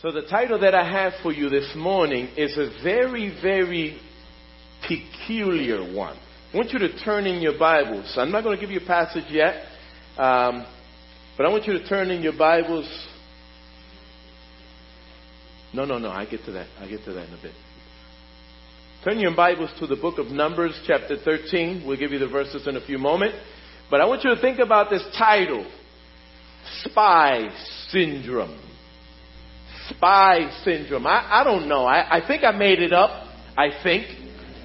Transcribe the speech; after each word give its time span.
So 0.00 0.12
the 0.12 0.22
title 0.22 0.60
that 0.60 0.76
I 0.76 0.88
have 0.88 1.14
for 1.24 1.32
you 1.32 1.48
this 1.48 1.72
morning 1.74 2.28
is 2.36 2.56
a 2.56 2.70
very, 2.84 3.36
very 3.42 3.98
peculiar 4.86 5.92
one. 5.92 6.16
I 6.54 6.56
want 6.56 6.70
you 6.70 6.78
to 6.78 6.96
turn 7.00 7.26
in 7.26 7.42
your 7.42 7.58
Bibles. 7.58 8.14
I'm 8.16 8.30
not 8.30 8.44
going 8.44 8.56
to 8.56 8.60
give 8.60 8.70
you 8.70 8.78
a 8.78 8.86
passage 8.86 9.24
yet, 9.28 9.56
um, 10.16 10.64
but 11.36 11.46
I 11.46 11.48
want 11.48 11.66
you 11.66 11.72
to 11.72 11.88
turn 11.88 12.12
in 12.12 12.22
your 12.22 12.38
Bibles. 12.38 12.88
No, 15.74 15.84
no, 15.84 15.98
no. 15.98 16.10
I 16.10 16.26
get 16.26 16.44
to 16.44 16.52
that. 16.52 16.68
I 16.78 16.86
get 16.86 17.04
to 17.06 17.12
that 17.14 17.26
in 17.26 17.34
a 17.34 17.42
bit. 17.42 17.54
Turn 19.02 19.18
your 19.18 19.34
Bibles 19.34 19.70
to 19.80 19.88
the 19.88 19.96
book 19.96 20.18
of 20.18 20.28
Numbers, 20.28 20.80
chapter 20.86 21.16
13. 21.16 21.82
We'll 21.84 21.98
give 21.98 22.12
you 22.12 22.20
the 22.20 22.28
verses 22.28 22.68
in 22.68 22.76
a 22.76 22.86
few 22.86 22.98
moments. 22.98 23.36
But 23.90 24.00
I 24.00 24.04
want 24.06 24.22
you 24.22 24.32
to 24.32 24.40
think 24.40 24.60
about 24.60 24.90
this 24.90 25.04
title 25.18 25.68
Spy 26.84 27.48
Syndrome 27.88 28.67
spy 29.98 30.48
syndrome. 30.64 31.06
I, 31.06 31.40
I 31.40 31.44
don't 31.44 31.68
know. 31.68 31.84
I, 31.84 32.18
I 32.18 32.26
think 32.26 32.44
I 32.44 32.52
made 32.52 32.80
it 32.80 32.92
up. 32.92 33.26
I 33.56 33.70
think. 33.82 34.06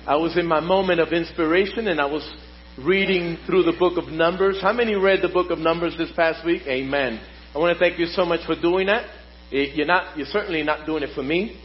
I 0.05 0.15
was 0.17 0.37
in 0.37 0.45
my 0.45 0.59
moment 0.59 0.99
of 0.99 1.11
inspiration 1.11 1.87
and 1.87 1.99
I 1.99 2.05
was 2.05 2.29
reading 2.77 3.37
through 3.45 3.63
the 3.63 3.73
book 3.77 3.97
of 3.97 4.11
Numbers. 4.11 4.59
How 4.61 4.73
many 4.73 4.95
read 4.95 5.21
the 5.21 5.29
book 5.29 5.49
of 5.49 5.59
Numbers 5.59 5.95
this 5.97 6.11
past 6.15 6.45
week? 6.45 6.63
Amen. 6.67 7.19
I 7.55 7.57
want 7.57 7.77
to 7.77 7.79
thank 7.79 7.99
you 7.99 8.05
so 8.07 8.25
much 8.25 8.45
for 8.45 8.59
doing 8.59 8.87
that. 8.87 9.09
You're 9.49 9.85
not, 9.85 10.17
you're 10.17 10.27
certainly 10.27 10.63
not 10.63 10.85
doing 10.85 11.03
it 11.03 11.15
for 11.15 11.23
me. 11.23 11.59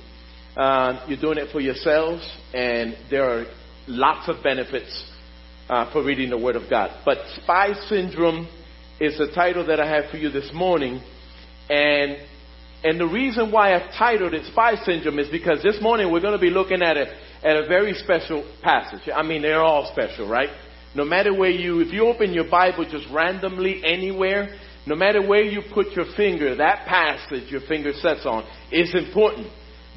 Uh, 0.56 1.04
you're 1.08 1.20
doing 1.20 1.38
it 1.38 1.50
for 1.52 1.60
yourselves, 1.60 2.28
and 2.52 2.96
there 3.10 3.24
are 3.24 3.46
lots 3.86 4.28
of 4.28 4.42
benefits 4.42 5.10
uh, 5.68 5.90
for 5.92 6.04
reading 6.04 6.30
the 6.30 6.38
Word 6.38 6.56
of 6.56 6.68
God. 6.68 6.90
But 7.04 7.18
spy 7.42 7.72
syndrome 7.88 8.48
is 9.00 9.16
the 9.18 9.30
title 9.34 9.66
that 9.66 9.80
I 9.80 9.88
have 9.88 10.10
for 10.10 10.16
you 10.16 10.30
this 10.30 10.50
morning, 10.52 11.00
and 11.70 12.18
and 12.84 13.00
the 13.00 13.06
reason 13.06 13.50
why 13.50 13.74
I've 13.74 13.92
titled 13.98 14.34
it 14.34 14.46
Spy 14.46 14.76
Syndrome 14.84 15.18
is 15.18 15.28
because 15.28 15.62
this 15.62 15.80
morning 15.80 16.12
we're 16.12 16.20
going 16.20 16.38
to 16.38 16.40
be 16.40 16.50
looking 16.50 16.80
at 16.80 16.96
a, 16.96 17.06
at 17.42 17.56
a 17.56 17.66
very 17.66 17.92
special 17.94 18.48
passage. 18.62 19.08
I 19.12 19.22
mean, 19.22 19.42
they're 19.42 19.62
all 19.62 19.90
special, 19.92 20.28
right? 20.28 20.50
No 20.94 21.04
matter 21.04 21.34
where 21.34 21.50
you, 21.50 21.80
if 21.80 21.92
you 21.92 22.06
open 22.06 22.32
your 22.32 22.48
Bible 22.48 22.84
just 22.88 23.06
randomly 23.12 23.82
anywhere, 23.84 24.56
no 24.86 24.94
matter 24.94 25.26
where 25.26 25.42
you 25.42 25.60
put 25.74 25.90
your 25.92 26.06
finger, 26.16 26.54
that 26.54 26.86
passage 26.86 27.50
your 27.50 27.62
finger 27.62 27.92
sets 27.94 28.24
on 28.24 28.44
is 28.70 28.94
important. 28.94 29.48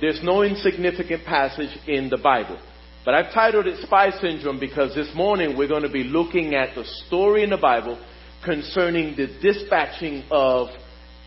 There's 0.01 0.21
no 0.23 0.41
insignificant 0.41 1.23
passage 1.23 1.77
in 1.87 2.09
the 2.09 2.17
Bible. 2.17 2.59
But 3.05 3.13
I've 3.13 3.31
titled 3.33 3.67
it 3.67 3.81
Spy 3.83 4.09
Syndrome 4.19 4.59
because 4.59 4.95
this 4.95 5.09
morning 5.15 5.55
we're 5.55 5.67
going 5.67 5.83
to 5.83 5.89
be 5.89 6.03
looking 6.03 6.55
at 6.55 6.75
the 6.75 6.83
story 7.05 7.43
in 7.43 7.51
the 7.51 7.57
Bible 7.57 8.03
concerning 8.43 9.15
the 9.15 9.27
dispatching 9.41 10.23
of 10.31 10.69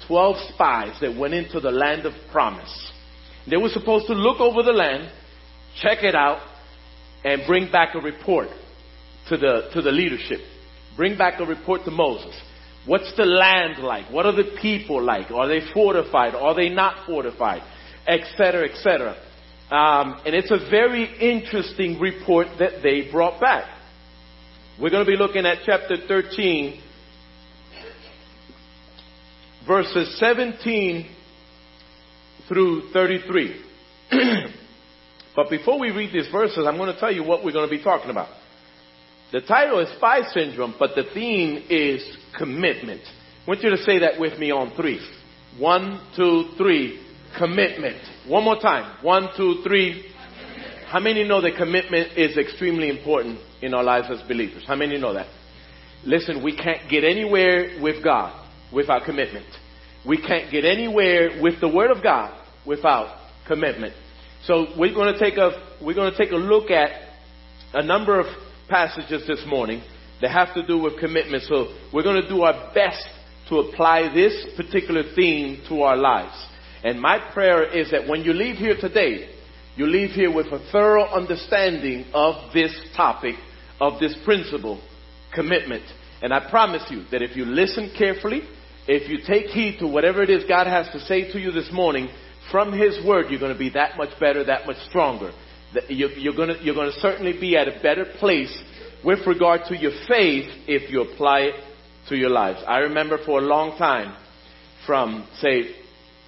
12 0.07 0.37
spies 0.55 0.97
that 1.01 1.17
went 1.17 1.35
into 1.35 1.61
the 1.61 1.71
land 1.71 2.07
of 2.07 2.13
promise. 2.31 2.93
They 3.49 3.57
were 3.57 3.69
supposed 3.69 4.07
to 4.07 4.15
look 4.15 4.41
over 4.41 4.63
the 4.63 4.73
land, 4.73 5.11
check 5.81 6.03
it 6.03 6.15
out, 6.15 6.41
and 7.25 7.43
bring 7.47 7.71
back 7.71 7.95
a 7.95 8.01
report 8.01 8.49
to 9.29 9.37
the, 9.37 9.69
to 9.73 9.83
the 9.83 9.93
leadership. 9.93 10.41
Bring 10.97 11.17
back 11.19 11.41
a 11.41 11.45
report 11.45 11.85
to 11.85 11.91
Moses. 11.91 12.35
What's 12.87 13.15
the 13.17 13.25
land 13.25 13.83
like? 13.83 14.11
What 14.11 14.27
are 14.27 14.37
the 14.37 14.57
people 14.61 15.03
like? 15.03 15.31
Are 15.31 15.49
they 15.49 15.61
fortified? 15.73 16.35
Are 16.35 16.55
they 16.55 16.69
not 16.69 17.07
fortified? 17.07 17.63
Etc., 18.07 18.69
etc. 18.69 19.17
Um, 19.71 20.21
and 20.27 20.35
it's 20.35 20.51
a 20.51 20.71
very 20.71 21.05
interesting 21.19 21.99
report 21.99 22.49
that 22.59 22.83
they 22.83 23.11
brought 23.11 23.41
back. 23.41 23.65
We're 24.79 24.91
going 24.91 25.05
to 25.05 25.11
be 25.11 25.17
looking 25.17 25.47
at 25.47 25.59
chapter 25.65 25.97
13, 26.07 26.83
verses 29.67 30.19
17 30.19 31.11
through 32.49 32.91
33. 32.93 33.63
but 35.37 35.51
before 35.51 35.79
we 35.79 35.91
read 35.91 36.13
these 36.13 36.31
verses, 36.31 36.67
I'm 36.67 36.77
going 36.77 36.93
to 36.93 37.01
tell 37.01 37.13
you 37.13 37.25
what 37.25 37.45
we're 37.45 37.53
going 37.53 37.69
to 37.69 37.77
be 37.77 37.83
talking 37.83 38.11
about. 38.11 38.29
The 39.33 39.41
title 39.41 39.81
is 39.81 39.89
Spy 39.97 40.21
Syndrome, 40.33 40.75
but 40.79 40.91
the 40.95 41.05
theme 41.13 41.65
is 41.69 42.05
commitment. 42.39 43.01
I 43.03 43.51
want 43.51 43.63
you 43.63 43.71
to 43.71 43.79
say 43.79 43.99
that 44.01 44.19
with 44.19 44.39
me 44.39 44.51
on 44.51 44.77
three. 44.77 45.01
One, 45.59 46.01
two, 46.17 46.51
three. 46.57 47.01
Commitment. 47.39 47.97
One 48.29 48.45
more 48.45 48.61
time. 48.61 48.99
One, 49.03 49.29
two, 49.37 49.61
three. 49.67 50.07
How 50.87 51.01
many 51.01 51.25
know 51.25 51.41
that 51.41 51.57
commitment 51.57 52.17
is 52.17 52.37
extremely 52.37 52.89
important 52.89 53.41
in 53.61 53.75
our 53.75 53.83
lives 53.83 54.07
as 54.11 54.21
believers? 54.29 54.63
How 54.67 54.77
many 54.77 54.99
know 54.99 55.15
that? 55.15 55.27
Listen, 56.05 56.43
we 56.43 56.57
can't 56.57 56.89
get 56.89 57.03
anywhere 57.03 57.81
with 57.83 58.05
God 58.05 58.49
without 58.73 59.05
commitment. 59.05 59.47
We 60.07 60.19
can't 60.19 60.51
get 60.51 60.65
anywhere 60.65 61.41
with 61.41 61.61
the 61.61 61.69
Word 61.69 61.91
of 61.91 62.03
God 62.03 62.39
without 62.67 63.17
commitment. 63.47 63.95
So 64.45 64.67
we're 64.77 64.95
going 64.95 65.15
to 65.15 65.19
take 65.19 65.39
a, 65.39 65.51
we're 65.83 65.95
going 65.95 66.13
to 66.13 66.19
take 66.19 66.33
a 66.33 66.37
look 66.37 66.71
at 66.71 66.91
a 67.73 67.83
number 67.83 68.21
of 68.21 68.27
passages 68.69 69.27
this 69.27 69.43
morning 69.47 69.83
that 70.21 70.31
have 70.31 70.55
to 70.55 70.67
do 70.67 70.79
with 70.79 70.99
commitment. 70.99 71.45
So 71.45 71.75
we're 71.93 72.03
going 72.03 72.21
to 72.23 72.29
do 72.29 72.43
our 72.43 72.73
best 72.75 73.07
to 73.49 73.57
apply 73.57 74.13
this 74.15 74.47
particular 74.57 75.03
theme 75.15 75.63
to 75.69 75.83
our 75.83 75.97
lives. 75.97 76.35
And 76.83 77.01
my 77.01 77.19
prayer 77.33 77.65
is 77.65 77.91
that 77.91 78.07
when 78.07 78.23
you 78.23 78.33
leave 78.33 78.57
here 78.57 78.77
today, 78.79 79.31
you 79.77 79.87
leave 79.87 80.11
here 80.11 80.33
with 80.33 80.47
a 80.47 80.65
thorough 80.71 81.07
understanding 81.07 82.07
of 82.13 82.53
this 82.53 82.79
topic, 82.97 83.35
of 83.81 83.99
this 83.99 84.17
principle, 84.25 84.81
commitment. 85.35 85.83
And 86.23 86.33
I 86.33 86.49
promise 86.49 86.83
you 86.91 87.05
that 87.11 87.23
if 87.23 87.37
you 87.37 87.45
listen 87.45 87.93
carefully, 87.97 88.43
if 88.87 89.09
you 89.09 89.19
take 89.27 89.47
heed 89.47 89.79
to 89.79 89.87
whatever 89.87 90.23
it 90.23 90.31
is 90.31 90.45
God 90.45 90.67
has 90.67 90.89
to 90.93 91.01
say 91.01 91.33
to 91.33 91.39
you 91.39 91.51
this 91.51 91.71
morning 91.73 92.09
from 92.51 92.73
His 92.73 93.05
Word, 93.05 93.27
you're 93.31 93.41
going 93.41 93.53
to 93.53 93.59
be 93.59 93.71
that 93.71 93.97
much 93.97 94.19
better, 94.21 94.45
that 94.45 94.67
much 94.67 94.77
stronger. 94.89 95.33
You're 95.89 96.37
going 96.37 96.51
to, 96.51 96.63
you're 96.63 96.75
going 96.75 96.93
to 96.93 97.01
certainly 97.01 97.33
be 97.33 97.57
at 97.57 97.69
a 97.69 97.81
better 97.83 98.05
place 98.19 98.57
with 99.05 99.27
regard 99.27 99.63
to 99.69 99.77
your 99.77 99.93
faith 100.07 100.49
if 100.67 100.91
you 100.91 101.03
apply 101.03 101.41
it 101.41 101.55
to 102.09 102.17
your 102.17 102.31
lives. 102.31 102.63
I 102.67 102.79
remember 102.79 103.19
for 103.25 103.39
a 103.39 103.43
long 103.43 103.77
time, 103.79 104.17
from, 104.87 105.27
say, 105.39 105.75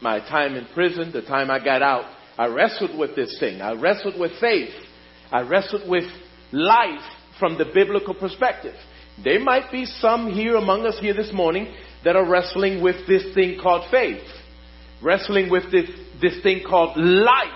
my 0.01 0.21
time 0.21 0.55
in 0.57 0.67
prison, 0.75 1.13
the 1.13 1.23
time 1.23 1.51
I 1.51 1.63
got 1.63 1.83
out, 1.83 2.05
I 2.39 2.47
wrestled 2.47 2.99
with 2.99 3.15
this 3.15 3.39
thing. 3.39 3.61
I 3.61 3.73
wrestled 3.73 4.19
with 4.19 4.33
faith. 4.41 4.73
I 5.31 5.43
wrestled 5.43 5.89
with 5.89 6.05
life 6.53 7.05
from 7.39 7.59
the 7.59 7.67
biblical 7.73 8.15
perspective. 8.15 8.75
There 9.23 9.41
might 9.41 9.73
be 9.73 9.87
some 9.87 10.31
here 10.31 10.57
among 10.57 10.85
us 10.87 10.99
here 11.01 11.15
this 11.15 11.33
morning 11.33 11.75
that 12.05 12.17
are 12.17 12.29
wrestling 12.29 12.83
with 12.83 13.07
this 13.07 13.35
thing 13.35 13.59
called 13.63 13.91
faith, 13.91 14.23
wrestling 15.03 15.51
with 15.51 15.71
this, 15.73 15.89
this 16.21 16.43
thing 16.43 16.63
called 16.69 16.97
life. 16.97 17.49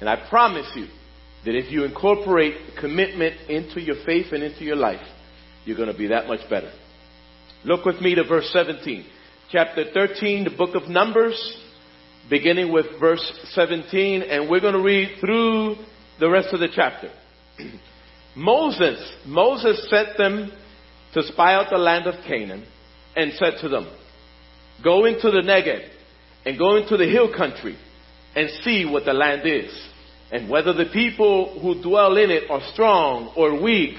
And 0.00 0.08
I 0.08 0.28
promise 0.28 0.70
you 0.74 0.86
that 1.44 1.54
if 1.54 1.70
you 1.70 1.84
incorporate 1.84 2.54
commitment 2.80 3.50
into 3.50 3.80
your 3.80 3.96
faith 4.06 4.32
and 4.32 4.42
into 4.42 4.64
your 4.64 4.76
life, 4.76 5.06
you're 5.64 5.76
going 5.76 5.92
to 5.92 5.98
be 5.98 6.08
that 6.08 6.26
much 6.26 6.48
better. 6.48 6.72
Look 7.64 7.84
with 7.84 8.00
me 8.00 8.14
to 8.14 8.24
verse 8.24 8.48
17. 8.52 9.04
Chapter 9.50 9.84
13, 9.92 10.44
the 10.44 10.50
book 10.50 10.74
of 10.74 10.88
Numbers, 10.88 11.38
beginning 12.30 12.72
with 12.72 12.86
verse 13.00 13.22
17, 13.52 14.22
and 14.22 14.48
we're 14.48 14.60
going 14.60 14.74
to 14.74 14.82
read 14.82 15.18
through 15.20 15.76
the 16.20 16.28
rest 16.28 16.48
of 16.52 16.60
the 16.60 16.68
chapter. 16.74 17.10
Moses, 18.38 19.00
Moses 19.26 19.84
sent 19.90 20.16
them 20.16 20.52
to 21.12 21.24
spy 21.24 21.54
out 21.54 21.70
the 21.70 21.76
land 21.76 22.06
of 22.06 22.14
Canaan 22.24 22.64
and 23.16 23.32
said 23.32 23.54
to 23.62 23.68
them, 23.68 23.88
Go 24.82 25.06
into 25.06 25.32
the 25.32 25.40
Negev 25.40 25.88
and 26.46 26.56
go 26.56 26.76
into 26.76 26.96
the 26.96 27.06
hill 27.06 27.34
country 27.36 27.76
and 28.36 28.48
see 28.62 28.84
what 28.84 29.04
the 29.04 29.12
land 29.12 29.42
is, 29.44 29.76
and 30.30 30.48
whether 30.48 30.72
the 30.72 30.88
people 30.92 31.58
who 31.60 31.82
dwell 31.82 32.16
in 32.16 32.30
it 32.30 32.48
are 32.48 32.62
strong 32.72 33.32
or 33.36 33.60
weak, 33.60 33.96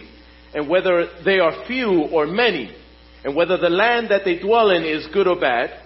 and 0.53 0.69
whether 0.69 1.09
they 1.25 1.39
are 1.39 1.65
few 1.67 2.07
or 2.09 2.25
many, 2.25 2.73
and 3.25 3.35
whether 3.35 3.57
the 3.57 3.69
land 3.69 4.07
that 4.09 4.23
they 4.23 4.39
dwell 4.39 4.69
in 4.69 4.85
is 4.85 5.05
good 5.07 5.27
or 5.27 5.37
bad, 5.37 5.81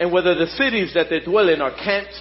and 0.00 0.10
whether 0.10 0.34
the 0.34 0.46
cities 0.46 0.94
that 0.94 1.10
they 1.10 1.20
dwell 1.20 1.50
in 1.50 1.60
are 1.60 1.74
camps 1.74 2.18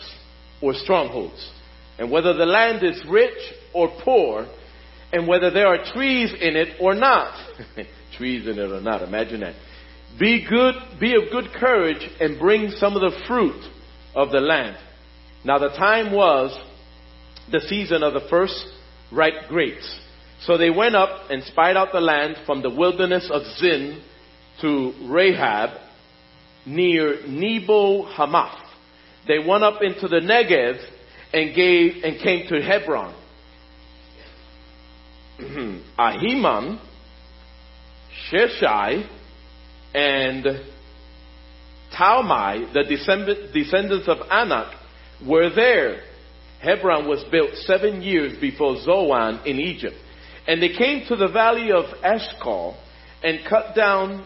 or 0.61 0.73
strongholds, 0.73 1.50
and 1.97 2.11
whether 2.11 2.34
the 2.34 2.46
land 2.46 2.84
is 2.84 3.02
rich 3.09 3.40
or 3.73 3.90
poor, 4.03 4.47
and 5.12 5.28
whether 5.28 5.50
there 5.52 5.68
are 5.68 5.84
trees 5.94 6.32
in 6.34 6.56
it 6.56 6.76
or 6.80 6.94
not. 6.94 7.34
trees 8.18 8.48
in 8.48 8.59
it 8.59 8.72
or 8.72 8.82
not, 8.82 9.02
imagine 9.02 9.42
that. 9.42 9.56
Be 10.20 10.46
good, 10.48 10.76
be 11.00 11.16
of 11.16 11.32
good 11.32 11.54
courage 11.54 12.09
and 12.20 12.40
bring 12.40 12.72
some 12.72 12.96
of 12.96 13.02
the 13.02 13.18
fruit 13.28 13.64
of 14.16 14.32
the 14.32 14.40
land. 14.40 14.78
Now 15.44 15.59
the 15.59 15.70
time 15.70 16.12
was 16.12 16.58
the 17.52 17.62
season 17.62 18.04
of 18.04 18.14
the 18.14 18.28
first 18.30 18.66
ripe 19.12 19.48
grapes. 19.48 20.00
So 20.42 20.58
they 20.58 20.70
went 20.70 20.96
up 20.96 21.30
and 21.30 21.44
spied 21.44 21.78
out 21.78 21.90
the 21.92 22.02
land 22.02 22.38
from 22.46 22.62
the 22.62 22.70
wilderness 22.70 23.30
of 23.32 23.44
Zin 23.58 24.02
to 24.62 24.94
Rehob 25.04 25.80
near 26.66 27.22
Lebo 27.26 28.06
Hamath. 28.06 28.59
They 29.28 29.40
went 29.40 29.64
up 29.64 29.82
into 29.82 30.08
the 30.08 30.20
Negev 30.20 30.80
and 31.34 31.56
gave 31.56 32.04
and 32.04 32.22
came 32.22 32.48
to 32.48 32.62
Hebron. 32.62 33.16
Ahiman, 35.99 36.79
Sheshai, 38.31 39.07
and 39.93 40.45
Talmai, 41.93 42.73
the 42.73 42.84
descendants 43.53 44.07
of 44.07 44.17
Anak, 44.29 44.75
were 45.25 45.49
there. 45.53 46.01
Hebron 46.59 47.07
was 47.07 47.23
built 47.31 47.51
seven 47.55 48.01
years 48.01 48.39
before 48.39 48.81
Zoan 48.84 49.45
in 49.45 49.59
Egypt. 49.59 49.95
And 50.47 50.61
they 50.61 50.75
came 50.75 51.05
to 51.07 51.16
the 51.16 51.28
valley 51.28 51.72
of 51.72 51.85
Eshcol 52.03 52.75
and 53.23 53.39
cut 53.47 53.75
down, 53.75 54.25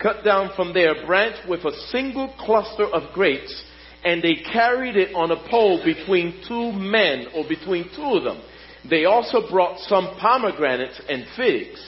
cut 0.00 0.24
down 0.24 0.52
from 0.54 0.72
there 0.72 1.02
a 1.02 1.06
branch 1.06 1.36
with 1.48 1.64
a 1.64 1.72
single 1.90 2.32
cluster 2.38 2.84
of 2.84 3.12
grapes 3.12 3.64
and 4.04 4.22
they 4.22 4.34
carried 4.34 4.96
it 4.96 5.14
on 5.14 5.30
a 5.30 5.48
pole 5.48 5.80
between 5.84 6.42
two 6.46 6.72
men 6.72 7.26
or 7.34 7.44
between 7.48 7.84
two 7.94 8.02
of 8.02 8.24
them. 8.24 8.42
They 8.88 9.04
also 9.04 9.48
brought 9.48 9.78
some 9.80 10.16
pomegranates 10.18 11.00
and 11.08 11.24
figs. 11.36 11.80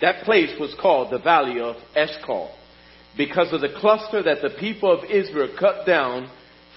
That 0.00 0.24
place 0.24 0.58
was 0.60 0.74
called 0.80 1.10
the 1.10 1.18
valley 1.18 1.60
of 1.60 1.76
Eshcol 1.96 2.50
because 3.16 3.52
of 3.52 3.60
the 3.60 3.74
cluster 3.80 4.22
that 4.22 4.42
the 4.42 4.56
people 4.58 4.92
of 4.92 5.10
Israel 5.10 5.54
cut 5.58 5.86
down 5.86 6.30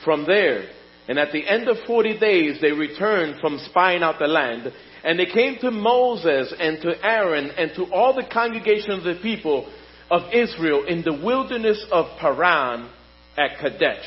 from 0.04 0.26
there. 0.26 0.70
And 1.10 1.18
at 1.18 1.32
the 1.32 1.48
end 1.48 1.68
of 1.68 1.78
40 1.86 2.20
days, 2.20 2.60
they 2.62 2.72
returned 2.72 3.40
from 3.40 3.60
spying 3.70 4.04
out 4.04 4.20
the 4.20 4.28
land. 4.28 4.72
And 5.04 5.20
they 5.20 5.26
came 5.26 5.58
to 5.62 5.72
Moses 5.72 6.54
and 6.60 6.82
to 6.82 7.06
Aaron 7.06 7.52
and 7.52 7.72
to 7.76 7.86
all 7.94 8.14
the 8.14 8.28
congregation 8.32 8.92
of 8.92 9.04
the 9.04 9.20
people 9.22 9.72
of 10.12 10.34
Israel 10.34 10.86
in 10.86 11.02
the 11.04 11.14
wilderness 11.14 11.84
of 11.92 12.06
Paran 12.20 12.90
at 13.38 13.60
Kadesh. 13.60 14.06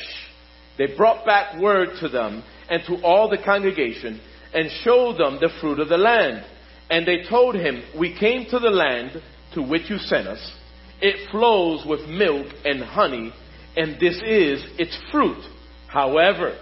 They 0.77 0.95
brought 0.95 1.25
back 1.25 1.59
word 1.59 1.89
to 1.99 2.09
them 2.09 2.43
and 2.69 2.81
to 2.87 3.03
all 3.03 3.29
the 3.29 3.37
congregation 3.43 4.21
and 4.53 4.69
showed 4.83 5.17
them 5.17 5.37
the 5.39 5.49
fruit 5.59 5.79
of 5.79 5.89
the 5.89 5.97
land. 5.97 6.45
And 6.89 7.07
they 7.07 7.23
told 7.29 7.55
him, 7.55 7.83
We 7.97 8.17
came 8.17 8.45
to 8.49 8.59
the 8.59 8.69
land 8.69 9.21
to 9.53 9.61
which 9.61 9.89
you 9.89 9.97
sent 9.97 10.27
us. 10.27 10.51
It 11.01 11.29
flows 11.31 11.85
with 11.85 12.07
milk 12.07 12.47
and 12.63 12.83
honey, 12.83 13.33
and 13.75 13.99
this 13.99 14.17
is 14.17 14.63
its 14.77 14.97
fruit. 15.11 15.43
However, 15.87 16.57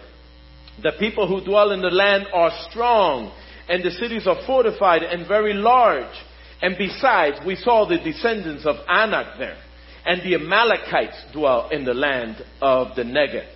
the 0.81 0.94
people 0.97 1.27
who 1.27 1.44
dwell 1.44 1.71
in 1.71 1.81
the 1.81 1.89
land 1.89 2.27
are 2.33 2.51
strong, 2.69 3.33
and 3.68 3.83
the 3.83 3.91
cities 3.91 4.27
are 4.27 4.45
fortified 4.45 5.03
and 5.03 5.27
very 5.27 5.53
large. 5.53 6.15
And 6.62 6.77
besides, 6.77 7.38
we 7.45 7.56
saw 7.56 7.88
the 7.88 7.97
descendants 7.97 8.65
of 8.65 8.77
Anak 8.88 9.38
there, 9.38 9.57
and 10.06 10.21
the 10.21 10.36
Amalekites 10.36 11.33
dwell 11.33 11.69
in 11.69 11.83
the 11.86 11.94
land 11.94 12.38
of 12.62 12.95
the 12.95 13.03
Negev. 13.03 13.47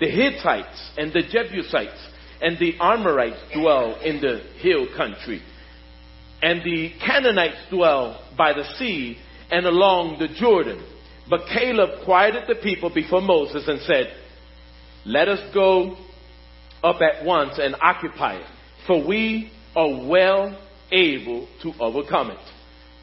The 0.00 0.10
Hittites 0.10 0.90
and 0.98 1.12
the 1.12 1.22
Jebusites 1.22 2.08
and 2.40 2.58
the 2.58 2.74
Amorites 2.80 3.40
dwell 3.54 4.00
in 4.02 4.20
the 4.20 4.40
hill 4.60 4.86
country. 4.96 5.42
And 6.42 6.62
the 6.62 6.92
Canaanites 7.04 7.70
dwell 7.70 8.22
by 8.36 8.52
the 8.52 8.64
sea 8.78 9.18
and 9.50 9.66
along 9.66 10.18
the 10.18 10.28
Jordan. 10.28 10.84
But 11.28 11.46
Caleb 11.52 12.04
quieted 12.04 12.44
the 12.46 12.56
people 12.56 12.90
before 12.92 13.20
Moses 13.20 13.66
and 13.66 13.80
said, 13.82 14.12
Let 15.04 15.28
us 15.28 15.40
go 15.54 15.96
up 16.84 17.00
at 17.00 17.24
once 17.24 17.58
and 17.58 17.74
occupy 17.80 18.36
it, 18.36 18.46
for 18.86 19.04
we 19.04 19.50
are 19.74 20.06
well 20.06 20.58
able 20.92 21.48
to 21.62 21.72
overcome 21.80 22.30
it. 22.30 22.38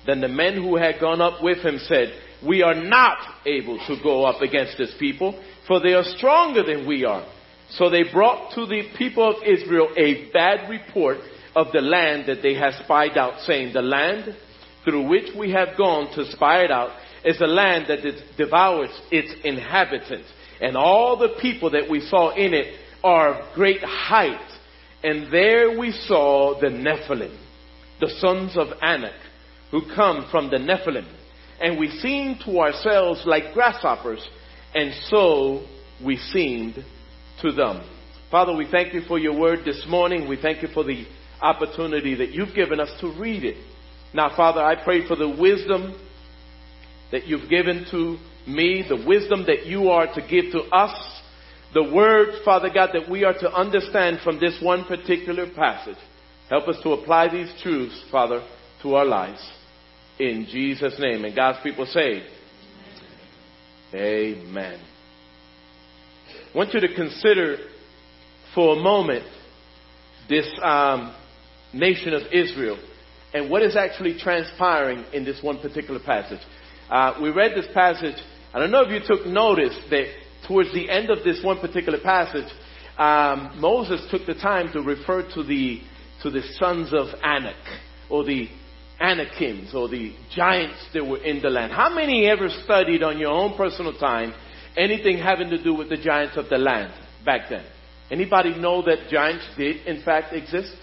Then 0.05 0.21
the 0.21 0.27
men 0.27 0.55
who 0.55 0.75
had 0.75 0.99
gone 0.99 1.21
up 1.21 1.43
with 1.43 1.59
him 1.59 1.79
said, 1.87 2.13
We 2.45 2.61
are 2.61 2.75
not 2.75 3.17
able 3.45 3.77
to 3.87 3.97
go 4.01 4.25
up 4.25 4.41
against 4.41 4.77
this 4.77 4.93
people, 4.99 5.41
for 5.67 5.79
they 5.79 5.93
are 5.93 6.03
stronger 6.03 6.63
than 6.63 6.87
we 6.87 7.05
are. 7.05 7.25
So 7.71 7.89
they 7.89 8.03
brought 8.03 8.53
to 8.55 8.65
the 8.65 8.83
people 8.97 9.37
of 9.37 9.43
Israel 9.43 9.89
a 9.97 10.29
bad 10.31 10.69
report 10.69 11.17
of 11.55 11.71
the 11.71 11.81
land 11.81 12.27
that 12.27 12.41
they 12.41 12.53
had 12.53 12.73
spied 12.83 13.17
out, 13.17 13.41
saying, 13.41 13.73
The 13.73 13.81
land 13.81 14.35
through 14.83 15.07
which 15.07 15.29
we 15.37 15.51
have 15.51 15.77
gone 15.77 16.13
to 16.15 16.29
spy 16.31 16.63
it 16.63 16.71
out 16.71 16.91
is 17.23 17.39
a 17.41 17.47
land 17.47 17.85
that 17.87 18.03
devours 18.37 18.89
its 19.11 19.33
inhabitants. 19.43 20.27
And 20.61 20.75
all 20.75 21.17
the 21.17 21.35
people 21.41 21.71
that 21.71 21.89
we 21.89 22.01
saw 22.01 22.35
in 22.35 22.53
it 22.53 22.75
are 23.03 23.35
of 23.35 23.55
great 23.55 23.81
height. 23.81 24.51
And 25.03 25.31
there 25.31 25.77
we 25.77 25.91
saw 25.91 26.59
the 26.59 26.67
Nephilim, 26.67 27.37
the 27.99 28.09
sons 28.19 28.55
of 28.55 28.67
Anak, 28.81 29.19
who 29.71 29.81
come 29.95 30.27
from 30.29 30.49
the 30.49 30.57
Nephilim. 30.57 31.07
And 31.61 31.79
we 31.79 31.89
seemed 31.89 32.41
to 32.45 32.59
ourselves 32.59 33.23
like 33.25 33.53
grasshoppers 33.53 34.25
and 34.75 34.93
so 35.07 35.65
we 36.03 36.17
seemed 36.17 36.83
to 37.41 37.51
them. 37.51 37.87
Father, 38.31 38.55
we 38.55 38.67
thank 38.69 38.93
you 38.93 39.01
for 39.07 39.19
your 39.19 39.37
word 39.37 39.59
this 39.65 39.85
morning. 39.87 40.27
We 40.27 40.41
thank 40.41 40.61
you 40.61 40.67
for 40.73 40.83
the 40.83 41.05
opportunity 41.41 42.15
that 42.15 42.31
you've 42.31 42.55
given 42.55 42.79
us 42.79 42.89
to 43.01 43.13
read 43.19 43.43
it. 43.43 43.57
Now, 44.13 44.35
Father, 44.35 44.61
I 44.61 44.81
pray 44.83 45.07
for 45.07 45.15
the 45.15 45.29
wisdom 45.29 45.99
that 47.11 47.27
you've 47.27 47.49
given 47.49 47.85
to 47.91 48.17
me, 48.47 48.83
the 48.87 49.03
wisdom 49.05 49.45
that 49.47 49.65
you 49.65 49.89
are 49.89 50.07
to 50.13 50.21
give 50.21 50.51
to 50.51 50.61
us, 50.71 51.21
the 51.73 51.83
word, 51.83 52.43
Father 52.45 52.69
God, 52.73 52.91
that 52.93 53.09
we 53.09 53.23
are 53.23 53.33
to 53.33 53.51
understand 53.51 54.19
from 54.23 54.39
this 54.39 54.59
one 54.61 54.85
particular 54.85 55.47
passage. 55.53 55.97
Help 56.49 56.67
us 56.67 56.77
to 56.83 56.91
apply 56.91 57.29
these 57.29 57.51
truths, 57.61 57.99
Father, 58.11 58.45
to 58.83 58.95
our 58.95 59.05
lives. 59.05 59.43
In 60.19 60.45
Jesus' 60.49 60.99
name. 60.99 61.25
And 61.25 61.35
God's 61.35 61.59
people 61.63 61.85
say, 61.85 62.23
Amen. 63.95 64.79
I 66.53 66.57
want 66.57 66.71
you 66.75 66.81
to 66.81 66.93
consider 66.93 67.57
for 68.53 68.77
a 68.77 68.79
moment 68.79 69.25
this 70.29 70.47
um, 70.61 71.15
nation 71.73 72.13
of 72.13 72.21
Israel 72.31 72.77
and 73.33 73.49
what 73.49 73.63
is 73.63 73.75
actually 73.75 74.19
transpiring 74.19 75.03
in 75.13 75.25
this 75.25 75.41
one 75.41 75.57
particular 75.59 75.99
passage. 75.99 76.41
Uh, 76.91 77.15
we 77.19 77.31
read 77.31 77.53
this 77.55 77.65
passage. 77.73 78.17
I 78.53 78.59
don't 78.59 78.69
know 78.69 78.83
if 78.83 78.91
you 78.91 78.99
took 79.03 79.25
notice 79.25 79.75
that 79.89 80.05
towards 80.47 80.71
the 80.75 80.91
end 80.91 81.09
of 81.09 81.23
this 81.23 81.43
one 81.43 81.59
particular 81.59 81.99
passage, 81.99 82.51
um, 82.99 83.59
Moses 83.59 84.05
took 84.11 84.27
the 84.27 84.35
time 84.35 84.71
to 84.73 84.81
refer 84.81 85.27
to 85.33 85.43
the 85.43 85.81
to 86.21 86.29
the 86.29 86.43
sons 86.59 86.93
of 86.93 87.07
Anak 87.23 87.55
or 88.11 88.23
the 88.23 88.47
Anakims 88.99 89.73
or 89.73 89.89
the 89.89 90.13
giants 90.35 90.85
that 90.93 91.03
were 91.03 91.17
in 91.17 91.41
the 91.41 91.49
land. 91.49 91.73
How 91.73 91.89
many 91.89 92.27
ever 92.27 92.47
studied 92.63 93.01
on 93.01 93.17
your 93.17 93.31
own 93.31 93.57
personal 93.57 93.97
time 93.97 94.35
anything 94.77 95.17
having 95.17 95.49
to 95.49 95.61
do 95.61 95.73
with 95.73 95.89
the 95.89 95.97
giants 95.97 96.37
of 96.37 96.49
the 96.49 96.57
land 96.57 96.93
back 97.25 97.49
then? 97.49 97.65
Anybody 98.11 98.55
know 98.57 98.81
that 98.83 99.09
giants 99.09 99.45
did 99.57 99.85
in 99.87 100.03
fact 100.03 100.33
exist? 100.33 100.75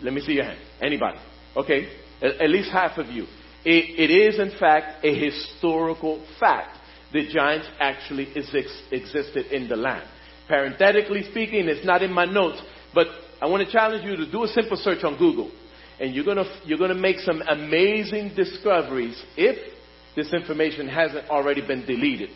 Let 0.00 0.12
me 0.12 0.20
see 0.20 0.32
your 0.32 0.44
hand. 0.44 0.58
Anybody? 0.80 1.18
Okay. 1.56 1.88
At, 2.20 2.50
least 2.50 2.70
half 2.70 2.98
of 2.98 3.06
you. 3.08 3.24
It, 3.64 4.10
it 4.10 4.10
is 4.10 4.38
in 4.38 4.56
fact 4.58 5.04
a 5.04 5.14
historical 5.14 6.24
fact. 6.38 6.78
The 7.12 7.28
giants 7.28 7.68
actually 7.78 8.28
existed 8.34 9.46
in 9.46 9.68
the 9.68 9.76
land. 9.76 10.08
Parenthetically 10.48 11.24
speaking, 11.30 11.68
it's 11.68 11.84
not 11.84 12.02
in 12.02 12.12
my 12.12 12.24
notes, 12.24 12.60
but 12.94 13.06
I 13.40 13.46
want 13.46 13.66
to 13.66 13.72
challenge 13.72 14.04
you 14.04 14.16
to 14.16 14.30
do 14.30 14.44
a 14.44 14.48
simple 14.48 14.76
search 14.76 15.04
on 15.04 15.18
Google 15.18 15.50
and 16.02 16.14
you're 16.14 16.24
gonna, 16.24 16.44
you're 16.64 16.78
gonna 16.78 16.94
make 16.94 17.20
some 17.20 17.42
amazing 17.42 18.34
discoveries 18.34 19.22
if 19.36 19.56
this 20.16 20.32
information 20.34 20.88
hasn't 20.88 21.28
already 21.30 21.64
been 21.64 21.86
deleted. 21.86 22.30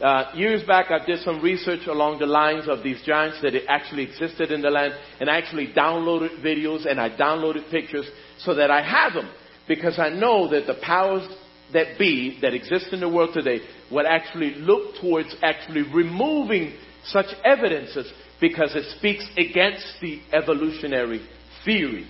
Uh, 0.00 0.32
years 0.34 0.62
back, 0.66 0.90
I 0.90 1.04
did 1.04 1.20
some 1.20 1.40
research 1.40 1.86
along 1.86 2.18
the 2.18 2.26
lines 2.26 2.68
of 2.68 2.82
these 2.82 3.00
giants 3.02 3.38
that 3.42 3.54
actually 3.68 4.02
existed 4.02 4.50
in 4.50 4.60
the 4.60 4.70
land, 4.70 4.92
and 5.20 5.30
I 5.30 5.38
actually 5.38 5.72
downloaded 5.72 6.42
videos 6.42 6.84
and 6.84 7.00
I 7.00 7.10
downloaded 7.10 7.70
pictures 7.70 8.06
so 8.38 8.54
that 8.54 8.70
I 8.70 8.82
have 8.82 9.14
them 9.14 9.30
because 9.68 9.98
I 9.98 10.08
know 10.08 10.50
that 10.50 10.66
the 10.66 10.74
powers 10.82 11.26
that 11.72 11.98
be 11.98 12.38
that 12.42 12.54
exist 12.54 12.88
in 12.92 13.00
the 13.00 13.08
world 13.08 13.30
today 13.34 13.60
would 13.90 14.04
actually 14.04 14.54
look 14.56 14.96
towards 15.00 15.34
actually 15.42 15.82
removing 15.82 16.74
such 17.04 17.26
evidences 17.44 18.12
because 18.40 18.74
it 18.74 18.84
speaks 18.98 19.24
against 19.36 19.86
the 20.00 20.20
evolutionary 20.32 21.24
theory 21.64 22.08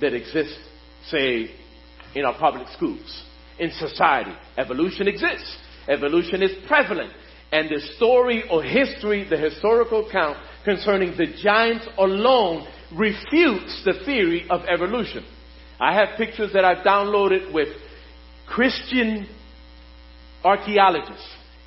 that 0.00 0.14
exists, 0.14 0.58
say, 1.08 1.50
in 2.14 2.24
our 2.24 2.36
public 2.38 2.66
schools, 2.68 3.24
in 3.58 3.70
society. 3.72 4.32
Evolution 4.56 5.06
exists. 5.06 5.58
Evolution 5.88 6.42
is 6.42 6.52
prevalent. 6.66 7.12
And 7.52 7.68
the 7.68 7.80
story 7.96 8.44
or 8.48 8.62
history, 8.62 9.26
the 9.28 9.36
historical 9.36 10.08
account 10.08 10.38
concerning 10.64 11.16
the 11.16 11.26
giants 11.42 11.86
alone 11.98 12.66
refutes 12.94 13.82
the 13.84 13.94
theory 14.04 14.46
of 14.50 14.62
evolution. 14.72 15.24
I 15.80 15.94
have 15.94 16.16
pictures 16.16 16.52
that 16.52 16.64
I've 16.64 16.84
downloaded 16.84 17.52
with 17.52 17.68
Christian 18.46 19.28
archaeologists 20.44 21.26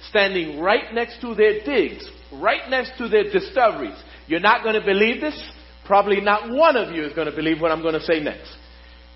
standing 0.09 0.59
right 0.59 0.93
next 0.93 1.21
to 1.21 1.33
their 1.33 1.63
digs, 1.63 2.07
right 2.33 2.69
next 2.69 2.97
to 2.97 3.07
their 3.07 3.23
discoveries. 3.31 3.97
You're 4.27 4.39
not 4.39 4.63
going 4.63 4.75
to 4.75 4.85
believe 4.85 5.21
this? 5.21 5.41
Probably 5.85 6.21
not 6.21 6.49
one 6.49 6.77
of 6.77 6.93
you 6.93 7.03
is 7.03 7.13
going 7.13 7.29
to 7.29 7.35
believe 7.35 7.61
what 7.61 7.71
I'm 7.71 7.81
going 7.81 7.93
to 7.93 8.01
say 8.01 8.19
next. 8.19 8.55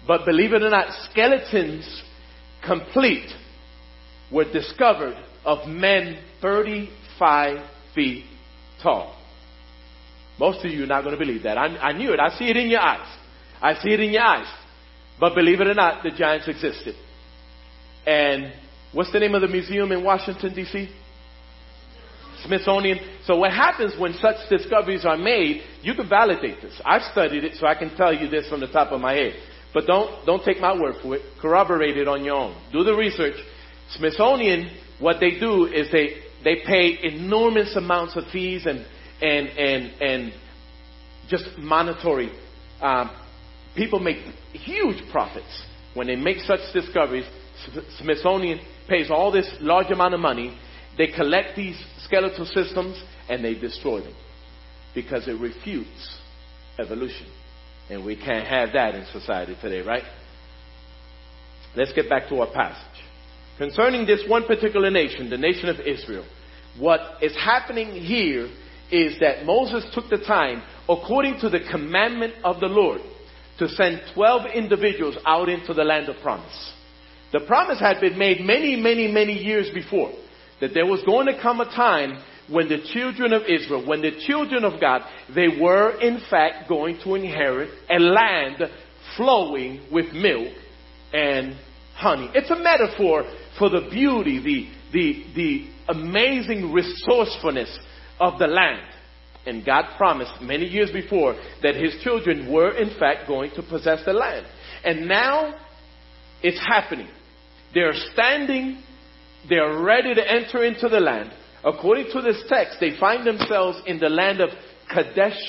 But 0.08 0.26
believe 0.26 0.54
it 0.54 0.64
or 0.64 0.70
not, 0.70 0.88
skeletons 1.12 2.04
complete 2.66 3.30
were 4.32 4.52
discovered 4.52 5.18
of 5.46 5.68
men 5.68 6.18
35 6.42 7.58
feet 7.96 8.26
tall. 8.82 9.16
Most 10.40 10.64
of 10.64 10.72
you 10.72 10.84
are 10.84 10.88
not 10.88 11.04
going 11.04 11.18
to 11.18 11.20
believe 11.20 11.44
that. 11.44 11.58
I, 11.58 11.66
I 11.78 11.92
knew 11.94 12.14
it. 12.14 12.20
I 12.20 12.30
see 12.38 12.46
it 12.46 12.58
in 12.58 12.70
your 12.70 12.82
eyes. 12.82 13.08
I 13.62 13.74
see 13.76 13.92
it 13.92 14.00
in 14.00 14.12
your 14.12 14.22
eyes. 14.22 14.48
But 15.20 15.34
believe 15.34 15.62
it 15.62 15.68
or 15.68 15.74
not, 15.74 16.04
the 16.04 16.12
giants 16.12 16.48
existed. 16.48 16.96
And 18.06 18.54
what's 18.94 19.12
the 19.12 19.20
name 19.20 19.34
of 19.34 19.42
the 19.42 19.48
museum 19.48 19.92
in 19.92 20.04
Washington, 20.04 20.54
D.C.? 20.54 20.90
Smithsonian. 22.46 23.00
So 23.26 23.38
what 23.38 23.52
happens 23.52 24.00
when 24.00 24.14
such 24.14 24.36
discoveries 24.50 25.06
are 25.06 25.18
made, 25.18 25.64
you 25.82 25.96
can 25.96 26.08
validate 26.08 26.62
this. 26.62 26.80
I've 26.86 27.02
studied 27.12 27.44
it, 27.44 27.56
so 27.56 27.66
I 27.66 27.74
can 27.74 27.96
tell 27.98 28.14
you 28.14 28.30
this 28.30 28.48
from 28.48 28.60
the 28.60 28.68
top 28.68 28.92
of 28.92 29.02
my 29.02 29.14
head. 29.14 29.34
But 29.74 29.88
don't, 29.88 30.26
don't 30.26 30.44
take 30.44 30.60
my 30.60 30.80
word 30.80 30.96
for 31.02 31.16
it. 31.16 31.22
Corroborate 31.42 31.98
it 31.98 32.08
on 32.08 32.24
your 32.24 32.36
own. 32.36 32.56
Do 32.72 32.84
the 32.84 32.94
research. 32.94 33.36
Smithsonian, 33.92 34.70
what 35.00 35.18
they 35.20 35.40
do 35.40 35.66
is 35.66 35.92
they, 35.92 36.22
they 36.44 36.58
pay 36.66 36.98
enormous 37.04 37.76
amounts 37.76 38.16
of 38.16 38.26
fees 38.32 38.66
and, 38.66 38.86
and, 39.22 39.48
and, 39.50 40.02
and 40.02 40.34
just 41.30 41.46
monetary. 41.58 42.32
Um, 42.82 43.12
people 43.76 44.00
make 44.00 44.18
huge 44.54 45.10
profits 45.12 45.64
when 45.94 46.08
they 46.08 46.16
make 46.16 46.40
such 46.40 46.60
discoveries. 46.74 47.26
Smithsonian 48.00 48.60
pays 48.88 49.10
all 49.10 49.32
this 49.32 49.50
large 49.60 49.92
amount 49.92 50.14
of 50.14 50.20
money. 50.20 50.58
They 50.98 51.08
collect 51.08 51.56
these 51.56 51.82
skeletal 52.04 52.46
systems 52.46 53.02
and 53.30 53.44
they 53.44 53.56
destroy 53.56 54.02
them 54.02 54.16
because 54.94 55.28
it 55.28 55.40
refutes 55.40 56.20
evolution. 56.80 57.28
And 57.90 58.06
we 58.06 58.16
can't 58.16 58.48
have 58.48 58.74
that 58.74 58.96
in 58.96 59.06
society 59.14 59.56
today, 59.62 59.82
right? 59.82 60.04
Let's 61.76 61.94
get 61.94 62.10
back 62.10 62.28
to 62.30 62.40
our 62.42 62.52
passage. 62.52 63.04
Concerning 63.58 64.06
this 64.06 64.24
one 64.28 64.46
particular 64.46 64.92
nation, 64.92 65.30
the 65.30 65.38
nation 65.38 65.70
of 65.70 65.80
Israel, 65.80 66.26
what 66.78 67.02
is 67.22 67.36
happening 67.36 67.92
here 67.92 68.50
is 68.92 69.20
that 69.20 69.46
Moses 69.46 69.84
took 69.94 70.10
the 70.10 70.20
time, 70.20 70.62
according 70.88 71.40
to 71.40 71.50
the 71.50 71.60
commandment 71.72 72.36
of 72.44 72.60
the 72.60 72.68
Lord, 72.68 73.02
to 73.58 73.68
send 73.68 74.02
12 74.14 74.52
individuals 74.54 75.18
out 75.26 75.50
into 75.50 75.74
the 75.74 75.84
land 75.84 76.08
of 76.08 76.22
promise. 76.22 76.74
The 77.34 77.42
promise 77.42 77.80
had 77.80 78.00
been 78.00 78.18
made 78.18 78.42
many, 78.42 78.76
many, 78.76 79.12
many 79.12 79.34
years 79.34 79.70
before 79.74 80.14
that 80.62 80.74
there 80.74 80.86
was 80.86 81.02
going 81.04 81.26
to 81.28 81.42
come 81.42 81.60
a 81.60 81.66
time 81.66 82.22
when 82.50 82.70
the 82.70 82.82
children 82.94 83.34
of 83.34 83.44
Israel, 83.44 83.86
when 83.86 84.02
the 84.02 84.24
children 84.26 84.64
of 84.64 84.80
God, 84.80 85.02
they 85.34 85.48
were 85.60 86.00
in 86.00 86.22
fact 86.30 86.70
going 86.70 87.00
to 87.04 87.16
inherit 87.16 87.70
a 87.90 88.00
land 88.00 88.62
flowing 89.18 89.82
with 89.92 90.14
milk 90.14 90.54
and 91.12 91.56
honey. 91.98 92.30
It's 92.34 92.50
a 92.52 92.56
metaphor 92.56 93.24
for 93.58 93.70
the 93.70 93.90
beauty, 93.90 94.40
the, 94.40 94.70
the, 94.94 95.26
the 95.36 95.94
amazing 95.94 96.72
resourcefulness 96.72 97.78
of 98.20 98.38
the 98.40 98.48
land. 98.48 98.82
And 99.46 99.66
God 99.66 99.86
promised 99.98 100.42
many 100.42 100.66
years 100.66 100.92
before 100.92 101.36
that 101.64 101.76
his 101.76 101.96
children 102.04 102.52
were 102.52 102.78
in 102.78 102.98
fact 103.00 103.28
going 103.28 103.52
to 103.56 103.64
possess 103.64 104.04
the 104.06 104.14
land. 104.14 104.46
And 104.84 105.08
now 105.08 105.56
it's 106.44 106.60
happening. 106.60 107.08
They're 107.74 107.94
standing, 108.14 108.84
they're 109.50 109.82
ready 109.82 110.14
to 110.14 110.32
enter 110.32 110.64
into 110.64 110.90
the 110.90 111.00
land. 111.00 111.32
According 111.64 112.12
to 112.12 112.22
this 112.22 112.44
text, 112.48 112.78
they 112.80 112.98
find 113.00 113.26
themselves 113.26 113.82
in 113.88 114.00
the 114.00 114.10
land 114.10 114.42
of 114.42 114.50
Kadesh 114.94 115.40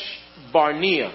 Barnea. 0.52 1.12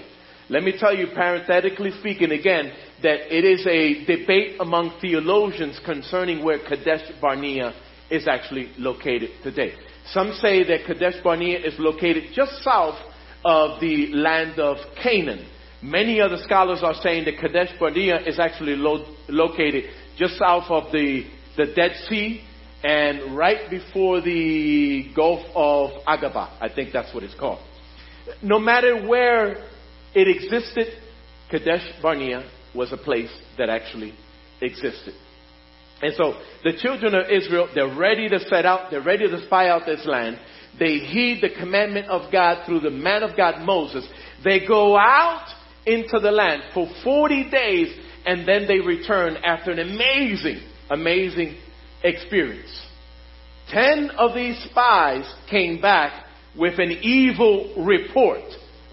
Let 0.54 0.62
me 0.62 0.76
tell 0.78 0.96
you, 0.96 1.08
parenthetically 1.08 1.90
speaking, 2.00 2.32
again, 2.32 2.72
that 3.02 3.36
it 3.36 3.44
is 3.44 3.66
a 3.66 4.06
debate 4.06 4.58
among 4.60 5.00
theologians 5.02 5.82
concerning 5.84 6.46
where 6.46 6.60
Kadesh 6.60 7.12
Barnea 7.20 7.74
is 8.12 8.28
actually 8.28 8.72
located 8.78 9.32
today. 9.42 9.74
Some 10.12 10.32
say 10.40 10.64
that 10.66 10.86
Kadesh 10.86 11.16
Barnea 11.24 11.58
is 11.58 11.74
located 11.80 12.26
just 12.36 12.52
south 12.62 13.00
of 13.44 13.82
the 13.82 14.10
land 14.14 14.60
of 14.60 14.78
Canaan. 15.02 15.48
Many 15.82 16.22
other 16.22 16.38
scholars 16.44 16.82
are 16.84 17.02
saying 17.02 17.26
that 17.26 17.40
Kadesh 17.40 17.72
Barnea 17.80 18.20
is 18.20 18.38
actually 18.40 18.76
lo- 18.76 19.12
located 19.30 19.86
just 20.20 20.38
south 20.38 20.70
of 20.70 20.92
the, 20.92 21.24
the 21.58 21.74
Dead 21.76 21.94
Sea 22.08 22.44
and 22.84 23.36
right 23.36 23.72
before 23.72 24.22
the 24.22 25.12
Gulf 25.16 25.48
of 25.56 26.06
Aqaba. 26.06 26.56
I 26.62 26.70
think 26.72 26.94
that's 26.94 27.12
what 27.12 27.24
it's 27.24 27.34
called. 27.34 27.58
No 28.44 28.60
matter 28.60 29.08
where 29.08 29.73
it 30.16 30.28
existed, 30.28 30.88
Kadesh 31.50 31.84
Barnea 32.02 32.50
was 32.76 32.92
a 32.92 32.98
place 32.98 33.32
that 33.58 33.70
actually 33.70 34.14
existed. 34.62 35.14
And 36.02 36.14
so 36.16 36.34
the 36.64 36.74
children 36.78 37.16
of 37.16 37.30
Israel, 37.30 37.70
they're 37.74 37.96
ready 37.96 38.28
to 38.30 38.40
set 38.40 38.66
out, 38.66 38.92
they're 38.92 39.04
ready 39.04 39.28
to 39.28 39.46
spy 39.46 39.70
out 39.70 39.84
this 39.86 40.06
land. 40.06 40.40
They 40.78 40.98
heed 40.98 41.40
the 41.42 41.50
commandment 41.58 42.08
of 42.08 42.32
God 42.32 42.66
through 42.66 42.82
the 42.82 42.90
man 42.90 43.24
of 43.24 43.38
God, 43.38 43.66
Moses. 43.66 44.08
They 44.44 44.66
go 44.68 44.98
out 44.98 45.48
into 45.86 46.20
the 46.20 46.32
land 46.32 46.64
for 46.74 46.90
40 47.04 47.50
days 47.50 47.96
and 48.26 48.48
then 48.48 48.68
they 48.68 48.80
return 48.80 49.38
after 49.38 49.72
an 49.72 49.80
amazing, 49.80 50.62
amazing 50.90 51.58
experience. 52.04 52.88
Ten 53.70 54.10
of 54.18 54.34
these 54.34 54.62
spies 54.70 55.32
came 55.50 55.80
back 55.80 56.26
with 56.58 56.80
an 56.80 56.92
evil 57.02 57.74
report. 57.86 58.44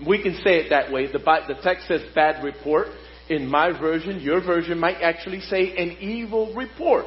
We 0.06 0.22
can 0.22 0.34
say 0.36 0.56
it 0.60 0.70
that 0.70 0.90
way. 0.90 1.06
The, 1.06 1.18
the 1.18 1.58
text 1.62 1.88
says 1.88 2.02
bad 2.14 2.42
report. 2.42 2.88
In 3.28 3.46
my 3.46 3.78
version, 3.78 4.20
your 4.20 4.40
version 4.40 4.78
might 4.78 4.96
actually 5.02 5.40
say 5.40 5.76
an 5.76 5.98
evil 6.00 6.54
report. 6.54 7.06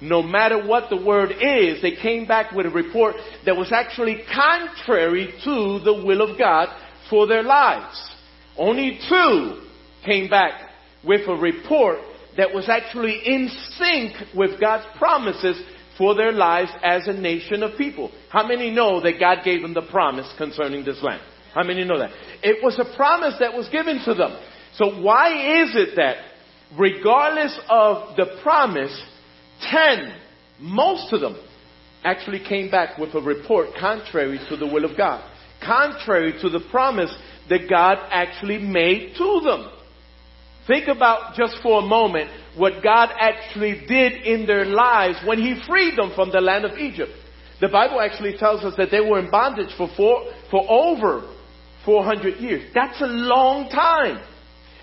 No 0.00 0.22
matter 0.22 0.64
what 0.64 0.90
the 0.90 1.02
word 1.02 1.32
is, 1.40 1.80
they 1.80 1.96
came 1.96 2.26
back 2.26 2.52
with 2.52 2.66
a 2.66 2.70
report 2.70 3.16
that 3.46 3.56
was 3.56 3.72
actually 3.72 4.22
contrary 4.32 5.32
to 5.44 5.80
the 5.84 6.02
will 6.04 6.20
of 6.20 6.38
God 6.38 6.68
for 7.08 7.26
their 7.26 7.42
lives. 7.42 8.10
Only 8.56 8.98
two 9.08 9.62
came 10.04 10.28
back 10.28 10.70
with 11.02 11.26
a 11.28 11.34
report 11.34 11.98
that 12.36 12.52
was 12.52 12.68
actually 12.68 13.20
in 13.24 13.48
sync 13.78 14.12
with 14.34 14.60
God's 14.60 14.84
promises 14.98 15.60
for 15.96 16.14
their 16.14 16.32
lives 16.32 16.70
as 16.82 17.06
a 17.06 17.12
nation 17.12 17.62
of 17.62 17.78
people. 17.78 18.10
How 18.28 18.46
many 18.46 18.70
know 18.70 19.00
that 19.00 19.20
God 19.20 19.38
gave 19.44 19.62
them 19.62 19.74
the 19.74 19.82
promise 19.82 20.30
concerning 20.36 20.84
this 20.84 21.02
land? 21.02 21.22
How 21.54 21.62
many 21.62 21.84
know 21.84 21.98
that? 21.98 22.10
It 22.42 22.62
was 22.62 22.78
a 22.78 22.96
promise 22.96 23.34
that 23.40 23.54
was 23.54 23.68
given 23.68 24.00
to 24.04 24.14
them. 24.14 24.36
So 24.74 25.00
why 25.00 25.62
is 25.62 25.76
it 25.76 25.96
that 25.96 26.16
regardless 26.76 27.58
of 27.68 28.16
the 28.16 28.40
promise, 28.42 29.00
10, 29.70 30.16
most 30.60 31.12
of 31.12 31.20
them 31.20 31.36
actually 32.02 32.40
came 32.40 32.70
back 32.70 32.98
with 32.98 33.14
a 33.14 33.20
report 33.20 33.68
contrary 33.78 34.38
to 34.48 34.56
the 34.56 34.66
will 34.66 34.84
of 34.84 34.96
God, 34.96 35.24
contrary 35.64 36.34
to 36.42 36.48
the 36.48 36.60
promise 36.70 37.14
that 37.48 37.68
God 37.70 37.98
actually 38.10 38.58
made 38.58 39.14
to 39.16 39.40
them. 39.44 39.70
Think 40.66 40.88
about 40.88 41.34
just 41.34 41.58
for 41.62 41.82
a 41.82 41.86
moment 41.86 42.30
what 42.56 42.82
God 42.82 43.10
actually 43.18 43.84
did 43.86 44.22
in 44.22 44.46
their 44.46 44.64
lives 44.64 45.18
when 45.24 45.38
He 45.38 45.62
freed 45.66 45.96
them 45.96 46.12
from 46.14 46.30
the 46.30 46.40
land 46.40 46.64
of 46.64 46.78
Egypt. 46.78 47.12
The 47.60 47.68
Bible 47.68 48.00
actually 48.00 48.36
tells 48.38 48.64
us 48.64 48.74
that 48.76 48.90
they 48.90 49.00
were 49.00 49.18
in 49.18 49.30
bondage 49.30 49.74
for 49.76 49.88
four, 49.96 50.24
for 50.50 50.64
over 50.68 51.33
400 51.84 52.40
years. 52.40 52.70
That's 52.74 53.00
a 53.00 53.06
long 53.06 53.68
time. 53.68 54.22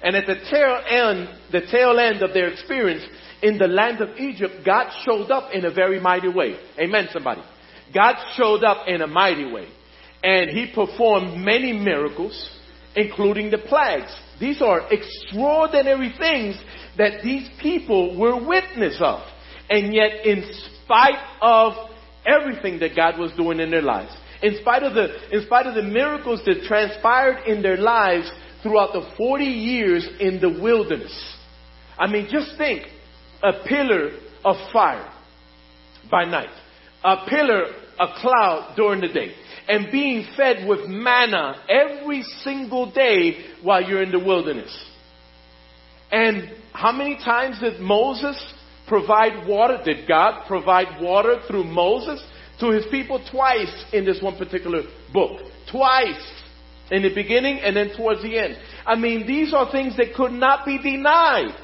And 0.04 0.16
at 0.16 0.26
the 0.26 0.36
tail 0.50 0.82
end, 0.90 1.30
the 1.52 1.62
tail 1.72 2.00
end 2.00 2.24
of 2.24 2.34
their 2.34 2.48
experience 2.48 3.04
in 3.42 3.58
the 3.58 3.68
land 3.68 4.02
of 4.02 4.18
Egypt, 4.18 4.66
God 4.66 4.92
showed 5.04 5.32
up 5.32 5.52
in 5.54 5.66
a 5.66 5.74
very 5.74 6.00
mighty 6.00 6.30
way. 6.30 6.58
Amen, 6.80 7.08
somebody. 7.12 7.42
God 7.94 8.16
showed 8.36 8.64
up 8.64 8.88
in 8.88 9.02
a 9.02 9.08
mighty 9.08 9.52
way. 9.52 9.68
And 10.24 10.52
He 10.52 10.72
performed 10.74 11.38
many 11.44 11.74
miracles, 11.74 12.50
including 12.96 13.50
the 13.50 13.58
plagues. 13.58 14.16
These 14.40 14.62
are 14.62 14.92
extraordinary 14.92 16.14
things 16.18 16.62
that 16.98 17.24
these 17.24 17.50
people 17.62 18.18
were 18.18 18.36
witness 18.36 18.98
of. 19.00 19.22
And 19.70 19.94
yet, 19.94 20.26
in 20.26 20.44
spite 20.84 21.24
of 21.42 21.74
everything 22.26 22.80
that 22.80 22.96
God 22.96 23.18
was 23.18 23.32
doing 23.34 23.60
in 23.60 23.72
their 23.72 23.82
lives, 23.82 24.14
in 24.42 24.58
spite 24.62 24.84
of 24.84 24.94
the, 24.94 25.36
in 25.36 25.46
spite 25.46 25.68
of 25.68 25.76
the 25.76 25.84
miracles 25.84 26.42
that 26.46 26.64
transpired 26.68 27.48
in 27.48 27.62
their 27.62 27.78
lives 27.78 28.30
throughout 28.64 28.94
the 28.94 29.10
40 29.18 29.44
years 29.44 30.08
in 30.20 30.40
the 30.40 30.50
wilderness. 30.62 31.14
I 31.98 32.08
mean, 32.08 32.28
just 32.32 32.58
think 32.58 32.84
a 33.44 33.64
pillar 33.68 34.12
of 34.44 34.56
fire 34.72 35.12
by 36.10 36.26
night, 36.26 36.50
a 37.04 37.26
pillar, 37.28 37.66
a 38.00 38.08
cloud 38.20 38.74
during 38.76 39.02
the 39.02 39.08
day, 39.08 39.34
and 39.68 39.92
being 39.92 40.26
fed 40.36 40.68
with 40.68 40.88
manna 40.88 41.64
every 41.70 42.24
single 42.44 42.92
day 42.92 43.46
while 43.62 43.84
you're 43.84 44.04
in 44.04 44.12
the 44.12 44.20
wilderness. 44.20 44.76
And 46.12 46.52
how 46.74 46.92
many 46.92 47.16
times 47.16 47.60
did 47.60 47.80
Moses 47.80 48.38
provide 48.88 49.48
water? 49.48 49.80
Did 49.84 50.08
God 50.08 50.46
provide 50.48 51.02
water 51.02 51.38
through 51.48 51.64
Moses 51.66 52.22
to 52.62 52.72
his 52.72 52.86
people? 52.90 53.24
Twice 53.30 53.86
in 53.92 54.06
this 54.06 54.22
one 54.22 54.38
particular 54.38 54.84
book. 55.14 55.42
Twice. 55.70 56.26
In 56.90 57.04
the 57.04 57.14
beginning 57.14 57.60
and 57.60 57.76
then 57.76 57.96
towards 57.96 58.22
the 58.22 58.38
end. 58.38 58.58
I 58.86 58.96
mean, 58.96 59.28
these 59.28 59.54
are 59.54 59.72
things 59.72 59.98
that 59.98 60.14
could 60.16 60.32
not 60.32 60.66
be 60.66 60.78
denied. 60.78 61.56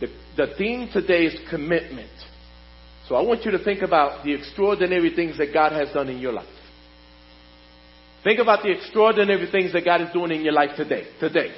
The, 0.00 0.08
the 0.36 0.54
theme 0.56 0.88
today 0.92 1.24
is 1.26 1.38
commitment. 1.50 2.10
So 3.08 3.14
I 3.14 3.22
want 3.22 3.44
you 3.44 3.50
to 3.52 3.62
think 3.62 3.82
about 3.82 4.24
the 4.24 4.32
extraordinary 4.32 5.14
things 5.14 5.38
that 5.38 5.52
God 5.52 5.72
has 5.72 5.92
done 5.92 6.08
in 6.08 6.18
your 6.18 6.32
life. 6.32 6.46
Think 8.24 8.38
about 8.38 8.62
the 8.62 8.70
extraordinary 8.70 9.50
things 9.50 9.72
that 9.72 9.84
God 9.84 10.00
is 10.00 10.08
doing 10.12 10.30
in 10.30 10.42
your 10.42 10.52
life 10.52 10.70
today. 10.76 11.06
Today. 11.18 11.54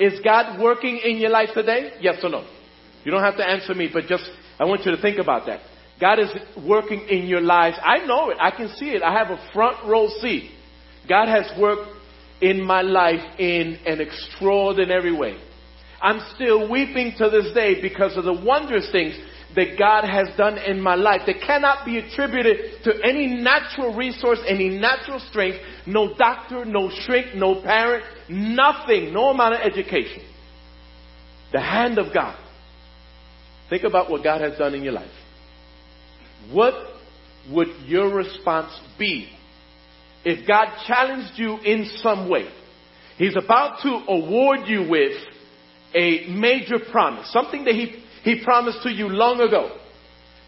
Is 0.00 0.20
God 0.24 0.60
working 0.60 1.00
in 1.04 1.18
your 1.18 1.30
life 1.30 1.50
today? 1.54 1.92
Yes 2.00 2.16
or 2.22 2.30
no? 2.30 2.46
You 3.04 3.12
don't 3.12 3.22
have 3.22 3.36
to 3.36 3.48
answer 3.48 3.74
me, 3.74 3.88
but 3.92 4.06
just, 4.06 4.28
I 4.58 4.64
want 4.64 4.84
you 4.84 4.94
to 4.94 5.00
think 5.00 5.18
about 5.18 5.46
that. 5.46 5.60
God 6.00 6.18
is 6.20 6.30
working 6.66 7.08
in 7.08 7.26
your 7.26 7.40
lives. 7.40 7.76
I 7.82 8.06
know 8.06 8.30
it. 8.30 8.36
I 8.40 8.50
can 8.50 8.68
see 8.76 8.90
it. 8.90 9.02
I 9.02 9.12
have 9.12 9.30
a 9.30 9.50
front 9.52 9.84
row 9.86 10.08
seat. 10.20 10.50
God 11.08 11.28
has 11.28 11.50
worked 11.58 11.90
in 12.40 12.62
my 12.62 12.82
life 12.82 13.38
in 13.38 13.78
an 13.84 14.00
extraordinary 14.00 15.16
way. 15.16 15.38
I'm 16.00 16.20
still 16.34 16.70
weeping 16.70 17.14
to 17.18 17.28
this 17.30 17.52
day 17.52 17.80
because 17.82 18.16
of 18.16 18.24
the 18.24 18.32
wondrous 18.32 18.90
things 18.92 19.18
that 19.56 19.76
God 19.76 20.04
has 20.04 20.28
done 20.36 20.58
in 20.58 20.80
my 20.80 20.94
life 20.94 21.22
that 21.26 21.40
cannot 21.44 21.84
be 21.84 21.98
attributed 21.98 22.84
to 22.84 22.92
any 23.02 23.26
natural 23.26 23.96
resource, 23.96 24.38
any 24.46 24.68
natural 24.68 25.18
strength, 25.18 25.58
no 25.86 26.14
doctor, 26.14 26.64
no 26.64 26.90
shrink, 26.90 27.34
no 27.34 27.60
parent, 27.62 28.04
nothing, 28.28 29.12
no 29.12 29.30
amount 29.30 29.54
of 29.54 29.60
education. 29.60 30.22
The 31.52 31.60
hand 31.60 31.98
of 31.98 32.14
God. 32.14 32.38
Think 33.70 33.82
about 33.82 34.10
what 34.10 34.22
God 34.22 34.40
has 34.42 34.56
done 34.58 34.74
in 34.74 34.84
your 34.84 34.92
life. 34.92 35.10
What 36.50 36.74
would 37.50 37.68
your 37.86 38.14
response 38.14 38.72
be 38.98 39.28
if 40.24 40.46
God 40.46 40.68
challenged 40.86 41.38
you 41.38 41.58
in 41.58 41.90
some 42.02 42.28
way? 42.28 42.48
He's 43.16 43.36
about 43.36 43.80
to 43.82 43.88
award 44.08 44.60
you 44.66 44.88
with 44.88 45.12
a 45.94 46.28
major 46.28 46.78
promise, 46.90 47.32
something 47.32 47.64
that 47.64 47.74
he, 47.74 48.02
he 48.22 48.44
promised 48.44 48.82
to 48.82 48.90
you 48.90 49.08
long 49.08 49.40
ago. 49.40 49.76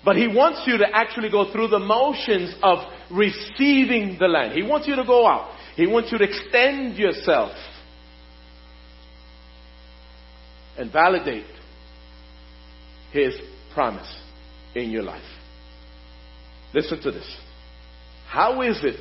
But 0.05 0.17
he 0.17 0.29
wants 0.29 0.63
you 0.67 0.79
to 0.79 0.87
actually 0.93 1.31
go 1.31 1.53
through 1.53 1.69
the 1.69 1.79
motions 1.79 2.55
of 2.63 2.79
receiving 3.11 4.17
the 4.19 4.29
land. 4.29 4.55
He 4.55 4.63
wants 4.63 4.87
you 4.87 4.97
to 4.97 5.05
go 5.05 5.27
out. 5.27 5.57
He 5.77 5.87
wants 5.87 6.11
you 6.11 6.19
to 6.19 6.25
extend 6.25 6.97
yourself 6.97 7.53
and 10.79 10.91
validate 10.91 11.45
his 13.13 13.35
promise 13.75 14.11
in 14.75 14.91
your 14.91 15.03
life. 15.03 15.23
Listen 16.73 17.01
to 17.03 17.11
this. 17.11 17.37
How 18.29 18.63
is 18.63 18.79
it 18.83 18.97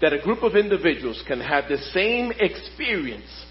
that 0.00 0.12
a 0.12 0.22
group 0.22 0.42
of 0.42 0.56
individuals 0.56 1.22
can 1.26 1.40
have 1.40 1.64
the 1.68 1.78
same 1.78 2.32
experience 2.38 3.44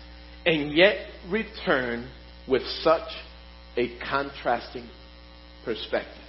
and 0.45 0.73
yet 0.73 1.07
return 1.29 2.09
with 2.47 2.63
such 2.81 3.09
a 3.75 3.97
contrasting 4.09 4.89
perspective? 5.63 6.23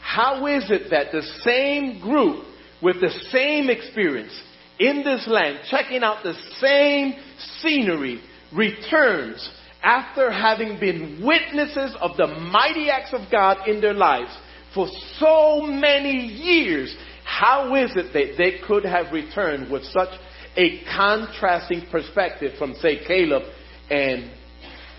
How 0.00 0.46
is 0.46 0.70
it 0.70 0.90
that 0.90 1.12
the 1.12 1.22
same 1.42 2.00
group 2.00 2.44
with 2.82 3.00
the 3.00 3.10
same 3.30 3.68
experience 3.68 4.32
in 4.78 5.02
this 5.04 5.26
land, 5.28 5.60
checking 5.70 6.02
out 6.02 6.22
the 6.22 6.34
same 6.58 7.14
scenery, 7.60 8.20
returns 8.52 9.50
after 9.82 10.30
having 10.30 10.78
been 10.78 11.22
witnesses 11.24 11.94
of 12.00 12.16
the 12.16 12.26
mighty 12.26 12.90
acts 12.90 13.12
of 13.12 13.30
God 13.30 13.68
in 13.68 13.80
their 13.80 13.94
lives 13.94 14.36
for 14.74 14.88
so 15.18 15.62
many 15.62 16.26
years, 16.26 16.94
how 17.24 17.74
is 17.74 17.90
it 17.96 18.12
that 18.12 18.34
they 18.38 18.58
could 18.66 18.84
have 18.84 19.12
returned 19.12 19.70
with 19.70 19.84
such 19.84 20.10
a 20.56 20.82
contrasting 20.84 21.86
perspective 21.90 22.52
from, 22.58 22.74
say, 22.74 23.04
Caleb 23.06 23.42
and 23.90 24.30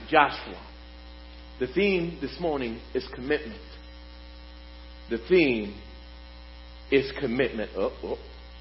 Joshua? 0.09 0.61
The 1.59 1.67
theme 1.67 2.17
this 2.21 2.37
morning 2.39 2.79
is 2.93 3.07
commitment. 3.13 3.61
The 5.09 5.19
theme 5.29 5.75
is 6.89 7.11
commitment. 7.19 7.71
Oh, 7.75 7.91
oh, 8.03 8.17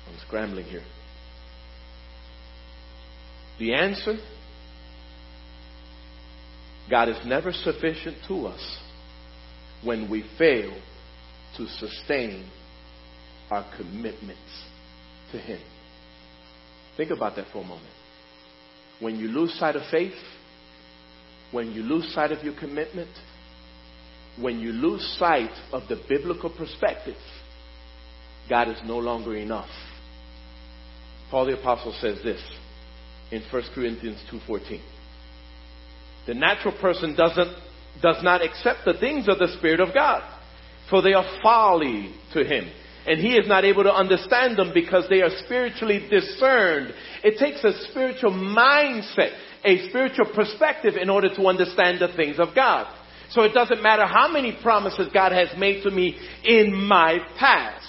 I'm 0.08 0.18
scrambling 0.26 0.66
here. 0.66 0.84
The 3.58 3.74
answer 3.74 4.16
God 6.90 7.08
is 7.08 7.18
never 7.24 7.52
sufficient 7.52 8.16
to 8.26 8.46
us 8.46 8.78
when 9.84 10.10
we 10.10 10.24
fail 10.36 10.72
to 11.56 11.66
sustain 11.66 12.48
our 13.50 13.66
commitments 13.76 14.64
to 15.32 15.38
Him. 15.38 15.60
Think 16.96 17.10
about 17.10 17.36
that 17.36 17.46
for 17.52 17.58
a 17.62 17.66
moment. 17.66 17.92
When 19.00 19.16
you 19.16 19.28
lose 19.28 19.58
sight 19.58 19.76
of 19.76 19.82
faith, 19.90 20.14
when 21.52 21.72
you 21.72 21.82
lose 21.82 22.12
sight 22.14 22.32
of 22.32 22.44
your 22.44 22.54
commitment, 22.58 23.10
when 24.38 24.60
you 24.60 24.72
lose 24.72 25.02
sight 25.18 25.50
of 25.72 25.82
the 25.88 26.00
biblical 26.08 26.50
perspective, 26.50 27.16
God 28.48 28.68
is 28.68 28.78
no 28.84 28.98
longer 28.98 29.34
enough. 29.34 29.70
Paul 31.30 31.46
the 31.46 31.58
apostle 31.58 31.94
says 32.00 32.18
this 32.22 32.40
in 33.30 33.42
1 33.50 33.62
Corinthians 33.74 34.20
2:14. 34.30 34.80
The 36.26 36.34
natural 36.34 36.74
person 36.74 37.14
doesn't 37.14 37.56
does 38.00 38.22
not 38.22 38.42
accept 38.42 38.84
the 38.84 38.94
things 38.94 39.28
of 39.28 39.38
the 39.38 39.48
spirit 39.58 39.80
of 39.80 39.94
God 39.94 40.22
for 40.90 41.00
they 41.00 41.14
are 41.14 41.38
folly 41.42 42.12
to 42.34 42.44
him. 42.44 42.70
And 43.06 43.18
he 43.18 43.34
is 43.36 43.48
not 43.48 43.64
able 43.64 43.84
to 43.84 43.92
understand 43.92 44.58
them 44.58 44.72
because 44.74 45.06
they 45.08 45.22
are 45.22 45.30
spiritually 45.44 46.06
discerned. 46.10 46.92
It 47.24 47.38
takes 47.38 47.64
a 47.64 47.72
spiritual 47.90 48.32
mindset, 48.32 49.32
a 49.64 49.88
spiritual 49.88 50.26
perspective 50.34 50.94
in 51.00 51.08
order 51.08 51.34
to 51.34 51.46
understand 51.46 52.00
the 52.00 52.14
things 52.14 52.38
of 52.38 52.54
God. 52.54 52.94
So 53.30 53.42
it 53.42 53.54
doesn't 53.54 53.82
matter 53.82 54.06
how 54.06 54.30
many 54.30 54.58
promises 54.60 55.08
God 55.14 55.32
has 55.32 55.48
made 55.56 55.82
to 55.84 55.90
me 55.90 56.18
in 56.44 56.74
my 56.74 57.18
past. 57.38 57.86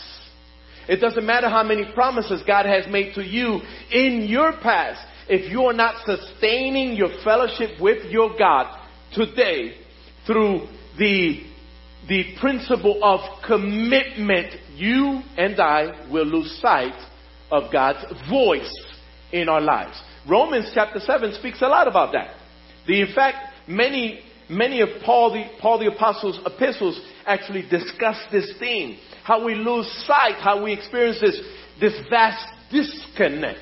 It 0.88 0.98
doesn't 0.98 1.26
matter 1.26 1.50
how 1.50 1.64
many 1.64 1.86
promises 1.94 2.42
God 2.46 2.66
has 2.66 2.86
made 2.90 3.14
to 3.16 3.24
you 3.24 3.60
in 3.92 4.28
your 4.28 4.54
past. 4.54 5.02
If 5.28 5.52
you 5.52 5.64
are 5.64 5.74
not 5.74 6.06
sustaining 6.06 6.94
your 6.94 7.10
fellowship 7.24 7.80
with 7.80 8.12
your 8.12 8.38
God 8.38 8.78
today 9.14 9.76
through 10.26 10.68
the 10.98 11.51
the 12.08 12.36
principle 12.40 13.00
of 13.04 13.20
commitment, 13.46 14.56
you 14.76 15.22
and 15.38 15.60
I 15.60 16.08
will 16.12 16.26
lose 16.26 16.60
sight 16.62 16.96
of 17.52 17.72
God's 17.72 18.04
voice 18.30 18.74
in 19.32 19.50
our 19.50 19.62
lives. 19.62 20.02
Romans 20.28 20.72
chapter 20.74 21.00
7 21.00 21.34
speaks 21.34 21.62
a 21.62 21.68
lot 21.68 21.88
about 21.88 22.14
that. 22.14 22.36
The, 22.88 23.02
in 23.02 23.14
fact, 23.14 23.54
many, 23.68 24.22
many 24.50 24.82
of 24.82 24.90
Paul 25.06 25.34
the, 25.34 25.46
Paul 25.60 25.80
the 25.80 25.88
Apostle's 25.88 26.40
epistles 26.46 27.00
actually 27.26 27.68
discuss 27.70 28.18
this 28.32 28.54
theme. 28.60 28.98
How 29.24 29.46
we 29.46 29.56
lose 29.56 29.88
sight, 30.08 30.36
how 30.40 30.64
we 30.64 30.74
experience 30.74 31.20
this, 31.22 31.40
this 31.80 31.94
vast 32.10 32.48
disconnect 32.72 33.60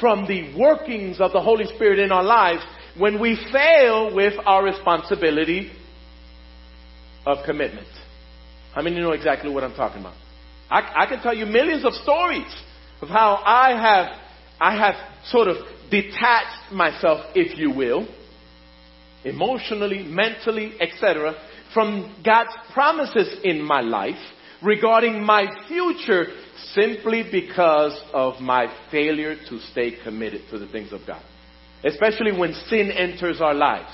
from 0.00 0.26
the 0.26 0.54
workings 0.56 1.20
of 1.20 1.32
the 1.32 1.40
Holy 1.40 1.64
Spirit 1.74 1.98
in 1.98 2.12
our 2.12 2.24
lives 2.24 2.62
when 2.98 3.20
we 3.20 3.36
fail 3.52 4.14
with 4.14 4.34
our 4.44 4.64
responsibility 4.64 5.72
of 7.26 7.38
commitment. 7.44 7.88
How 8.74 8.82
many 8.82 9.00
know 9.00 9.12
exactly 9.12 9.50
what 9.50 9.64
I'm 9.64 9.74
talking 9.74 10.00
about? 10.00 10.14
I, 10.70 11.04
I 11.04 11.06
can 11.06 11.20
tell 11.20 11.34
you 11.34 11.46
millions 11.46 11.84
of 11.84 11.92
stories 11.94 12.52
of 13.00 13.08
how 13.08 13.42
I 13.44 13.70
have, 13.70 14.06
I 14.60 14.76
have 14.76 14.94
sort 15.26 15.48
of 15.48 15.56
detached 15.90 16.72
myself, 16.72 17.26
if 17.34 17.58
you 17.58 17.70
will, 17.70 18.06
emotionally, 19.24 20.02
mentally, 20.04 20.72
etc., 20.80 21.34
from 21.74 22.16
God's 22.24 22.52
promises 22.72 23.38
in 23.44 23.62
my 23.62 23.80
life 23.80 24.18
regarding 24.62 25.24
my 25.24 25.46
future 25.68 26.26
simply 26.74 27.24
because 27.30 27.98
of 28.12 28.40
my 28.40 28.66
failure 28.90 29.36
to 29.48 29.58
stay 29.72 29.96
committed 30.02 30.42
to 30.50 30.58
the 30.58 30.68
things 30.68 30.92
of 30.92 31.00
God. 31.06 31.22
Especially 31.84 32.32
when 32.32 32.54
sin 32.68 32.90
enters 32.90 33.40
our 33.40 33.54
lives. 33.54 33.90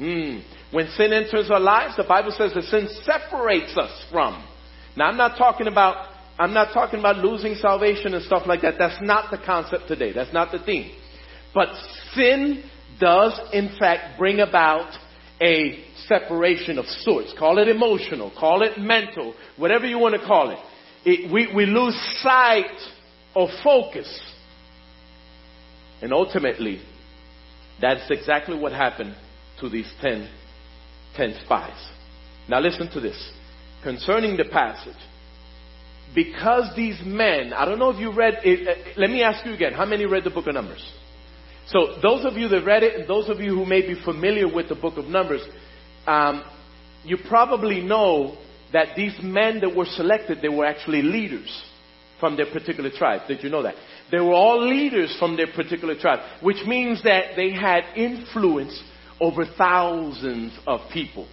Mm. 0.00 0.42
When 0.72 0.88
sin 0.96 1.12
enters 1.12 1.50
our 1.50 1.60
lives, 1.60 1.96
the 1.96 2.04
Bible 2.04 2.32
says 2.36 2.52
that 2.54 2.64
sin 2.64 2.88
separates 3.04 3.76
us 3.76 4.04
from. 4.10 4.44
Now 4.96 5.06
I'm 5.06 5.16
not 5.16 5.38
talking 5.38 5.66
about 5.66 6.08
I'm 6.36 6.52
not 6.52 6.72
talking 6.74 6.98
about 6.98 7.18
losing 7.18 7.54
salvation 7.54 8.12
and 8.14 8.24
stuff 8.24 8.42
like 8.46 8.62
that. 8.62 8.74
That's 8.76 9.00
not 9.00 9.30
the 9.30 9.38
concept 9.38 9.86
today. 9.86 10.12
That's 10.12 10.32
not 10.32 10.50
the 10.50 10.58
theme. 10.58 10.90
But 11.54 11.68
sin 12.14 12.64
does 12.98 13.38
in 13.52 13.76
fact 13.78 14.18
bring 14.18 14.40
about 14.40 14.90
a 15.40 15.84
separation 16.08 16.78
of 16.78 16.86
sorts. 16.86 17.32
Call 17.38 17.58
it 17.58 17.68
emotional, 17.68 18.32
call 18.36 18.62
it 18.62 18.78
mental, 18.78 19.34
whatever 19.56 19.86
you 19.86 19.98
want 19.98 20.20
to 20.20 20.26
call 20.26 20.50
it. 20.50 20.58
it 21.04 21.32
we, 21.32 21.52
we 21.54 21.66
lose 21.66 21.94
sight 22.20 22.78
of 23.36 23.48
focus. 23.62 24.20
And 26.02 26.12
ultimately, 26.12 26.82
that's 27.80 28.10
exactly 28.10 28.58
what 28.58 28.72
happened 28.72 29.14
to 29.64 29.70
these 29.70 29.90
ten 30.00 30.28
10 31.16 31.34
spies. 31.44 31.88
Now 32.48 32.60
listen 32.60 32.90
to 32.92 33.00
this. 33.00 33.32
Concerning 33.82 34.36
the 34.36 34.44
passage, 34.44 34.96
because 36.14 36.74
these 36.76 37.00
men, 37.04 37.52
I 37.52 37.64
don't 37.64 37.78
know 37.78 37.90
if 37.90 37.98
you 37.98 38.12
read 38.12 38.38
it, 38.44 38.68
uh, 38.68 38.90
let 38.96 39.10
me 39.10 39.22
ask 39.22 39.44
you 39.44 39.52
again, 39.52 39.72
how 39.72 39.84
many 39.84 40.06
read 40.06 40.24
the 40.24 40.30
book 40.30 40.46
of 40.46 40.54
Numbers? 40.54 40.84
So 41.68 41.96
those 42.02 42.24
of 42.24 42.34
you 42.34 42.48
that 42.48 42.64
read 42.64 42.82
it 42.82 43.00
and 43.00 43.08
those 43.08 43.28
of 43.28 43.40
you 43.40 43.54
who 43.54 43.64
may 43.64 43.80
be 43.80 44.00
familiar 44.04 44.52
with 44.52 44.68
the 44.68 44.74
book 44.74 44.96
of 44.96 45.06
Numbers, 45.06 45.42
um, 46.06 46.44
you 47.04 47.18
probably 47.28 47.80
know 47.80 48.36
that 48.72 48.96
these 48.96 49.14
men 49.22 49.60
that 49.60 49.74
were 49.74 49.86
selected, 49.86 50.38
they 50.42 50.48
were 50.48 50.66
actually 50.66 51.02
leaders 51.02 51.62
from 52.20 52.36
their 52.36 52.50
particular 52.50 52.90
tribe. 52.90 53.22
Did 53.28 53.42
you 53.42 53.50
know 53.50 53.62
that? 53.62 53.74
They 54.10 54.18
were 54.18 54.32
all 54.32 54.66
leaders 54.66 55.14
from 55.18 55.36
their 55.36 55.46
particular 55.46 55.98
tribe, 55.98 56.20
which 56.42 56.66
means 56.66 57.02
that 57.02 57.36
they 57.36 57.52
had 57.52 57.84
influence 57.96 58.82
over 59.24 59.44
thousands 59.56 60.52
of 60.66 60.80
people. 60.92 61.26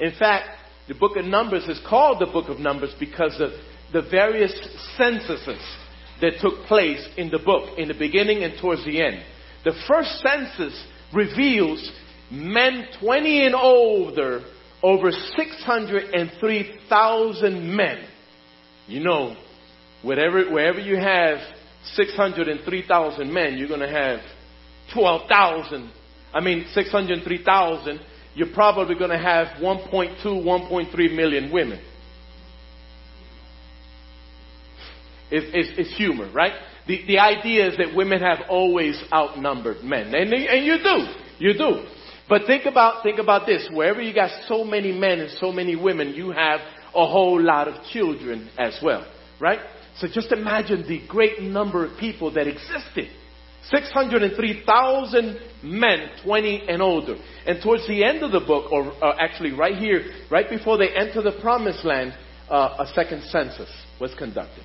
In 0.00 0.12
fact, 0.18 0.48
The 0.86 0.94
book 0.94 1.16
of 1.16 1.24
Numbers 1.24 1.64
is 1.64 1.80
called 1.88 2.20
the 2.20 2.26
book 2.26 2.50
of 2.50 2.58
Numbers 2.58 2.94
because 3.00 3.40
of 3.40 3.52
the 3.92 4.02
various 4.10 4.52
censuses 4.98 5.62
that 6.20 6.34
took 6.40 6.66
place 6.66 7.02
in 7.16 7.30
the 7.30 7.38
book, 7.38 7.78
in 7.78 7.88
the 7.88 7.94
beginning 7.94 8.44
and 8.44 8.52
towards 8.60 8.84
the 8.84 9.02
end. 9.02 9.22
The 9.64 9.72
first 9.88 10.20
census 10.20 10.78
reveals 11.14 11.90
men 12.30 12.86
20 13.00 13.46
and 13.46 13.54
older, 13.54 14.42
over 14.82 15.10
603,000 15.10 17.76
men. 17.76 18.04
You 18.86 19.00
know, 19.00 19.34
wherever, 20.02 20.44
wherever 20.52 20.80
you 20.80 20.96
have 20.96 21.38
603,000 21.94 23.32
men, 23.32 23.56
you're 23.56 23.68
going 23.68 23.80
to 23.80 23.88
have 23.88 24.20
12,000. 24.92 25.90
I 26.34 26.40
mean, 26.40 26.66
603,000. 26.74 28.00
You're 28.34 28.52
probably 28.52 28.96
going 28.96 29.10
to 29.10 29.18
have 29.18 29.62
1.2, 29.62 30.24
1.3 30.24 31.16
million 31.16 31.52
women. 31.52 31.80
It's, 35.30 35.46
it's, 35.54 35.78
it's 35.78 35.96
humor, 35.96 36.30
right? 36.32 36.52
The, 36.86 37.04
the 37.06 37.18
idea 37.18 37.68
is 37.68 37.76
that 37.78 37.94
women 37.94 38.20
have 38.20 38.40
always 38.48 39.00
outnumbered 39.12 39.82
men. 39.82 40.14
And, 40.14 40.32
and 40.32 40.66
you 40.66 40.78
do. 40.78 41.06
You 41.38 41.54
do. 41.54 41.86
But 42.28 42.42
think 42.46 42.64
about, 42.66 43.02
think 43.02 43.18
about 43.18 43.46
this. 43.46 43.68
Wherever 43.72 44.02
you 44.02 44.14
got 44.14 44.30
so 44.48 44.64
many 44.64 44.92
men 44.92 45.20
and 45.20 45.30
so 45.38 45.52
many 45.52 45.76
women, 45.76 46.14
you 46.14 46.30
have 46.30 46.60
a 46.94 47.06
whole 47.06 47.40
lot 47.40 47.68
of 47.68 47.82
children 47.92 48.50
as 48.58 48.78
well. 48.82 49.06
Right? 49.40 49.60
So 49.98 50.08
just 50.08 50.32
imagine 50.32 50.86
the 50.88 51.06
great 51.06 51.40
number 51.40 51.84
of 51.84 51.98
people 51.98 52.32
that 52.34 52.46
existed. 52.46 53.08
603,000 53.70 55.40
men, 55.62 56.10
20 56.22 56.68
and 56.68 56.82
older. 56.82 57.16
And 57.46 57.62
towards 57.62 57.86
the 57.86 58.04
end 58.04 58.22
of 58.22 58.32
the 58.32 58.40
book, 58.40 58.70
or 58.70 58.92
uh, 59.02 59.16
actually 59.18 59.52
right 59.52 59.76
here, 59.76 60.02
right 60.30 60.46
before 60.48 60.76
they 60.76 60.88
enter 60.88 61.22
the 61.22 61.38
promised 61.40 61.82
land, 61.84 62.12
uh, 62.50 62.76
a 62.80 62.86
second 62.94 63.22
census 63.24 63.70
was 64.00 64.14
conducted. 64.18 64.64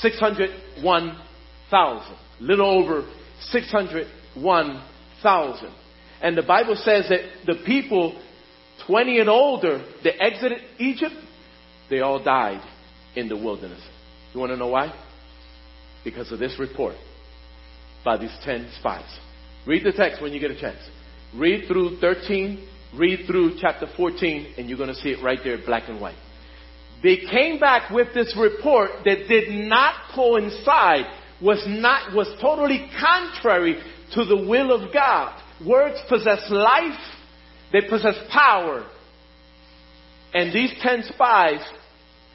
601,000. 0.00 2.16
Little 2.40 2.80
over 2.80 3.06
601,000. 3.50 5.74
And 6.22 6.34
the 6.36 6.42
Bible 6.42 6.76
says 6.76 7.08
that 7.10 7.20
the 7.44 7.56
people 7.66 8.18
20 8.86 9.20
and 9.20 9.28
older 9.28 9.84
that 10.04 10.22
exited 10.22 10.62
Egypt, 10.78 11.14
they 11.90 12.00
all 12.00 12.22
died 12.22 12.62
in 13.14 13.28
the 13.28 13.36
wilderness. 13.36 13.82
You 14.32 14.40
want 14.40 14.52
to 14.52 14.56
know 14.56 14.68
why? 14.68 14.94
Because 16.04 16.32
of 16.32 16.38
this 16.38 16.58
report 16.58 16.94
by 18.06 18.16
these 18.16 18.34
10 18.44 18.70
spies. 18.78 19.18
Read 19.66 19.84
the 19.84 19.92
text 19.92 20.22
when 20.22 20.32
you 20.32 20.38
get 20.38 20.52
a 20.52 20.58
chance. 20.58 20.78
Read 21.34 21.66
through 21.66 21.98
13, 21.98 22.66
read 22.94 23.26
through 23.26 23.56
chapter 23.60 23.88
14, 23.96 24.54
and 24.56 24.68
you're 24.68 24.78
going 24.78 24.88
to 24.88 24.94
see 24.94 25.10
it 25.10 25.22
right 25.22 25.40
there, 25.42 25.58
black 25.66 25.88
and 25.88 26.00
white. 26.00 26.16
They 27.02 27.16
came 27.30 27.58
back 27.58 27.90
with 27.90 28.14
this 28.14 28.34
report 28.38 28.90
that 29.04 29.26
did 29.28 29.68
not 29.68 29.94
coincide, 30.14 31.06
was 31.42 31.62
not, 31.66 32.14
was 32.14 32.28
totally 32.40 32.88
contrary 32.98 33.76
to 34.14 34.24
the 34.24 34.36
will 34.36 34.72
of 34.72 34.94
God. 34.94 35.42
Words 35.66 35.98
possess 36.08 36.48
life, 36.48 37.00
they 37.72 37.80
possess 37.90 38.14
power. 38.32 38.86
And 40.32 40.54
these 40.54 40.72
ten 40.80 41.02
spies, 41.02 41.60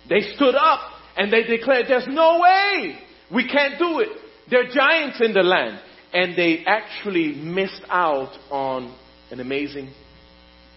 they 0.10 0.34
stood 0.36 0.56
up 0.56 0.82
and 1.16 1.32
they 1.32 1.44
declared, 1.44 1.86
there's 1.88 2.08
no 2.08 2.40
way 2.42 3.00
we 3.34 3.48
can't 3.48 3.80
do 3.80 4.00
it. 4.00 4.21
There 4.52 4.62
are 4.62 4.70
giants 4.70 5.20
in 5.22 5.34
the 5.34 5.42
land. 5.42 5.80
And 6.14 6.36
they 6.36 6.64
actually 6.66 7.34
missed 7.36 7.84
out 7.88 8.38
on 8.50 8.94
an 9.32 9.40
amazing, 9.40 9.94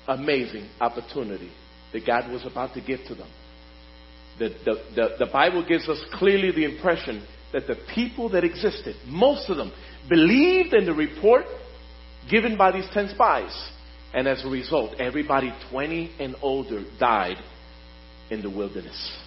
amazing 0.07 0.69
opportunity 0.81 1.51
that 1.93 2.07
God 2.07 2.31
was 2.31 2.47
about 2.47 2.75
to 2.75 2.81
give 2.81 3.01
to 3.09 3.17
them. 3.17 3.29
The, 4.39 4.49
the, 4.65 4.75
the, 4.95 5.09
the, 5.25 5.27
Bible 5.27 5.65
gives 5.67 5.89
us 5.89 6.01
clearly 6.15 6.53
the 6.53 6.65
impression 6.65 7.25
that 7.53 7.67
the 7.67 7.77
people 7.95 8.29
that 8.31 8.45
existed, 8.45 8.97
most 9.07 9.49
of 9.49 9.57
them, 9.57 9.73
believed 10.09 10.75
in 10.75 10.87
the 10.87 10.93
report 10.93 11.47
given 12.31 12.57
by 12.57 12.71
these 12.73 12.89
10 12.93 13.11
spies. 13.11 13.71
And 14.13 14.29
as 14.29 14.45
a 14.45 14.49
result, 14.49 15.01
everybody 15.01 15.53
20 15.71 16.13
and 16.21 16.37
older 16.43 16.85
died 17.01 17.39
in 18.31 18.41
the 18.41 18.51
wilderness. 18.51 19.19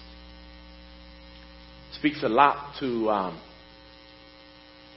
Speaks 1.92 2.22
a 2.22 2.28
lot 2.28 2.76
to 2.80 3.10
um, 3.10 3.40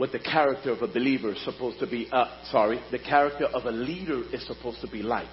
what 0.02 0.12
the 0.12 0.18
character 0.18 0.72
of 0.72 0.82
a 0.82 0.88
believer 0.88 1.32
is 1.32 1.46
supposed 1.46 1.78
to 1.78 1.86
be, 1.86 2.10
uh, 2.12 2.26
sorry, 2.50 2.82
the 2.90 2.98
character 2.98 3.46
of 3.46 3.66
a 3.66 3.72
leader 3.72 4.24
is 4.34 4.44
supposed 4.48 4.82
to 4.82 4.88
be 4.88 5.04
like 5.04 5.30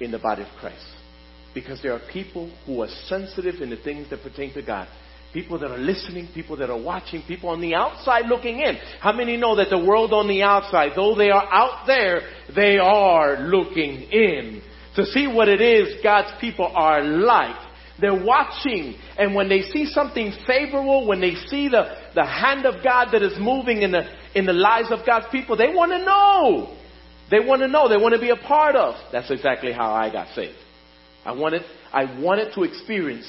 in 0.00 0.10
the 0.10 0.18
body 0.18 0.42
of 0.42 0.48
Christ. 0.58 0.84
Because 1.54 1.80
there 1.80 1.92
are 1.92 2.00
people 2.12 2.50
who 2.66 2.82
are 2.82 2.88
sensitive 3.06 3.62
in 3.62 3.70
the 3.70 3.76
things 3.76 4.10
that 4.10 4.20
pertain 4.20 4.52
to 4.54 4.62
God. 4.62 4.88
People 5.32 5.60
that 5.60 5.70
are 5.70 5.78
listening, 5.78 6.28
people 6.34 6.56
that 6.56 6.70
are 6.70 6.82
watching, 6.82 7.22
people 7.28 7.50
on 7.50 7.60
the 7.60 7.76
outside 7.76 8.26
looking 8.26 8.58
in. 8.58 8.78
How 8.98 9.12
many 9.12 9.36
know 9.36 9.54
that 9.54 9.70
the 9.70 9.78
world 9.78 10.12
on 10.12 10.26
the 10.26 10.42
outside, 10.42 10.90
though 10.96 11.14
they 11.14 11.30
are 11.30 11.46
out 11.52 11.86
there, 11.86 12.22
they 12.52 12.78
are 12.78 13.42
looking 13.42 14.10
in 14.10 14.60
to 14.96 15.06
see 15.06 15.28
what 15.28 15.48
it 15.48 15.60
is 15.60 16.02
God's 16.02 16.32
people 16.40 16.66
are 16.66 17.00
like. 17.00 17.73
They're 18.04 18.22
watching, 18.22 18.96
and 19.16 19.34
when 19.34 19.48
they 19.48 19.62
see 19.62 19.86
something 19.86 20.30
favorable, 20.46 21.06
when 21.06 21.22
they 21.22 21.36
see 21.46 21.70
the, 21.70 21.96
the 22.14 22.26
hand 22.26 22.66
of 22.66 22.84
God 22.84 23.12
that 23.12 23.22
is 23.22 23.32
moving 23.40 23.80
in 23.80 23.92
the, 23.92 24.02
in 24.34 24.44
the 24.44 24.52
lives 24.52 24.88
of 24.90 25.06
God's 25.06 25.24
people, 25.32 25.56
they 25.56 25.68
want 25.68 25.90
to 25.92 26.04
know. 26.04 26.76
They 27.30 27.40
want 27.40 27.62
to 27.62 27.68
know. 27.68 27.88
They 27.88 27.96
want 27.96 28.14
to 28.14 28.20
be 28.20 28.28
a 28.28 28.36
part 28.36 28.76
of. 28.76 28.96
That's 29.10 29.30
exactly 29.30 29.72
how 29.72 29.94
I 29.94 30.12
got 30.12 30.34
saved. 30.34 30.58
I 31.24 31.32
wanted, 31.32 31.62
I 31.94 32.20
wanted 32.20 32.52
to 32.56 32.64
experience 32.64 33.24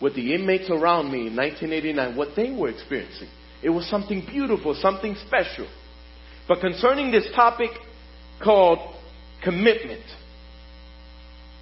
with 0.00 0.14
the 0.14 0.34
inmates 0.34 0.70
around 0.70 1.12
me 1.12 1.26
in 1.26 1.36
1989 1.36 2.16
what 2.16 2.28
they 2.36 2.52
were 2.52 2.70
experiencing. 2.70 3.28
It 3.62 3.68
was 3.68 3.86
something 3.90 4.24
beautiful, 4.24 4.74
something 4.80 5.14
special. 5.26 5.68
But 6.48 6.60
concerning 6.60 7.10
this 7.10 7.28
topic 7.36 7.68
called 8.42 8.78
commitment, 9.44 10.04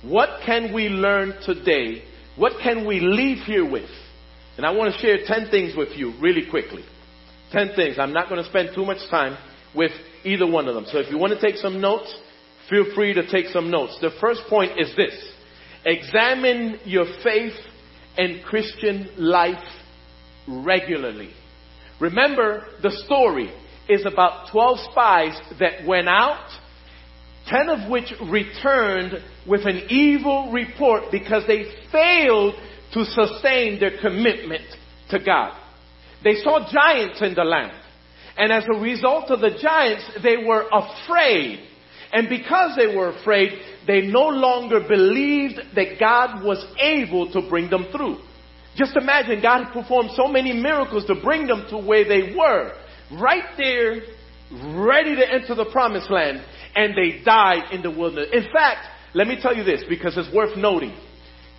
what 0.04 0.42
can 0.46 0.72
we 0.72 0.88
learn 0.88 1.34
today? 1.44 2.04
What 2.37 2.61
can 2.62 2.87
we 2.87 3.01
leave 3.01 3.38
here 3.44 3.68
with? 3.68 3.90
And 4.57 4.64
I 4.64 4.70
want 4.70 4.94
to 4.94 5.01
share 5.01 5.18
10 5.25 5.51
things 5.51 5.77
with 5.77 5.90
you 5.97 6.14
really 6.20 6.49
quickly. 6.49 6.85
10 7.53 7.73
things. 7.77 7.99
I'm 7.99 8.12
not 8.12 8.29
going 8.29 8.42
to 8.42 8.49
spend 8.49 8.70
too 8.75 8.85
much 8.85 9.09
time 9.11 9.37
with 9.75 9.92
either 10.25 10.47
one 10.47 10.68
of 10.68 10.75
them. 10.75 10.87
So 10.90 10.99
if 10.99 11.11
you 11.11 11.18
want 11.18 11.33
to 11.33 11.40
take 11.40 11.57
some 11.57 11.81
notes, 11.81 12.12
feel 12.70 12.87
free 12.94 13.14
to 13.14 13.31
take 13.31 13.47
some 13.47 13.70
notes. 13.70 13.99
The 14.01 14.11
first 14.20 14.42
point 14.49 14.79
is 14.79 14.94
this. 14.97 15.14
Examine 15.85 16.81
your 16.85 17.05
faith 17.23 17.55
and 18.16 18.42
Christian 18.44 19.11
life 19.18 19.64
regularly. 20.49 21.31
Remember, 22.01 22.66
the 22.83 22.90
story 23.05 23.53
is 23.88 24.07
about 24.07 24.51
12 24.51 24.79
spies 24.90 25.38
that 25.61 25.87
went 25.87 26.09
out, 26.09 26.49
10 27.48 27.68
of 27.68 27.90
which 27.90 28.12
returned 28.30 29.12
with 29.46 29.66
an 29.66 29.87
evil 29.90 30.50
report 30.52 31.04
because 31.11 31.46
they 31.46 31.64
failed 31.92 32.54
to 32.94 33.04
sustain 33.04 33.78
their 33.78 34.00
commitment 34.00 34.64
to 35.11 35.18
God. 35.18 35.59
They 36.22 36.37
saw 36.37 36.70
giants 36.72 37.20
in 37.20 37.35
the 37.35 37.44
land. 37.44 37.72
And 38.37 38.50
as 38.50 38.64
a 38.64 38.80
result 38.80 39.30
of 39.30 39.40
the 39.40 39.59
giants, 39.61 40.11
they 40.22 40.38
were 40.38 40.68
afraid. 40.72 41.68
And 42.12 42.28
because 42.28 42.76
they 42.76 42.94
were 42.96 43.11
afraid, 43.11 43.52
they 43.87 44.02
no 44.02 44.28
longer 44.28 44.80
believed 44.88 45.61
that 45.74 45.98
God 46.00 46.42
was 46.42 46.64
able 46.78 47.30
to 47.33 47.48
bring 47.48 47.68
them 47.68 47.87
through. 47.92 48.18
Just 48.76 48.96
imagine 48.96 49.40
God 49.42 49.72
performed 49.72 50.11
so 50.16 50.26
many 50.26 50.52
miracles 50.52 51.04
to 51.07 51.14
bring 51.22 51.46
them 51.46 51.66
to 51.70 51.78
where 51.78 52.04
they 52.04 52.35
were. 52.35 52.72
Right 53.12 53.57
there, 53.57 54.02
ready 54.85 55.14
to 55.16 55.33
enter 55.33 55.54
the 55.54 55.66
promised 55.70 56.11
land, 56.11 56.44
and 56.74 56.94
they 56.94 57.22
died 57.24 57.72
in 57.72 57.82
the 57.82 57.90
wilderness. 57.90 58.30
In 58.32 58.44
fact, 58.52 58.87
let 59.14 59.26
me 59.26 59.38
tell 59.40 59.54
you 59.54 59.64
this 59.64 59.84
because 59.88 60.16
it's 60.16 60.34
worth 60.34 60.56
noting. 60.56 60.96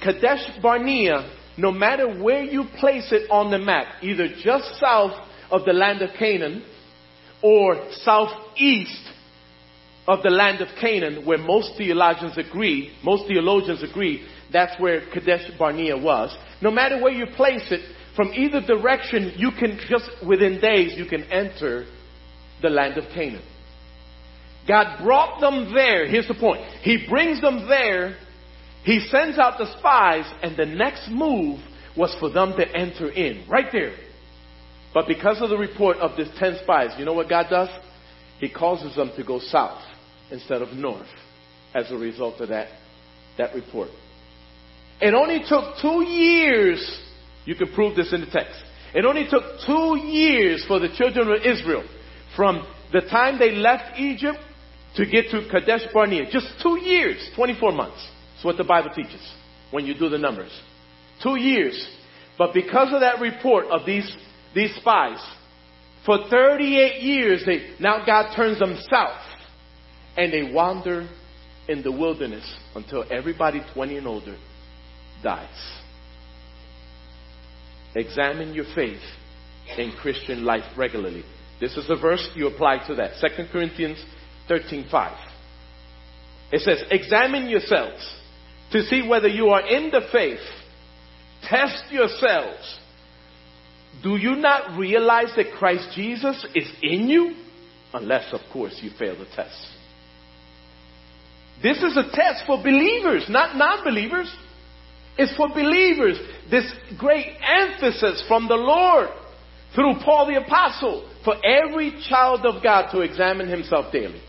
Kadesh 0.04 0.60
Barnea, 0.62 1.32
no 1.58 1.72
matter 1.72 2.22
where 2.22 2.44
you 2.44 2.66
place 2.80 3.12
it 3.12 3.30
on 3.32 3.50
the 3.50 3.58
map, 3.58 3.88
either 4.02 4.28
just 4.44 4.80
south 4.80 5.14
of 5.50 5.64
the 5.66 5.74
land 5.74 6.02
of 6.02 6.10
Canaan 6.18 6.66
or 7.42 7.90
southeast 8.04 9.10
of 10.08 10.22
the 10.22 10.30
land 10.30 10.62
of 10.62 10.68
Canaan, 10.80 11.26
where 11.26 11.38
most 11.38 11.72
theologians 11.78 12.38
agree, 12.38 12.96
most 13.04 13.28
theologians 13.28 13.84
agree, 13.84 14.28
that's 14.52 14.80
where 14.80 15.02
Kadesh 15.12 15.50
Barnea 15.58 15.98
was. 15.98 16.36
No 16.62 16.72
matter 16.72 17.02
where 17.02 17.14
you 17.14 17.26
place 17.36 17.66
it, 17.72 17.82
from 18.16 18.32
either 18.34 18.62
direction, 18.62 19.34
you 19.36 19.52
can 19.52 19.80
just 19.90 20.10
within 20.26 20.62
days, 20.62 20.94
you 20.98 21.06
can 21.06 21.24
enter 21.24 21.86
the 22.62 22.70
land 22.70 22.98
of 22.98 23.06
Canaan. 23.14 23.44
God 24.68 25.04
brought 25.04 25.40
them 25.40 25.74
there. 25.74 26.08
Here's 26.08 26.28
the 26.28 26.34
point. 26.34 26.62
He 26.82 27.06
brings 27.08 27.42
them 27.42 27.68
there. 27.68 28.18
He 28.84 29.00
sends 29.12 29.38
out 29.38 29.58
the 29.58 29.78
spies, 29.78 30.26
and 30.42 30.58
the 30.58 30.66
next 30.66 31.10
move 31.10 31.60
was 31.98 32.16
for 32.20 32.30
them 32.30 32.54
to 32.58 32.68
enter 32.76 33.10
in. 33.10 33.48
Right 33.50 33.68
there. 33.72 33.96
But 34.94 35.08
because 35.08 35.42
of 35.42 35.50
the 35.50 35.58
report 35.58 35.98
of 35.98 36.16
the 36.18 36.26
ten 36.40 36.58
spies, 36.64 36.92
you 36.98 37.06
know 37.06 37.14
what 37.14 37.30
God 37.30 37.48
does? 37.50 37.70
He 38.40 38.50
causes 38.50 38.96
them 38.96 39.12
to 39.16 39.24
go 39.24 39.40
south 39.40 39.82
instead 40.32 40.62
of 40.62 40.74
north 40.74 41.08
as 41.74 41.92
a 41.92 41.98
result 41.98 42.40
of 42.42 42.50
that 42.50 42.70
that 43.38 43.54
report. 43.54 43.90
It 45.02 45.14
only 45.14 45.44
took 45.48 45.76
two 45.82 46.04
years, 46.04 47.00
you 47.46 47.56
can 47.56 47.74
prove 47.74 47.96
this 47.96 48.14
in 48.14 48.22
the 48.22 48.28
text. 48.28 48.58
It 48.94 49.04
only 49.04 49.28
took 49.30 49.44
two 49.66 49.98
years 49.98 50.64
for 50.68 50.80
the 50.80 50.88
children 50.96 51.28
of 51.28 51.46
Israel 51.46 51.84
from 52.36 52.66
the 52.94 53.02
time 53.02 53.38
they 53.38 53.52
left 53.52 54.00
Egypt 54.00 54.40
to 54.96 55.06
get 55.06 55.30
to 55.32 55.48
Kadesh 55.52 55.82
Barnea. 55.94 56.26
Just 56.32 56.48
two 56.62 56.80
years, 56.80 57.18
24 57.36 57.72
months. 57.72 58.08
That's 58.34 58.46
what 58.46 58.58
the 58.58 58.64
Bible 58.64 58.92
teaches 58.96 59.22
when 59.72 59.86
you 59.86 59.94
do 59.98 60.10
the 60.10 60.18
numbers. 60.18 60.52
Two 61.22 61.38
years. 61.38 61.88
But 62.38 62.54
because 62.54 62.94
of 62.94 63.02
that 63.02 63.20
report 63.20 63.68
of 63.68 63.86
these, 63.86 64.10
these 64.54 64.74
spies, 64.76 65.20
for 66.06 66.20
38 66.30 67.02
years, 67.02 67.44
they, 67.46 67.76
now 67.80 68.06
God 68.06 68.36
turns 68.36 68.60
them 68.60 68.78
south 68.90 69.22
and 70.18 70.32
they 70.32 70.54
wander 70.54 71.10
in 71.68 71.82
the 71.82 71.92
wilderness 71.92 72.46
until 72.76 73.04
everybody 73.12 73.62
20 73.74 73.98
and 73.98 74.08
older 74.08 74.38
dies. 75.24 75.80
Examine 77.96 78.54
your 78.54 78.66
faith 78.76 79.02
in 79.78 79.94
Christian 80.00 80.46
life 80.46 80.64
regularly. 80.78 81.24
This 81.60 81.76
is 81.78 81.90
a 81.90 81.96
verse 81.96 82.28
you 82.36 82.48
apply 82.48 82.86
to 82.88 82.96
that. 82.96 83.14
2 83.22 83.46
Corinthians 83.52 84.04
13:5. 84.48 85.18
It 86.52 86.62
says, 86.62 86.84
"Examine 86.92 87.50
yourselves 87.50 88.04
to 88.72 88.84
see 88.84 89.02
whether 89.02 89.28
you 89.28 89.50
are 89.50 89.62
in 89.62 89.92
the 89.92 90.02
faith. 90.12 90.42
Test 91.44 91.92
yourselves. 91.92 92.80
Do 94.04 94.18
you 94.18 94.36
not 94.36 94.78
realize 94.78 95.34
that 95.36 95.54
Christ 95.54 95.90
Jesus 95.94 96.46
is 96.54 96.70
in 96.82 97.10
you? 97.10 97.36
Unless, 97.94 98.34
of 98.34 98.42
course, 98.52 98.78
you 98.82 98.90
fail 98.92 99.16
the 99.16 99.26
test." 99.26 99.68
This 101.62 101.82
is 101.82 101.96
a 101.98 102.04
test 102.04 102.46
for 102.46 102.58
believers, 102.58 103.30
not 103.30 103.56
non-believers. 103.56 104.30
It's 105.18 105.36
for 105.36 105.48
believers. 105.48 106.20
This 106.50 106.70
great 106.98 107.38
emphasis 107.42 108.22
from 108.28 108.48
the 108.48 108.58
Lord 108.58 109.10
through 109.74 109.96
Paul 110.04 110.26
the 110.26 110.36
Apostle 110.36 111.06
for 111.24 111.36
every 111.44 111.92
child 112.10 112.46
of 112.46 112.62
God 112.62 112.92
to 112.92 113.02
examine 113.02 113.48
himself 113.48 113.92
daily. 113.92 114.22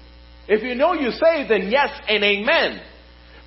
If 0.48 0.62
you 0.62 0.74
know 0.74 0.92
you're 0.92 1.12
saved, 1.12 1.50
then 1.50 1.70
yes 1.70 1.90
and 2.08 2.22
amen. 2.22 2.80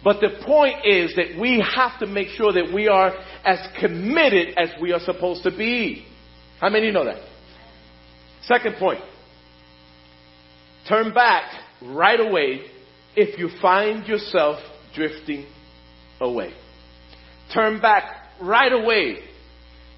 But 0.03 0.21
the 0.21 0.43
point 0.45 0.85
is 0.85 1.15
that 1.15 1.39
we 1.39 1.63
have 1.75 1.99
to 1.99 2.07
make 2.07 2.29
sure 2.29 2.53
that 2.53 2.73
we 2.73 2.87
are 2.87 3.13
as 3.45 3.59
committed 3.79 4.57
as 4.57 4.69
we 4.81 4.93
are 4.93 4.99
supposed 4.99 5.43
to 5.43 5.51
be. 5.51 6.05
How 6.59 6.69
many 6.69 6.91
know 6.91 7.05
that? 7.05 7.21
Second 8.43 8.75
point. 8.75 9.01
Turn 10.87 11.13
back 11.13 11.51
right 11.81 12.19
away 12.19 12.61
if 13.15 13.37
you 13.37 13.49
find 13.61 14.07
yourself 14.07 14.59
drifting 14.93 15.45
away. 16.19 16.53
Turn 17.53 17.81
back 17.81 18.03
right 18.41 18.71
away 18.71 19.19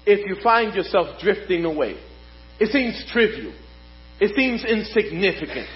if 0.04 0.26
you 0.26 0.42
find 0.42 0.74
yourself 0.74 1.20
drifting 1.20 1.64
away. 1.64 1.96
It 2.58 2.70
seems 2.70 3.04
trivial. 3.12 3.54
It 4.20 4.34
seems 4.36 4.64
insignificant. 4.64 5.68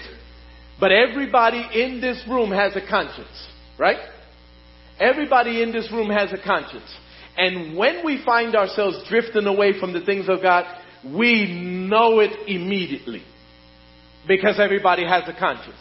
But 0.79 0.91
everybody 0.91 1.67
in 1.73 2.01
this 2.01 2.23
room 2.29 2.51
has 2.51 2.75
a 2.75 2.87
conscience, 2.87 3.47
right? 3.79 3.97
Everybody 4.99 5.61
in 5.63 5.71
this 5.71 5.91
room 5.91 6.09
has 6.09 6.31
a 6.31 6.43
conscience. 6.43 6.89
And 7.35 7.77
when 7.77 8.03
we 8.05 8.23
find 8.23 8.55
ourselves 8.55 9.03
drifting 9.09 9.45
away 9.45 9.79
from 9.79 9.93
the 9.93 10.01
things 10.01 10.27
of 10.27 10.41
God, 10.41 10.65
we 11.05 11.87
know 11.87 12.19
it 12.19 12.31
immediately. 12.47 13.23
Because 14.27 14.59
everybody 14.59 15.05
has 15.05 15.23
a 15.27 15.39
conscience. 15.39 15.77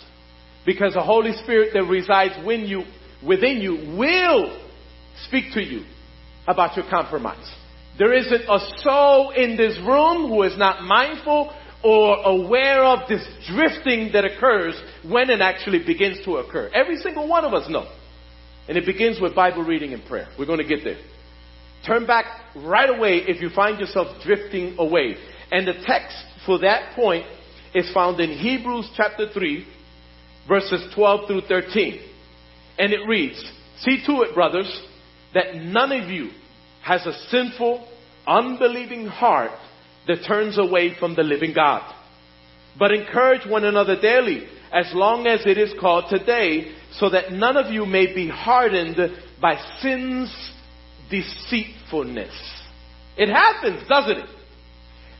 Because 0.65 0.95
the 0.95 1.03
Holy 1.03 1.33
Spirit 1.43 1.71
that 1.75 1.85
resides 1.85 2.35
within 2.47 2.67
you, 2.67 2.83
within 3.27 3.59
you 3.59 3.97
will 3.97 4.61
speak 5.27 5.53
to 5.55 5.63
you 5.63 5.85
about 6.47 6.77
your 6.77 6.89
compromise. 6.89 7.51
There 7.99 8.13
isn't 8.13 8.43
a 8.43 8.59
soul 8.83 9.31
in 9.31 9.57
this 9.57 9.79
room 9.79 10.29
who 10.29 10.43
is 10.43 10.57
not 10.59 10.83
mindful 10.83 11.53
or 11.83 12.17
aware 12.25 12.85
of 12.85 13.09
this 13.09 13.27
drifting 13.49 14.11
that 14.13 14.25
occurs 14.25 14.81
when 15.09 15.31
it 15.31 15.41
actually 15.41 15.85
begins 15.85 16.25
to 16.25 16.37
occur. 16.37 16.71
Every 16.75 16.97
single 16.97 17.29
one 17.29 17.45
of 17.45 17.55
us 17.55 17.69
know. 17.69 17.87
And 18.69 18.77
it 18.77 18.85
begins 18.85 19.21
with 19.21 19.35
Bible 19.35 19.63
reading 19.63 19.93
and 19.93 20.05
prayer. 20.07 20.29
We're 20.39 20.47
going 20.47 20.59
to 20.59 20.67
get 20.67 20.83
there. 20.83 20.99
Turn 21.87 22.07
back 22.07 22.25
right 22.57 22.91
away 22.91 23.23
if 23.29 23.41
you 23.41 23.51
find 23.51 23.79
yourself 23.79 24.09
drifting 24.25 24.77
away. 24.79 25.17
And 25.53 25.69
the 25.69 25.75
text 25.85 26.17
for 26.45 26.59
that 26.61 26.97
point 26.97 27.27
is 27.75 27.93
found 27.93 28.19
in 28.19 28.31
Hebrews 28.31 28.91
chapter 28.97 29.29
3, 29.33 29.67
verses 30.49 30.93
12 30.95 31.29
through 31.29 31.43
13. 31.43 32.01
And 32.79 32.93
it 32.93 33.07
reads, 33.07 33.39
See 33.81 34.03
to 34.07 34.23
it, 34.23 34.35
brothers, 34.35 34.85
that 35.35 35.55
none 35.55 35.93
of 35.93 36.09
you 36.11 36.31
has 36.83 37.07
a 37.07 37.13
sinful, 37.29 37.87
unbelieving 38.27 39.07
heart 39.07 39.53
that 40.07 40.25
turns 40.27 40.59
away 40.59 40.95
from 40.99 41.15
the 41.15 41.23
living 41.23 41.53
God. 41.55 41.95
But 42.79 42.93
encourage 42.93 43.47
one 43.49 43.65
another 43.65 44.01
daily, 44.01 44.47
as 44.73 44.91
long 44.95 45.27
as 45.27 45.47
it 45.47 45.59
is 45.59 45.73
called 45.81 46.05
today, 46.11 46.73
so 46.93 47.11
that 47.11 47.33
none 47.33 47.57
of 47.57 47.73
you 47.73 47.87
may 47.87 48.15
be 48.15 48.29
hardened 48.29 48.97
by 49.41 49.57
sin's 49.81 50.35
deceitfulness. 51.11 52.33
It 53.17 53.29
happens, 53.29 53.89
doesn't 53.89 54.19
it? 54.19 54.29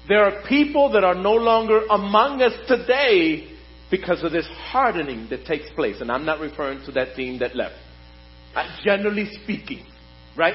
There 0.09 0.25
are 0.25 0.47
people 0.47 0.93
that 0.93 1.03
are 1.03 1.15
no 1.15 1.33
longer 1.33 1.81
among 1.91 2.43
us 2.43 2.53
today 2.69 3.57
because 3.91 4.23
of 4.23 4.33
this 4.33 4.47
hardening 4.71 5.29
that 5.31 5.47
takes 5.47 5.69
place. 5.75 6.01
And 6.01 6.11
I'm 6.11 6.25
not 6.25 6.41
referring 6.41 6.85
to 6.87 6.93
that 6.93 7.17
team 7.17 7.39
that 7.41 7.57
left. 7.57 7.75
Uh, 8.55 8.65
generally 8.85 9.29
speaking, 9.43 9.85
right? 10.37 10.55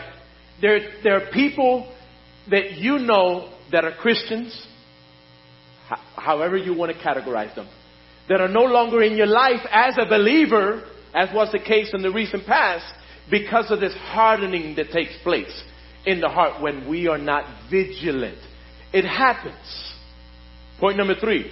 There, 0.61 0.79
there 1.03 1.15
are 1.15 1.31
people 1.31 1.93
that 2.49 2.73
you 2.73 2.99
know 2.99 3.53
that 3.71 3.85
are 3.85 3.93
Christians, 3.93 4.67
however 6.15 6.57
you 6.57 6.73
want 6.73 6.95
to 6.95 7.03
categorize 7.03 7.53
them, 7.55 7.67
that 8.29 8.41
are 8.41 8.47
no 8.47 8.63
longer 8.63 9.01
in 9.01 9.17
your 9.17 9.27
life 9.27 9.65
as 9.71 9.97
a 9.97 10.05
believer, 10.05 10.83
as 11.13 11.29
was 11.33 11.51
the 11.51 11.59
case 11.59 11.91
in 11.93 12.01
the 12.01 12.11
recent 12.11 12.45
past, 12.45 12.85
because 13.29 13.71
of 13.71 13.79
this 13.79 13.93
hardening 13.93 14.75
that 14.75 14.91
takes 14.91 15.13
place 15.23 15.63
in 16.05 16.19
the 16.19 16.29
heart 16.29 16.61
when 16.61 16.89
we 16.89 17.07
are 17.07 17.17
not 17.17 17.69
vigilant. 17.69 18.37
It 18.93 19.05
happens. 19.05 19.93
Point 20.79 20.97
number 20.97 21.15
three. 21.15 21.51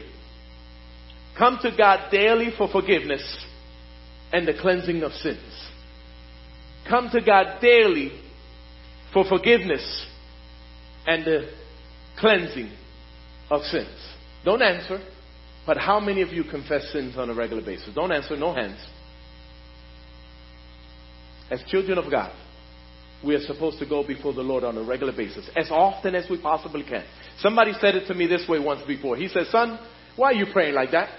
Come 1.37 1.59
to 1.61 1.71
God 1.75 2.11
daily 2.11 2.51
for 2.57 2.67
forgiveness 2.67 3.45
and 4.33 4.47
the 4.47 4.53
cleansing 4.59 5.03
of 5.03 5.13
sins. 5.13 5.69
Come 6.87 7.09
to 7.11 7.21
God 7.21 7.59
daily 7.61 8.11
for 9.13 9.23
forgiveness 9.23 10.05
and 11.07 11.23
the 11.23 11.49
cleansing 12.19 12.71
of 13.49 13.61
sins. 13.63 13.95
Don't 14.45 14.61
answer, 14.61 14.99
but 15.65 15.77
how 15.77 15.99
many 15.99 16.21
of 16.21 16.29
you 16.29 16.43
confess 16.43 16.91
sins 16.91 17.17
on 17.17 17.29
a 17.29 17.33
regular 17.33 17.63
basis? 17.63 17.89
Don't 17.93 18.11
answer, 18.11 18.35
no 18.35 18.53
hands. 18.53 18.79
As 21.51 21.61
children 21.67 21.97
of 21.97 22.09
God, 22.09 22.31
we 23.25 23.35
are 23.35 23.41
supposed 23.41 23.79
to 23.79 23.85
go 23.85 24.05
before 24.05 24.33
the 24.33 24.41
Lord 24.41 24.63
on 24.63 24.77
a 24.77 24.83
regular 24.83 25.11
basis, 25.15 25.49
as 25.55 25.69
often 25.71 26.15
as 26.15 26.29
we 26.29 26.41
possibly 26.41 26.83
can. 26.83 27.03
Somebody 27.39 27.73
said 27.81 27.95
it 27.95 28.07
to 28.07 28.13
me 28.13 28.27
this 28.27 28.47
way 28.47 28.59
once 28.59 28.81
before. 28.87 29.17
He 29.17 29.27
said, 29.27 29.47
Son, 29.47 29.79
why 30.15 30.31
are 30.31 30.35
you 30.35 30.45
praying 30.53 30.75
like 30.75 30.91
that? 30.91 31.09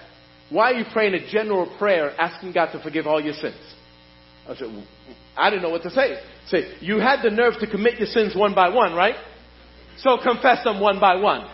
Why 0.49 0.73
are 0.73 0.79
you 0.79 0.85
praying 0.93 1.15
a 1.15 1.31
general 1.31 1.77
prayer 1.79 2.11
asking 2.21 2.53
God 2.53 2.73
to 2.73 2.83
forgive 2.83 3.07
all 3.07 3.21
your 3.21 3.35
sins? 3.35 3.61
I 4.49 4.55
said, 4.57 4.87
I 5.37 5.51
didn't 5.51 5.63
know 5.63 5.71
what 5.71 5.83
to 5.83 5.91
say. 5.91 6.23
Say, 6.47 6.77
you 6.81 6.99
had 6.99 7.23
the 7.23 7.31
nerve 7.31 7.55
to 7.61 7.67
commit 7.67 7.99
your 7.99 8.09
sins 8.09 8.35
one 8.35 8.55
by 8.55 8.69
one, 8.71 8.95
right? 8.95 9.15
So 10.03 10.19
confess 10.23 10.65
them 10.65 10.81
one 10.81 11.01
by 11.01 11.17
one. 11.17 11.47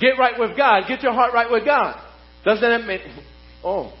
Get 0.00 0.18
right 0.18 0.38
with 0.38 0.56
God. 0.56 0.84
Get 0.88 1.02
your 1.02 1.12
heart 1.12 1.32
right 1.32 1.50
with 1.50 1.64
God. 1.64 2.00
Doesn't 2.44 2.62
that 2.62 2.86
make, 2.86 3.00
oh, 3.62 3.92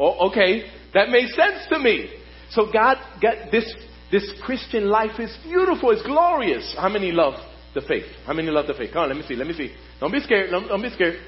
oh, 0.00 0.30
okay. 0.30 0.64
That 0.94 1.10
makes 1.10 1.34
sense 1.36 1.66
to 1.70 1.78
me. 1.78 2.10
So 2.50 2.70
God, 2.72 2.98
God, 3.20 3.48
this, 3.52 3.72
this 4.10 4.32
Christian 4.44 4.88
life 4.88 5.20
is 5.20 5.36
beautiful. 5.44 5.90
It's 5.90 6.02
glorious. 6.02 6.74
How 6.78 6.88
many 6.88 7.12
love 7.12 7.34
the 7.74 7.82
faith? 7.82 8.06
How 8.26 8.32
many 8.32 8.48
love 8.48 8.66
the 8.66 8.74
faith? 8.74 8.90
Come 8.92 9.02
on, 9.02 9.08
let 9.08 9.18
me 9.18 9.24
see. 9.28 9.36
Let 9.36 9.46
me 9.46 9.54
see. 9.54 9.74
Don't 10.00 10.12
be 10.12 10.20
scared. 10.20 10.50
Don't, 10.50 10.66
don't 10.66 10.82
be 10.82 10.90
scared. 10.90 11.20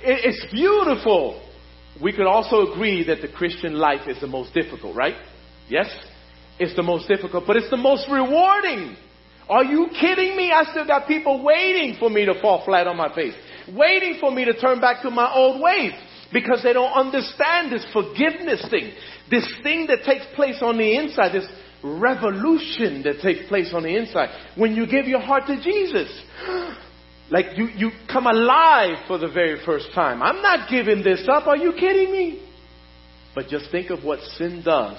It's 0.00 0.46
beautiful. 0.52 1.42
We 2.02 2.12
could 2.12 2.26
also 2.26 2.70
agree 2.70 3.04
that 3.06 3.22
the 3.22 3.28
Christian 3.28 3.74
life 3.74 4.08
is 4.08 4.20
the 4.20 4.26
most 4.26 4.54
difficult, 4.54 4.94
right? 4.94 5.16
Yes? 5.68 5.88
It's 6.58 6.76
the 6.76 6.82
most 6.82 7.08
difficult, 7.08 7.44
but 7.46 7.56
it's 7.56 7.70
the 7.70 7.76
most 7.76 8.06
rewarding. 8.10 8.96
Are 9.48 9.64
you 9.64 9.88
kidding 10.00 10.36
me? 10.36 10.50
I 10.50 10.64
still 10.70 10.86
got 10.86 11.06
people 11.06 11.42
waiting 11.42 11.96
for 11.98 12.10
me 12.10 12.24
to 12.24 12.40
fall 12.40 12.64
flat 12.64 12.86
on 12.86 12.96
my 12.96 13.14
face, 13.14 13.34
waiting 13.72 14.18
for 14.20 14.30
me 14.30 14.44
to 14.44 14.58
turn 14.58 14.80
back 14.80 15.02
to 15.02 15.10
my 15.10 15.32
old 15.32 15.60
ways 15.60 15.92
because 16.32 16.62
they 16.62 16.72
don't 16.72 16.92
understand 16.92 17.72
this 17.72 17.86
forgiveness 17.92 18.66
thing, 18.70 18.92
this 19.30 19.48
thing 19.62 19.86
that 19.86 20.02
takes 20.04 20.26
place 20.34 20.58
on 20.60 20.76
the 20.78 20.96
inside, 20.96 21.32
this 21.32 21.48
revolution 21.82 23.02
that 23.04 23.20
takes 23.22 23.46
place 23.48 23.70
on 23.72 23.84
the 23.84 23.96
inside 23.96 24.28
when 24.56 24.74
you 24.74 24.86
give 24.86 25.06
your 25.06 25.20
heart 25.20 25.44
to 25.46 25.60
Jesus. 25.62 26.10
Like 27.28 27.58
you, 27.58 27.66
you 27.74 27.90
come 28.08 28.28
alive 28.28 28.98
for 29.08 29.18
the 29.18 29.26
very 29.26 29.58
first 29.66 29.88
time. 29.96 30.22
I'm 30.22 30.42
not 30.42 30.70
giving 30.70 31.02
this 31.02 31.26
up. 31.28 31.48
Are 31.48 31.56
you 31.56 31.72
kidding 31.72 32.12
me? 32.12 32.48
But 33.34 33.48
just 33.48 33.68
think 33.72 33.90
of 33.90 34.04
what 34.04 34.20
sin 34.38 34.62
does 34.64 34.96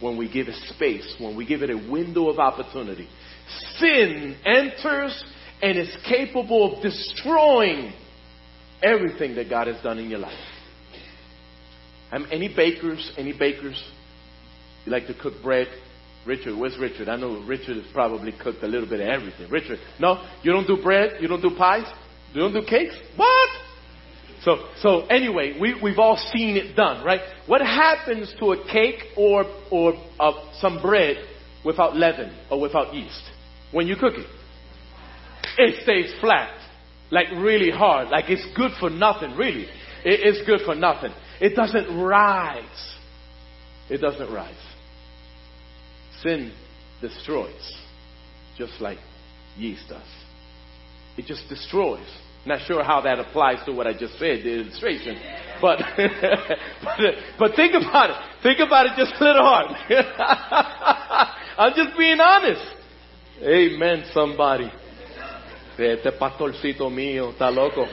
when 0.00 0.16
we 0.16 0.32
give 0.32 0.48
it 0.48 0.54
space, 0.74 1.16
when 1.18 1.36
we 1.36 1.44
give 1.44 1.62
it 1.62 1.68
a 1.68 1.76
window 1.76 2.30
of 2.30 2.38
opportunity. 2.38 3.06
Sin 3.78 4.36
enters 4.44 5.24
and 5.62 5.78
is 5.78 5.94
capable 6.08 6.74
of 6.74 6.82
destroying 6.82 7.92
everything 8.82 9.34
that 9.36 9.48
God 9.48 9.66
has 9.66 9.80
done 9.82 9.98
in 9.98 10.08
your 10.08 10.20
life. 10.20 10.32
Um, 12.12 12.26
any 12.32 12.54
bakers? 12.54 13.12
Any 13.16 13.32
bakers? 13.32 13.82
You 14.84 14.92
like 14.92 15.06
to 15.06 15.14
cook 15.14 15.34
bread? 15.42 15.68
Richard, 16.26 16.58
where's 16.58 16.76
Richard? 16.78 17.08
I 17.08 17.16
know 17.16 17.42
Richard 17.46 17.76
has 17.76 17.86
probably 17.92 18.32
cooked 18.32 18.62
a 18.62 18.66
little 18.66 18.88
bit 18.88 19.00
of 19.00 19.08
everything. 19.08 19.50
Richard, 19.50 19.78
no, 19.98 20.26
you 20.42 20.52
don't 20.52 20.66
do 20.66 20.82
bread, 20.82 21.20
you 21.20 21.28
don't 21.28 21.40
do 21.40 21.54
pies, 21.56 21.86
you 22.34 22.40
don't 22.40 22.52
do 22.52 22.62
cakes. 22.68 22.94
What? 23.16 23.48
So, 24.42 24.68
so 24.80 25.06
anyway, 25.06 25.56
we, 25.58 25.78
we've 25.82 25.98
all 25.98 26.16
seen 26.32 26.56
it 26.56 26.74
done, 26.74 27.04
right? 27.04 27.20
What 27.46 27.60
happens 27.60 28.34
to 28.38 28.52
a 28.52 28.64
cake 28.70 29.00
or 29.16 29.44
or 29.70 29.94
uh, 30.18 30.32
some 30.60 30.80
bread 30.80 31.16
without 31.64 31.96
leaven 31.96 32.34
or 32.50 32.60
without 32.60 32.94
yeast 32.94 33.30
when 33.72 33.86
you 33.86 33.96
cook 33.96 34.14
it? 34.14 34.26
It 35.58 35.82
stays 35.82 36.12
flat, 36.20 36.54
like 37.10 37.28
really 37.32 37.70
hard, 37.70 38.08
like 38.08 38.26
it's 38.28 38.46
good 38.56 38.72
for 38.78 38.90
nothing. 38.90 39.36
Really, 39.36 39.66
it's 40.04 40.46
good 40.46 40.60
for 40.64 40.74
nothing. 40.74 41.12
It 41.40 41.54
doesn't 41.56 41.98
rise. 41.98 42.96
It 43.88 43.98
doesn't 43.98 44.32
rise. 44.32 44.54
Sin 46.22 46.52
destroys, 47.00 47.76
just 48.56 48.80
like 48.80 48.98
yeast 49.56 49.88
does. 49.88 50.02
It 51.16 51.26
just 51.26 51.48
destroys. 51.48 52.06
Not 52.46 52.60
sure 52.66 52.82
how 52.82 53.02
that 53.02 53.18
applies 53.18 53.64
to 53.66 53.72
what 53.72 53.86
I 53.86 53.92
just 53.92 54.14
said, 54.14 54.42
the 54.42 54.60
illustration. 54.60 55.18
But, 55.60 55.80
but, 55.96 57.14
but 57.38 57.54
think 57.54 57.74
about 57.74 58.10
it. 58.10 58.16
Think 58.42 58.60
about 58.60 58.86
it 58.86 58.92
just 58.96 59.20
a 59.20 59.24
little 59.24 59.42
hard. 59.42 59.76
I'm 61.58 61.74
just 61.74 61.98
being 61.98 62.18
honest. 62.18 62.79
Amen, 63.42 64.04
somebody. 64.12 64.70
Este 65.78 66.12
pastorcito 66.12 66.90
mío 66.90 67.30
está 67.30 67.50
loco. 67.50 67.86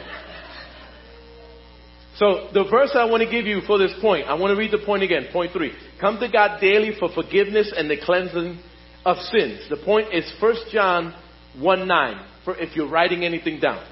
So 2.17 2.49
the 2.51 2.65
verse 2.69 2.91
I 2.95 3.05
want 3.05 3.23
to 3.23 3.29
give 3.29 3.45
you 3.45 3.61
for 3.61 3.77
this 3.77 3.93
point, 4.01 4.27
I 4.27 4.33
want 4.33 4.51
to 4.51 4.57
read 4.57 4.71
the 4.71 4.85
point 4.85 5.03
again. 5.03 5.27
Point 5.31 5.53
three. 5.53 5.71
Come 6.01 6.19
to 6.19 6.29
God 6.29 6.59
daily 6.59 6.91
for 6.99 7.09
forgiveness 7.13 7.71
and 7.73 7.89
the 7.89 7.95
cleansing 7.95 8.59
of 9.05 9.17
sins. 9.17 9.61
The 9.69 9.77
point 9.77 10.13
is 10.13 10.29
1 10.41 10.55
John 10.69 11.15
1 11.57 11.87
9, 11.87 12.25
for 12.43 12.57
if 12.57 12.75
you're 12.75 12.89
writing 12.89 13.23
anything 13.23 13.61
down. 13.61 13.87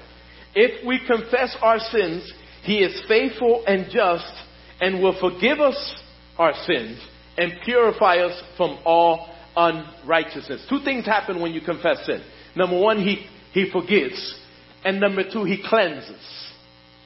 If 0.54 0.84
we 0.86 1.00
confess 1.06 1.56
our 1.62 1.78
sins, 1.78 2.30
He 2.64 2.80
is 2.80 3.02
faithful 3.08 3.64
and 3.66 3.86
just 3.90 4.30
and 4.78 5.02
will 5.02 5.18
forgive 5.18 5.60
us 5.60 6.02
our 6.36 6.52
sins 6.66 7.00
and 7.38 7.54
purify 7.64 8.18
us 8.18 8.42
from 8.58 8.78
all 8.84 9.35
unrighteousness. 9.56 10.66
Two 10.68 10.80
things 10.84 11.06
happen 11.06 11.40
when 11.40 11.52
you 11.52 11.60
confess 11.60 12.04
sin. 12.06 12.22
Number 12.54 12.78
one, 12.78 12.98
He, 12.98 13.26
he 13.52 13.70
forgives. 13.70 14.38
And 14.84 15.00
number 15.00 15.22
two, 15.30 15.44
He 15.44 15.62
cleanses. 15.66 16.52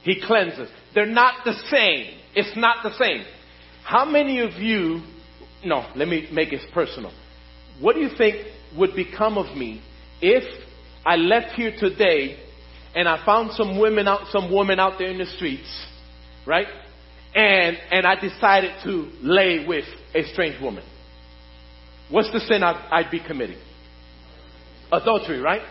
He 0.03 0.21
cleanses. 0.21 0.69
They're 0.95 1.07
not 1.07 1.45
the 1.45 1.55
same. 1.71 2.19
It's 2.35 2.57
not 2.57 2.83
the 2.83 2.97
same. 2.97 3.25
How 3.85 4.05
many 4.05 4.41
of 4.41 4.55
you, 4.55 5.03
no, 5.65 5.87
let 5.97 6.09
me 6.09 6.29
make 6.33 6.53
it 6.53 6.61
personal. 6.73 7.13
What 7.81 7.95
do 7.95 8.01
you 8.01 8.11
think 8.17 8.47
would 8.77 8.95
become 8.95 9.39
of 9.39 9.57
me 9.57 9.83
if 10.21 10.45
I 11.05 11.17
left 11.17 11.55
here 11.55 11.75
today 11.77 12.39
and 12.95 13.09
I 13.09 13.25
found 13.25 13.53
some 13.53 13.79
women 13.79 14.07
out, 14.07 14.29
some 14.31 14.53
woman 14.53 14.79
out 14.79 14.99
there 14.99 15.09
in 15.09 15.19
the 15.19 15.27
streets, 15.27 15.87
right? 16.47 16.67
And, 17.35 17.77
and 17.91 18.07
I 18.07 18.17
decided 18.17 18.73
to 18.85 19.11
lay 19.23 19.65
with 19.67 19.85
a 20.15 20.25
strange 20.33 20.61
woman. 20.61 20.85
What's 22.11 22.33
the 22.33 22.41
sin 22.41 22.63
I'd, 22.63 22.89
I'd 22.91 23.11
be 23.11 23.21
committing? 23.21 23.59
Adultery, 24.93 25.41
right? 25.41 25.63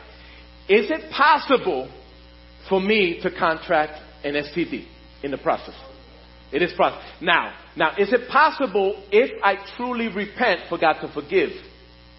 Is 0.69 0.89
it 0.89 1.12
possible 1.12 1.91
for 2.69 2.80
me 2.80 3.19
to 3.21 3.32
contract 3.32 4.02
an 4.23 4.36
STD 4.36 4.86
in 5.23 5.32
the 5.32 5.38
process? 5.38 5.75
It 6.52 6.62
is 6.62 6.71
possible. 6.73 7.04
Now, 7.21 7.54
now, 7.75 7.95
is 7.97 8.12
it 8.12 8.30
possible 8.30 9.04
if 9.12 9.32
I 9.43 9.56
truly 9.78 10.08
repent 10.08 10.62
for 10.69 10.78
God 10.78 10.99
to 11.02 11.12
forgive 11.13 11.49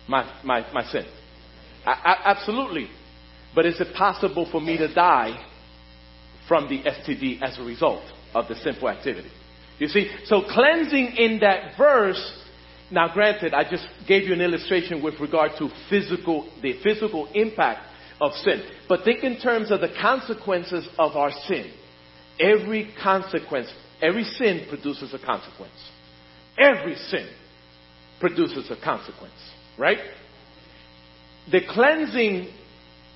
my, 0.08 0.30
my, 0.44 0.70
my 0.72 0.84
sin? 0.90 1.04
I, 1.84 1.90
I, 1.90 2.16
absolutely. 2.24 2.88
But 3.54 3.66
is 3.66 3.80
it 3.80 3.94
possible 3.94 4.48
for 4.50 4.60
me 4.60 4.76
to 4.78 4.92
die 4.92 5.44
from 6.46 6.68
the 6.68 6.82
STD 6.82 7.42
as 7.42 7.58
a 7.58 7.62
result 7.62 8.02
of 8.34 8.46
the 8.48 8.54
sinful 8.56 8.88
activity? 8.88 9.30
You 9.78 9.88
see, 9.88 10.10
so 10.26 10.42
cleansing 10.42 11.16
in 11.16 11.40
that 11.40 11.76
verse, 11.76 12.44
now 12.90 13.12
granted, 13.12 13.54
I 13.54 13.68
just 13.68 13.86
gave 14.08 14.24
you 14.24 14.32
an 14.32 14.40
illustration 14.40 15.02
with 15.02 15.20
regard 15.20 15.52
to 15.58 15.68
physical, 15.88 16.50
the 16.62 16.74
physical 16.82 17.28
impact 17.34 17.80
of 18.20 18.32
sin. 18.34 18.62
But 18.88 19.04
think 19.04 19.24
in 19.24 19.40
terms 19.40 19.70
of 19.70 19.80
the 19.80 19.94
consequences 20.00 20.86
of 20.98 21.16
our 21.16 21.30
sin. 21.46 21.72
Every 22.38 22.92
consequence, 23.02 23.68
every 24.00 24.24
sin 24.24 24.66
produces 24.68 25.12
a 25.14 25.18
consequence. 25.18 25.72
Every 26.58 26.96
sin 26.96 27.28
produces 28.18 28.70
a 28.70 28.76
consequence, 28.82 29.32
right? 29.78 29.98
The 31.50 31.60
cleansing 31.68 32.48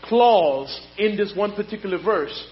clause 0.02 0.80
in 0.98 1.16
this 1.16 1.32
one 1.34 1.54
particular 1.54 1.98
verse 2.02 2.46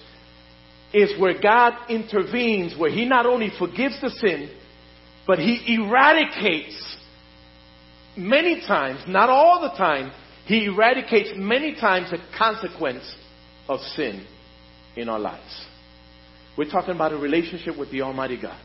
is 0.92 1.18
where 1.20 1.40
God 1.40 1.74
intervenes, 1.88 2.76
where 2.78 2.90
He 2.90 3.04
not 3.06 3.26
only 3.26 3.50
forgives 3.58 4.00
the 4.00 4.10
sin, 4.10 4.50
but 5.26 5.38
He 5.38 5.76
eradicates 5.78 6.91
many 8.16 8.60
times, 8.66 9.02
not 9.06 9.28
all 9.28 9.60
the 9.60 9.76
time, 9.76 10.12
He 10.46 10.66
eradicates 10.66 11.30
many 11.36 11.74
times 11.74 12.10
the 12.10 12.18
consequence 12.36 13.14
of 13.68 13.80
sin 13.80 14.26
in 14.96 15.08
our 15.08 15.18
lives. 15.18 15.66
We're 16.56 16.70
talking 16.70 16.94
about 16.94 17.12
a 17.12 17.16
relationship 17.16 17.78
with 17.78 17.90
the 17.90 18.02
Almighty 18.02 18.40
God. 18.40 18.60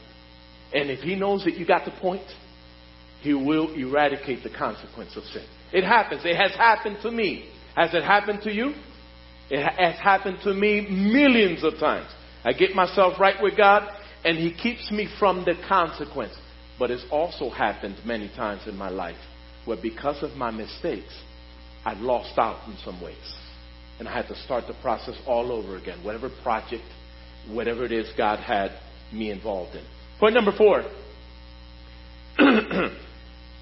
And 0.73 0.89
if 0.89 0.99
He 0.99 1.15
knows 1.15 1.45
that 1.45 1.55
you 1.55 1.65
got 1.65 1.85
the 1.85 1.91
point, 1.91 2.25
He 3.21 3.33
will 3.33 3.73
eradicate 3.73 4.43
the 4.43 4.49
consequence 4.49 5.15
of 5.15 5.23
sin. 5.25 5.45
It 5.71 5.83
happens. 5.83 6.21
It 6.25 6.35
has 6.35 6.51
happened 6.51 6.97
to 7.03 7.11
me. 7.11 7.49
Has 7.75 7.93
it 7.93 8.03
happened 8.03 8.41
to 8.43 8.51
you? 8.51 8.73
It 9.49 9.63
has 9.63 9.97
happened 9.99 10.39
to 10.43 10.53
me 10.53 10.81
millions 10.81 11.63
of 11.63 11.79
times. 11.79 12.09
I 12.43 12.51
get 12.53 12.75
myself 12.75 13.19
right 13.19 13.41
with 13.41 13.55
God, 13.55 13.87
and 14.25 14.37
He 14.37 14.53
keeps 14.53 14.91
me 14.91 15.07
from 15.19 15.45
the 15.45 15.53
consequence. 15.67 16.33
But 16.77 16.91
it's 16.91 17.05
also 17.09 17.49
happened 17.49 17.95
many 18.05 18.27
times 18.29 18.63
in 18.67 18.75
my 18.75 18.89
life 18.89 19.17
where, 19.67 19.77
because 19.81 20.23
of 20.23 20.31
my 20.31 20.49
mistakes, 20.49 21.13
I 21.85 21.93
lost 21.93 22.37
out 22.37 22.67
in 22.67 22.77
some 22.83 23.01
ways. 23.01 23.35
And 23.99 24.07
I 24.07 24.15
had 24.15 24.27
to 24.29 24.35
start 24.43 24.65
the 24.67 24.75
process 24.81 25.15
all 25.27 25.51
over 25.51 25.75
again, 25.77 26.03
whatever 26.03 26.29
project, 26.41 26.83
whatever 27.49 27.83
it 27.83 27.91
is 27.91 28.09
God 28.17 28.39
had 28.39 28.71
me 29.11 29.29
involved 29.29 29.75
in. 29.75 29.83
Point 30.19 30.35
number 30.35 30.51
four 30.57 30.83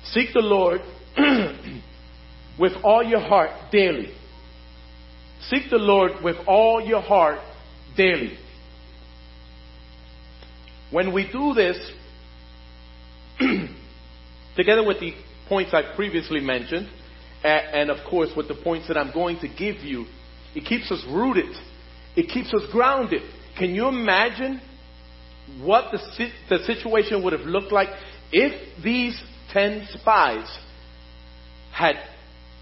seek 0.04 0.34
the 0.34 0.42
Lord 0.42 0.82
with 2.60 2.74
all 2.84 3.04
your 3.04 3.22
heart 3.22 3.50
daily. 3.72 4.14
Seek 5.50 5.70
the 5.70 5.78
Lord 5.78 6.24
with 6.24 6.36
all 6.48 6.82
your 6.82 7.02
heart 7.02 7.40
daily. 7.98 8.38
When 10.92 11.14
we 11.14 11.30
do 11.32 11.54
this, 11.54 11.78
together 14.56 14.86
with 14.86 15.00
the 15.00 15.14
points 15.48 15.74
I 15.74 15.96
previously 15.96 16.40
mentioned, 16.40 16.90
and 17.44 17.90
of 17.90 17.98
course 18.10 18.30
with 18.36 18.48
the 18.48 18.56
points 18.56 18.88
that 18.88 18.98
I'm 18.98 19.14
going 19.14 19.40
to 19.40 19.48
give 19.48 19.78
you, 19.78 20.06
it 20.56 20.66
keeps 20.66 20.92
us 20.92 21.04
rooted. 21.10 21.56
It 22.16 22.30
keeps 22.30 22.54
us 22.54 22.62
grounded. 22.72 23.22
Can 23.58 23.76
you 23.76 23.88
imagine 23.88 24.62
what 25.62 25.92
the, 25.92 26.30
the 26.50 26.64
situation 26.66 27.24
would 27.24 27.34
have 27.34 27.46
looked 27.46 27.72
like 27.72 27.90
if 28.32 28.84
these 28.84 29.22
10 29.52 29.88
spies 29.94 30.48
had 31.72 31.96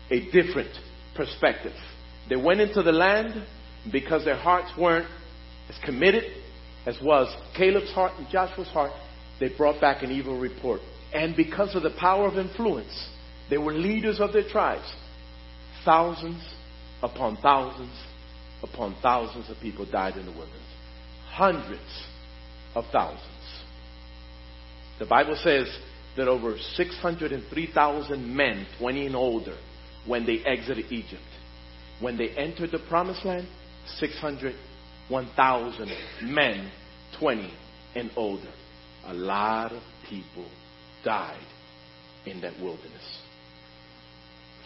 a 0.09 0.31
different 0.31 0.69
perspective. 1.15 1.73
They 2.29 2.35
went 2.35 2.61
into 2.61 2.81
the 2.83 2.91
land 2.91 3.45
because 3.91 4.25
their 4.25 4.37
hearts 4.37 4.71
weren't 4.77 5.07
as 5.69 5.75
committed 5.83 6.23
as 6.85 6.97
was 7.01 7.33
Caleb's 7.55 7.91
heart 7.91 8.13
and 8.17 8.27
Joshua's 8.29 8.67
heart. 8.69 8.91
They 9.39 9.49
brought 9.55 9.79
back 9.79 10.03
an 10.03 10.11
evil 10.11 10.39
report. 10.39 10.81
And 11.13 11.35
because 11.35 11.75
of 11.75 11.83
the 11.83 11.91
power 11.91 12.27
of 12.27 12.37
influence, 12.37 13.07
they 13.49 13.57
were 13.57 13.73
leaders 13.73 14.19
of 14.19 14.33
their 14.33 14.47
tribes. 14.47 14.91
Thousands 15.85 16.41
upon 17.01 17.37
thousands 17.37 17.93
upon 18.63 18.95
thousands 19.01 19.49
of 19.49 19.57
people 19.61 19.85
died 19.85 20.15
in 20.15 20.25
the 20.25 20.31
wilderness. 20.31 20.59
Hundreds 21.29 22.05
of 22.75 22.85
thousands. 22.91 23.29
The 24.99 25.05
Bible 25.05 25.35
says 25.43 25.67
that 26.15 26.27
over 26.27 26.57
603,000 26.57 28.35
men, 28.35 28.65
20 28.79 29.05
and 29.07 29.15
older, 29.15 29.57
when 30.07 30.25
they 30.25 30.39
exited 30.45 30.91
Egypt. 30.91 31.21
When 31.99 32.17
they 32.17 32.29
entered 32.29 32.71
the 32.71 32.79
promised 32.79 33.25
land, 33.25 33.47
601,000 33.97 35.91
men, 36.23 36.71
20 37.19 37.53
and 37.95 38.11
older. 38.15 38.51
A 39.05 39.13
lot 39.13 39.71
of 39.73 39.83
people 40.09 40.45
died 41.03 41.45
in 42.25 42.41
that 42.41 42.53
wilderness. 42.59 43.19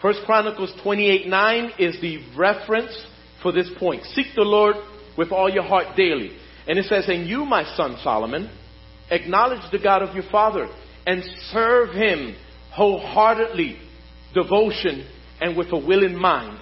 First 0.00 0.20
Chronicles 0.24 0.72
28 0.82 1.26
9 1.26 1.72
is 1.78 2.00
the 2.00 2.18
reference 2.36 2.96
for 3.42 3.52
this 3.52 3.70
point. 3.78 4.04
Seek 4.14 4.26
the 4.34 4.42
Lord 4.42 4.76
with 5.16 5.32
all 5.32 5.50
your 5.50 5.64
heart 5.64 5.96
daily. 5.96 6.36
And 6.66 6.78
it 6.78 6.84
says, 6.84 7.08
And 7.08 7.26
you, 7.26 7.44
my 7.44 7.64
son 7.76 7.96
Solomon, 8.02 8.50
acknowledge 9.10 9.62
the 9.72 9.78
God 9.78 10.02
of 10.02 10.14
your 10.14 10.24
father 10.30 10.68
and 11.06 11.22
serve 11.50 11.94
him 11.94 12.36
wholeheartedly, 12.72 13.78
devotion, 14.34 15.08
and 15.40 15.56
with 15.56 15.72
a 15.72 15.78
willing 15.78 16.16
mind. 16.16 16.60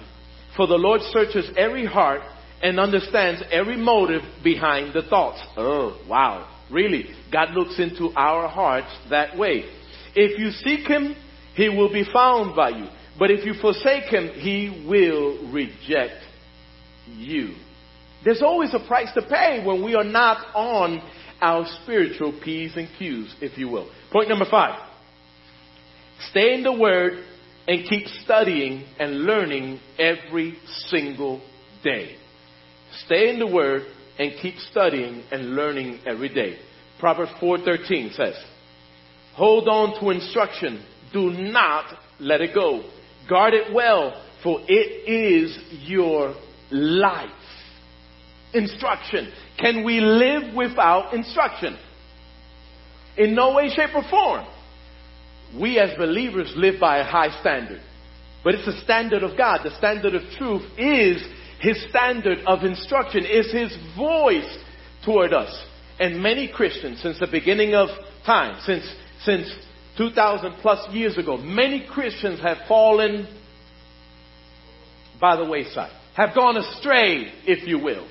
For 0.55 0.65
the 0.65 0.75
Lord 0.75 1.01
searches 1.11 1.51
every 1.57 1.85
heart 1.85 2.21
and 2.61 2.79
understands 2.79 3.43
every 3.51 3.77
motive 3.77 4.21
behind 4.43 4.93
the 4.93 5.03
thoughts. 5.03 5.39
Oh, 5.55 6.01
wow. 6.09 6.56
Really, 6.71 7.05
God 7.31 7.51
looks 7.53 7.79
into 7.79 8.11
our 8.15 8.47
hearts 8.47 8.93
that 9.09 9.37
way. 9.37 9.63
If 10.15 10.39
you 10.39 10.51
seek 10.51 10.87
Him, 10.87 11.15
He 11.55 11.69
will 11.69 11.91
be 11.91 12.03
found 12.11 12.55
by 12.55 12.69
you. 12.69 12.87
But 13.17 13.31
if 13.31 13.45
you 13.45 13.53
forsake 13.59 14.05
Him, 14.05 14.29
He 14.33 14.85
will 14.87 15.51
reject 15.51 16.23
you. 17.07 17.55
There's 18.23 18.41
always 18.41 18.73
a 18.73 18.85
price 18.85 19.09
to 19.13 19.21
pay 19.21 19.63
when 19.65 19.83
we 19.83 19.95
are 19.95 20.03
not 20.03 20.53
on 20.55 21.01
our 21.39 21.65
spiritual 21.83 22.39
P's 22.43 22.75
and 22.75 22.89
Q's, 22.97 23.33
if 23.41 23.57
you 23.57 23.69
will. 23.69 23.89
Point 24.11 24.29
number 24.29 24.45
five. 24.49 24.79
Stay 26.31 26.53
in 26.53 26.63
the 26.63 26.73
Word 26.73 27.23
and 27.67 27.87
keep 27.87 28.07
studying 28.23 28.85
and 28.99 29.23
learning 29.23 29.79
every 29.99 30.57
single 30.87 31.41
day. 31.83 32.15
Stay 33.05 33.29
in 33.29 33.39
the 33.39 33.47
Word 33.47 33.83
and 34.19 34.33
keep 34.41 34.57
studying 34.71 35.23
and 35.31 35.55
learning 35.55 35.99
every 36.05 36.29
day. 36.29 36.57
Proverbs 36.99 37.31
4:13 37.39 38.11
says, 38.11 38.35
"Hold 39.33 39.67
on 39.67 39.99
to 39.99 40.09
instruction, 40.09 40.83
do 41.13 41.29
not 41.31 41.85
let 42.19 42.41
it 42.41 42.53
go. 42.53 42.83
Guard 43.27 43.53
it 43.53 43.71
well, 43.71 44.19
for 44.41 44.61
it 44.67 45.07
is 45.07 45.57
your 45.85 46.33
life." 46.71 47.31
Instruction. 48.53 49.31
Can 49.57 49.83
we 49.83 49.99
live 49.99 50.53
without 50.55 51.13
instruction? 51.13 51.77
In 53.17 53.35
no 53.35 53.53
way, 53.53 53.69
shape, 53.69 53.95
or 53.95 54.03
form. 54.03 54.45
We 55.55 55.79
as 55.79 55.95
believers 55.97 56.55
live 56.55 56.79
by 56.79 56.97
a 56.97 57.03
high 57.03 57.29
standard. 57.39 57.81
But 58.43 58.55
it's 58.55 58.65
the 58.65 58.79
standard 58.83 59.23
of 59.23 59.35
God. 59.35 59.63
The 59.63 59.71
standard 59.71 60.15
of 60.15 60.23
truth 60.37 60.63
is 60.77 61.23
his 61.59 61.83
standard 61.89 62.39
of 62.45 62.63
instruction 62.63 63.25
is 63.25 63.51
His 63.51 63.75
voice 63.97 64.57
toward 65.03 65.33
us. 65.33 65.65
And 65.99 66.21
many 66.21 66.47
Christians, 66.47 67.01
since 67.01 67.19
the 67.19 67.27
beginning 67.27 67.73
of 67.73 67.89
time, 68.25 68.59
since, 68.63 68.83
since 69.23 69.51
2,000 69.97 70.53
plus 70.61 70.93
years 70.93 71.17
ago, 71.17 71.37
many 71.37 71.87
Christians 71.89 72.39
have 72.41 72.57
fallen 72.67 73.27
by 75.19 75.35
the 75.35 75.45
wayside, 75.45 75.91
have 76.15 76.35
gone 76.35 76.57
astray, 76.57 77.33
if 77.45 77.67
you 77.67 77.79
will. 77.79 78.07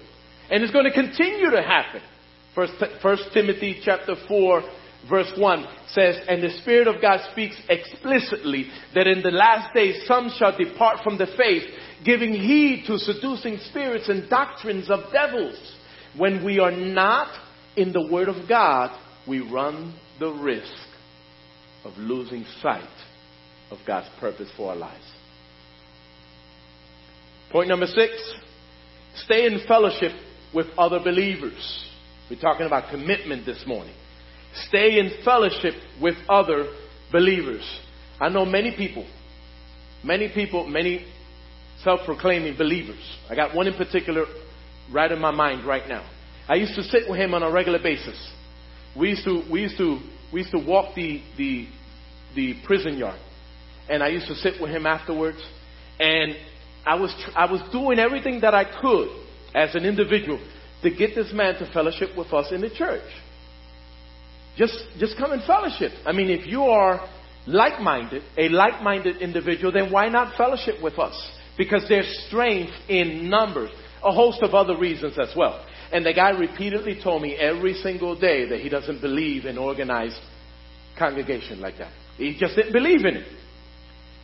And 0.50 0.64
it's 0.64 0.72
going 0.72 0.86
to 0.86 0.92
continue 0.92 1.50
to 1.50 1.62
happen. 1.62 2.02
First, 2.54 2.72
First 3.00 3.24
Timothy 3.32 3.80
chapter 3.84 4.16
4 4.26 4.62
verse 5.08 5.32
1 5.36 5.66
says, 5.88 6.16
And 6.28 6.42
the 6.42 6.58
Spirit 6.62 6.88
of 6.88 7.00
God 7.00 7.20
speaks 7.32 7.56
explicitly 7.68 8.68
that 8.94 9.06
in 9.06 9.22
the 9.22 9.30
last 9.30 9.74
days 9.74 10.02
some 10.06 10.30
shall 10.36 10.56
depart 10.56 10.98
from 11.02 11.18
the 11.18 11.28
faith, 11.36 11.64
giving 12.04 12.32
heed 12.32 12.84
to 12.86 12.98
seducing 12.98 13.58
spirits 13.70 14.08
and 14.08 14.28
doctrines 14.28 14.90
of 14.90 15.12
devils. 15.12 15.56
When 16.16 16.44
we 16.44 16.58
are 16.58 16.72
not 16.72 17.28
in 17.76 17.92
the 17.92 18.06
Word 18.10 18.28
of 18.28 18.48
God, 18.48 18.98
we 19.28 19.40
run 19.40 19.94
the 20.18 20.30
risk 20.30 20.72
of 21.84 21.92
losing 21.98 22.44
sight 22.62 22.88
of 23.70 23.78
God's 23.86 24.08
purpose 24.18 24.50
for 24.56 24.70
our 24.70 24.76
lives. 24.76 25.04
Point 27.50 27.68
number 27.68 27.86
six 27.86 28.12
stay 29.14 29.46
in 29.46 29.60
fellowship 29.66 30.12
with 30.54 30.66
other 30.76 30.98
believers. 30.98 31.88
We're 32.28 32.40
talking 32.40 32.66
about 32.66 32.90
commitment 32.90 33.46
this 33.46 33.62
morning. 33.66 33.94
Stay 34.68 34.98
in 34.98 35.22
fellowship 35.24 35.74
with 36.00 36.16
other 36.28 36.66
believers. 37.12 37.62
I 38.20 38.28
know 38.30 38.44
many 38.44 38.74
people, 38.76 39.06
many 40.02 40.28
people, 40.28 40.66
many 40.66 41.06
self-proclaiming 41.82 42.56
believers. 42.56 43.00
I 43.28 43.34
got 43.34 43.54
one 43.54 43.66
in 43.66 43.74
particular 43.74 44.24
right 44.92 45.10
in 45.10 45.20
my 45.20 45.30
mind 45.30 45.66
right 45.66 45.88
now. 45.88 46.08
I 46.48 46.54
used 46.54 46.74
to 46.76 46.82
sit 46.82 47.08
with 47.08 47.18
him 47.18 47.34
on 47.34 47.42
a 47.42 47.50
regular 47.50 47.78
basis. 47.82 48.16
We 48.96 49.10
used 49.10 49.24
to, 49.24 49.42
we 49.50 49.62
used 49.62 49.76
to, 49.78 49.98
we 50.32 50.40
used 50.40 50.52
to 50.52 50.58
walk 50.58 50.94
the, 50.94 51.20
the, 51.36 51.66
the 52.34 52.54
prison 52.64 52.96
yard. 52.96 53.20
And 53.88 54.02
I 54.02 54.08
used 54.08 54.26
to 54.28 54.34
sit 54.34 54.60
with 54.60 54.70
him 54.70 54.86
afterwards. 54.86 55.38
And 55.98 56.34
I 56.84 56.94
was, 56.94 57.14
I 57.34 57.50
was 57.50 57.60
doing 57.72 57.98
everything 57.98 58.40
that 58.40 58.54
I 58.54 58.64
could 58.80 59.08
as 59.54 59.74
an 59.74 59.84
individual 59.84 60.40
to 60.82 60.90
get 60.90 61.14
this 61.14 61.32
man 61.32 61.54
to 61.56 61.70
fellowship 61.72 62.16
with 62.16 62.32
us 62.32 62.52
in 62.52 62.60
the 62.60 62.70
church. 62.70 63.04
Just, 64.56 64.78
just 64.98 65.18
come 65.18 65.32
and 65.32 65.42
fellowship. 65.42 65.92
I 66.04 66.12
mean, 66.12 66.30
if 66.30 66.46
you 66.46 66.62
are 66.62 67.08
like-minded, 67.46 68.22
a 68.36 68.48
like-minded 68.48 69.18
individual, 69.18 69.72
then 69.72 69.92
why 69.92 70.08
not 70.08 70.36
fellowship 70.36 70.82
with 70.82 70.98
us? 70.98 71.14
Because 71.56 71.86
there's 71.88 72.24
strength 72.26 72.72
in 72.88 73.30
numbers. 73.30 73.70
A 74.04 74.12
host 74.12 74.42
of 74.42 74.54
other 74.54 74.76
reasons 74.76 75.18
as 75.18 75.32
well. 75.36 75.64
And 75.92 76.04
the 76.04 76.12
guy 76.12 76.30
repeatedly 76.30 77.00
told 77.02 77.22
me 77.22 77.34
every 77.34 77.74
single 77.74 78.18
day 78.18 78.48
that 78.48 78.60
he 78.60 78.68
doesn't 78.68 79.00
believe 79.00 79.46
in 79.46 79.56
organized 79.56 80.20
congregation 80.98 81.60
like 81.60 81.78
that. 81.78 81.92
He 82.16 82.36
just 82.38 82.56
didn't 82.56 82.72
believe 82.72 83.04
in 83.04 83.16
it. 83.16 83.26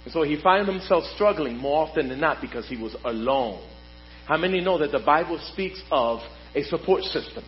And 0.04 0.12
so 0.12 0.22
he 0.22 0.40
found 0.42 0.68
himself 0.68 1.04
struggling 1.14 1.56
more 1.56 1.86
often 1.86 2.08
than 2.08 2.20
not 2.20 2.40
because 2.40 2.66
he 2.68 2.76
was 2.76 2.96
alone. 3.04 3.66
How 4.26 4.36
many 4.36 4.60
know 4.60 4.78
that 4.78 4.92
the 4.92 4.98
Bible 5.04 5.38
speaks 5.52 5.80
of 5.90 6.20
a 6.54 6.62
support 6.64 7.02
system? 7.04 7.44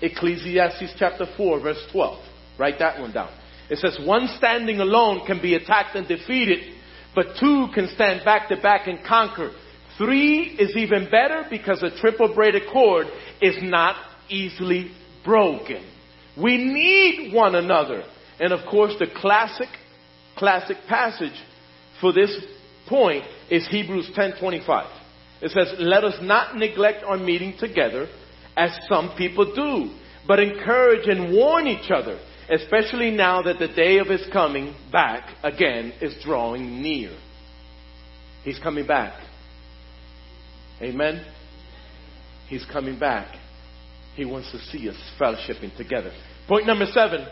Ecclesiastes 0.00 0.94
chapter 0.98 1.26
4 1.36 1.60
verse 1.60 1.84
12. 1.92 2.18
Write 2.58 2.78
that 2.78 3.00
one 3.00 3.12
down. 3.12 3.30
It 3.70 3.78
says, 3.78 3.98
one 4.04 4.28
standing 4.36 4.80
alone 4.80 5.24
can 5.26 5.40
be 5.40 5.54
attacked 5.54 5.96
and 5.96 6.06
defeated, 6.06 6.74
but 7.14 7.36
two 7.38 7.68
can 7.74 7.88
stand 7.94 8.24
back 8.24 8.48
to 8.48 8.56
back 8.56 8.86
and 8.86 9.04
conquer. 9.04 9.52
Three 9.98 10.56
is 10.58 10.76
even 10.76 11.10
better 11.10 11.44
because 11.50 11.82
a 11.82 11.90
triple 11.90 12.34
braided 12.34 12.62
cord 12.72 13.06
is 13.40 13.56
not 13.62 13.96
easily 14.28 14.90
broken. 15.24 15.84
We 16.40 16.56
need 16.56 17.32
one 17.34 17.54
another. 17.54 18.02
And 18.40 18.52
of 18.52 18.66
course, 18.70 18.94
the 18.98 19.06
classic, 19.06 19.68
classic 20.36 20.78
passage 20.88 21.38
for 22.00 22.12
this 22.12 22.34
point 22.88 23.24
is 23.50 23.66
Hebrews 23.68 24.10
10:25. 24.14 24.86
It 25.42 25.50
says, 25.50 25.74
"Let 25.78 26.04
us 26.04 26.20
not 26.22 26.56
neglect 26.56 27.04
our 27.04 27.18
meeting 27.18 27.56
together 27.58 28.08
as 28.56 28.76
some 28.88 29.10
people 29.10 29.54
do, 29.54 29.90
but 30.26 30.40
encourage 30.40 31.06
and 31.08 31.32
warn 31.32 31.66
each 31.66 31.90
other, 31.90 32.18
especially 32.50 33.10
now 33.10 33.42
that 33.42 33.58
the 33.58 33.68
day 33.68 33.98
of 33.98 34.08
his 34.08 34.24
coming 34.32 34.74
back 34.90 35.36
again 35.42 35.92
is 36.00 36.14
drawing 36.22 36.82
near. 36.82 37.16
He's 38.44 38.58
coming 38.58 38.86
back. 38.86 39.14
Amen. 40.80 41.24
He's 42.48 42.64
coming 42.72 42.98
back. 42.98 43.36
He 44.14 44.24
wants 44.24 44.50
to 44.52 44.58
see 44.58 44.88
us 44.88 44.96
fellowshipping 45.18 45.76
together. 45.76 46.12
Point 46.48 46.66
number 46.66 46.86
seven 46.86 47.26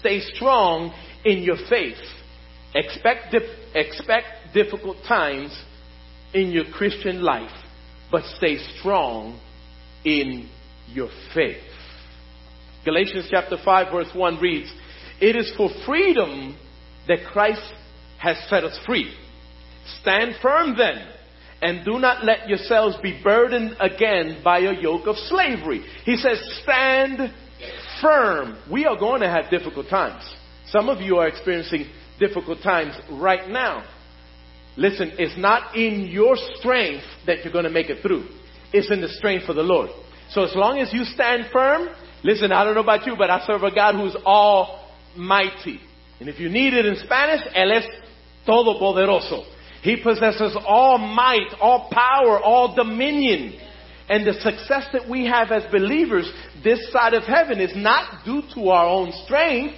stay 0.00 0.20
strong 0.20 0.92
in 1.24 1.42
your 1.42 1.56
faith. 1.68 1.96
Expect, 2.74 3.34
expect 3.74 4.26
difficult 4.52 4.98
times 5.06 5.56
in 6.34 6.50
your 6.50 6.64
Christian 6.72 7.22
life, 7.22 7.50
but 8.10 8.22
stay 8.36 8.58
strong 8.78 9.40
in 10.04 10.48
your 10.88 11.08
faith. 11.34 11.62
Galatians 12.84 13.26
chapter 13.30 13.56
5 13.62 13.92
verse 13.92 14.10
1 14.14 14.40
reads, 14.40 14.72
It 15.20 15.36
is 15.36 15.52
for 15.56 15.70
freedom 15.86 16.56
that 17.06 17.18
Christ 17.32 17.62
has 18.18 18.36
set 18.48 18.64
us 18.64 18.78
free. 18.86 19.12
Stand 20.00 20.34
firm 20.42 20.76
then, 20.76 21.06
and 21.62 21.84
do 21.84 21.98
not 21.98 22.24
let 22.24 22.48
yourselves 22.48 22.96
be 23.02 23.20
burdened 23.22 23.76
again 23.80 24.40
by 24.44 24.58
a 24.58 24.80
yoke 24.80 25.06
of 25.06 25.16
slavery. 25.16 25.84
He 26.04 26.16
says, 26.16 26.38
stand 26.62 27.32
firm. 28.00 28.58
We 28.70 28.84
are 28.84 28.98
going 28.98 29.22
to 29.22 29.28
have 29.28 29.50
difficult 29.50 29.88
times. 29.88 30.22
Some 30.66 30.88
of 30.88 31.00
you 31.00 31.16
are 31.16 31.28
experiencing 31.28 31.86
difficult 32.20 32.62
times 32.62 32.94
right 33.10 33.48
now. 33.48 33.84
Listen, 34.76 35.12
it's 35.18 35.36
not 35.38 35.74
in 35.74 36.02
your 36.02 36.36
strength 36.54 37.04
that 37.26 37.42
you're 37.42 37.52
going 37.52 37.64
to 37.64 37.70
make 37.70 37.90
it 37.90 38.00
through 38.00 38.28
It's 38.72 38.90
in 38.92 39.00
the 39.00 39.08
strength 39.08 39.48
of 39.48 39.56
the 39.56 39.62
Lord. 39.62 39.90
So 40.30 40.44
as 40.44 40.54
long 40.54 40.78
as 40.78 40.92
you 40.92 41.04
stand 41.04 41.46
firm, 41.52 41.88
listen, 42.24 42.52
I 42.52 42.64
don't 42.64 42.74
know 42.74 42.80
about 42.82 43.06
you, 43.06 43.14
but 43.16 43.30
I 43.30 43.44
serve 43.46 43.62
a 43.62 43.74
God 43.74 43.94
who's 43.94 44.16
almighty. 44.16 45.80
And 46.20 46.28
if 46.28 46.38
you 46.40 46.48
need 46.48 46.74
it 46.74 46.86
in 46.86 46.96
Spanish, 46.96 47.46
Él 47.54 47.76
es 47.76 47.84
todopoderoso. 48.46 49.44
He 49.82 50.02
possesses 50.02 50.56
all 50.66 50.98
might, 50.98 51.54
all 51.60 51.88
power, 51.92 52.40
all 52.40 52.74
dominion. 52.74 53.58
And 54.08 54.26
the 54.26 54.32
success 54.34 54.86
that 54.92 55.08
we 55.08 55.26
have 55.26 55.52
as 55.52 55.70
believers 55.70 56.30
this 56.64 56.90
side 56.92 57.14
of 57.14 57.24
heaven 57.24 57.60
is 57.60 57.72
not 57.76 58.24
due 58.24 58.42
to 58.54 58.70
our 58.70 58.86
own 58.86 59.12
strength. 59.24 59.76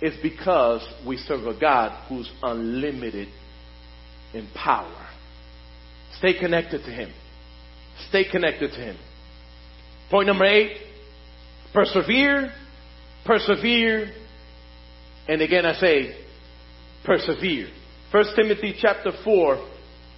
It's 0.00 0.20
because 0.20 0.82
we 1.06 1.16
serve 1.16 1.46
a 1.46 1.58
God 1.58 2.08
who's 2.08 2.30
unlimited 2.42 3.28
in 4.34 4.48
power. 4.54 5.08
Stay 6.18 6.38
connected 6.38 6.84
to 6.84 6.90
Him. 6.90 7.12
Stay 8.08 8.28
connected 8.28 8.72
to 8.72 8.78
Him. 8.78 8.96
Point 10.12 10.26
number 10.26 10.44
eight 10.44 10.76
persevere, 11.72 12.52
persevere, 13.24 14.12
and 15.26 15.40
again 15.40 15.64
I 15.64 15.72
say, 15.72 16.14
persevere. 17.02 17.68
1 18.10 18.24
Timothy 18.36 18.74
chapter 18.78 19.12
4, 19.24 19.68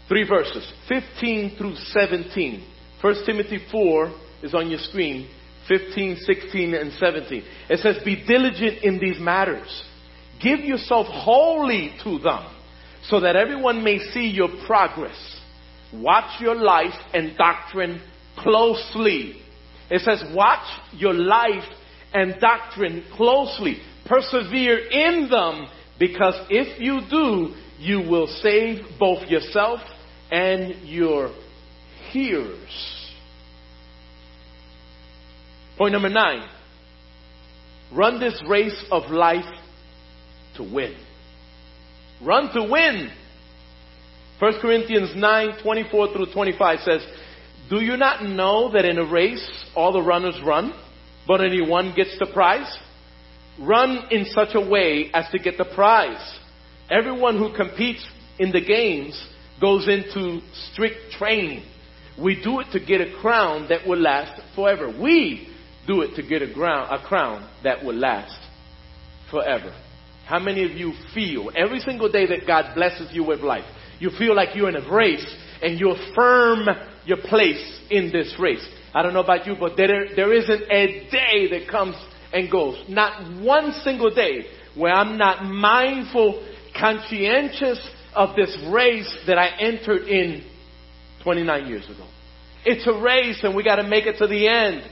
three 0.09 0.29
verses, 0.29 0.69
15 0.89 1.57
through 1.57 1.77
17. 1.77 2.67
1 3.01 3.15
Timothy 3.25 3.61
4 3.71 4.21
is 4.43 4.53
on 4.53 4.69
your 4.69 4.81
screen, 4.81 5.29
15, 5.69 6.17
16, 6.27 6.75
and 6.75 6.93
17. 6.95 7.45
It 7.71 7.79
says, 7.79 8.03
Be 8.05 8.25
diligent 8.27 8.83
in 8.83 8.99
these 8.99 9.21
matters. 9.21 9.85
Give 10.43 10.59
yourself 10.59 11.07
wholly 11.07 11.95
to 12.03 12.19
them, 12.19 12.53
so 13.05 13.21
that 13.21 13.37
everyone 13.37 13.85
may 13.85 14.01
see 14.13 14.27
your 14.27 14.49
progress. 14.67 15.17
Watch 15.93 16.41
your 16.41 16.57
life 16.57 16.99
and 17.13 17.37
doctrine 17.39 18.03
closely. 18.37 19.43
It 19.91 20.01
says, 20.01 20.25
Watch 20.35 20.67
your 20.93 21.15
life 21.15 21.65
and 22.13 22.41
doctrine 22.41 23.05
closely. 23.17 23.79
Persevere 24.07 24.79
in 24.91 25.29
them, 25.31 25.67
because 25.99 26.35
if 26.51 26.81
you 26.81 27.01
do, 27.11 27.55
you 27.79 28.09
will 28.09 28.27
save 28.43 28.99
both 28.99 29.29
yourself 29.29 29.81
and 30.31 30.89
your 30.89 31.31
hearers. 32.11 32.95
Point 35.77 35.93
number 35.93 36.09
nine. 36.09 36.49
Run 37.93 38.21
this 38.21 38.41
race 38.49 38.85
of 38.91 39.11
life 39.11 39.45
to 40.57 40.63
win. 40.63 40.95
Run 42.23 42.53
to 42.55 42.63
win. 42.71 43.11
1 44.39 44.53
Corinthians 44.61 45.11
9, 45.15 45.63
24 45.63 46.13
through 46.13 46.33
25 46.33 46.79
says, 46.81 47.01
Do 47.71 47.81
you 47.81 47.97
not 47.97 48.23
know 48.23 48.71
that 48.73 48.85
in 48.85 48.99
a 48.99 49.05
race 49.05 49.47
all 49.75 49.93
the 49.93 50.03
runners 50.03 50.39
run, 50.45 50.75
but 51.27 51.41
only 51.41 51.67
one 51.67 51.95
gets 51.97 52.19
the 52.19 52.27
prize? 52.27 52.79
Run 53.59 54.09
in 54.11 54.27
such 54.27 54.55
a 54.55 54.61
way 54.61 55.11
as 55.15 55.25
to 55.31 55.39
get 55.39 55.57
the 55.57 55.65
prize. 55.65 56.39
Everyone 56.91 57.39
who 57.39 57.55
competes 57.57 58.07
in 58.39 58.53
the 58.53 58.61
games 58.61 59.29
goes 59.61 59.89
into 59.89 60.41
strict 60.73 61.13
training. 61.13 61.65
We 62.21 62.43
do 62.43 62.61
it 62.61 62.67
to 62.73 62.81
get 62.85 63.01
a 63.01 63.15
crown 63.21 63.69
that 63.71 63.87
will 63.87 63.99
last 63.99 64.41
forever. 64.55 64.89
We 64.89 65.49
do 65.87 66.03
it 66.03 66.15
to 66.17 66.23
get 66.23 66.43
a, 66.43 66.53
ground, 66.53 66.91
a 66.93 67.07
crown 67.07 67.49
that 67.63 67.83
will 67.83 67.95
last 67.95 68.39
forever. 69.31 69.75
How 70.27 70.39
many 70.39 70.65
of 70.65 70.73
you 70.73 70.93
feel 71.15 71.51
every 71.57 71.81
single 71.81 72.11
day 72.11 72.27
that 72.27 72.47
God 72.47 72.75
blesses 72.75 73.11
you 73.13 73.25
with 73.25 73.41
life, 73.41 73.65
you 74.01 74.11
feel 74.19 74.35
like 74.35 74.55
you're 74.55 74.69
in 74.69 74.77
a 74.77 74.93
race 74.93 75.27
and 75.63 75.79
you 75.79 75.91
affirm 75.91 76.67
your 77.05 77.19
place 77.19 77.81
in 77.91 78.11
this 78.13 78.35
race? 78.39 78.67
I 78.95 79.03
don't 79.03 79.13
know 79.13 79.23
about 79.23 79.47
you, 79.47 79.57
but 79.59 79.77
there, 79.77 80.07
there 80.15 80.33
isn't 80.33 80.63
a 80.71 81.09
day 81.11 81.49
that 81.51 81.69
comes 81.71 81.97
and 82.33 82.51
goes. 82.51 82.83
Not 82.89 83.43
one 83.43 83.73
single 83.83 84.15
day 84.15 84.47
where 84.77 84.93
I'm 84.93 85.17
not 85.19 85.45
mindful, 85.45 86.47
conscientious 86.79 87.79
of 88.15 88.37
this 88.37 88.57
race 88.71 89.17
that 89.27 89.39
I 89.39 89.49
entered 89.59 90.03
in 90.09 90.45
29 91.23 91.67
years 91.67 91.85
ago. 91.85 92.07
It's 92.65 92.87
a 92.87 93.01
race 93.01 93.41
and 93.43 93.55
we 93.55 93.63
got 93.63 93.77
to 93.77 93.83
make 93.83 94.07
it 94.07 94.19
to 94.19 94.27
the 94.27 94.49
end. 94.49 94.83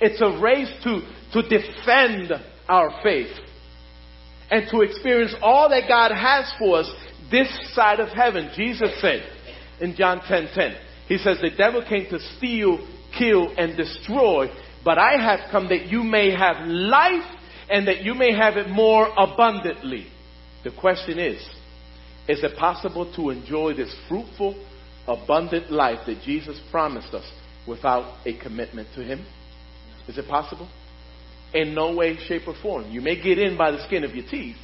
It's 0.00 0.20
a 0.20 0.40
race 0.40 0.70
to, 0.84 1.00
to 1.32 1.48
defend 1.48 2.32
our 2.68 3.00
faith 3.02 3.32
and 4.50 4.68
to 4.70 4.80
experience 4.82 5.34
all 5.40 5.68
that 5.70 5.88
God 5.88 6.12
has 6.12 6.52
for 6.58 6.78
us 6.78 6.90
this 7.30 7.48
side 7.74 8.00
of 8.00 8.08
heaven. 8.08 8.50
Jesus 8.54 8.90
said 9.00 9.22
in 9.80 9.94
John 9.96 10.20
10 10.20 10.48
10, 10.54 10.76
He 11.08 11.18
says, 11.18 11.38
The 11.40 11.50
devil 11.56 11.84
came 11.86 12.06
to 12.10 12.18
steal, 12.36 12.86
kill, 13.16 13.52
and 13.56 13.76
destroy, 13.76 14.48
but 14.84 14.98
I 14.98 15.20
have 15.20 15.50
come 15.50 15.68
that 15.68 15.86
you 15.86 16.02
may 16.02 16.30
have 16.30 16.66
life 16.66 17.24
and 17.70 17.88
that 17.88 18.02
you 18.02 18.14
may 18.14 18.34
have 18.34 18.56
it 18.56 18.68
more 18.68 19.08
abundantly. 19.16 20.06
The 20.64 20.70
question 20.70 21.18
is, 21.18 21.40
is 22.26 22.42
it 22.42 22.56
possible 22.56 23.12
to 23.16 23.30
enjoy 23.30 23.74
this 23.74 23.94
fruitful, 24.08 24.64
abundant 25.06 25.70
life 25.70 26.00
that 26.06 26.22
Jesus 26.22 26.58
promised 26.70 27.12
us 27.12 27.30
without 27.68 28.26
a 28.26 28.38
commitment 28.38 28.88
to 28.94 29.04
Him? 29.04 29.26
Is 30.08 30.16
it 30.16 30.28
possible? 30.28 30.68
In 31.52 31.74
no 31.74 31.94
way, 31.94 32.16
shape, 32.26 32.48
or 32.48 32.54
form. 32.62 32.90
You 32.90 33.00
may 33.00 33.20
get 33.22 33.38
in 33.38 33.56
by 33.56 33.70
the 33.70 33.84
skin 33.86 34.04
of 34.04 34.14
your 34.14 34.26
teeth, 34.26 34.56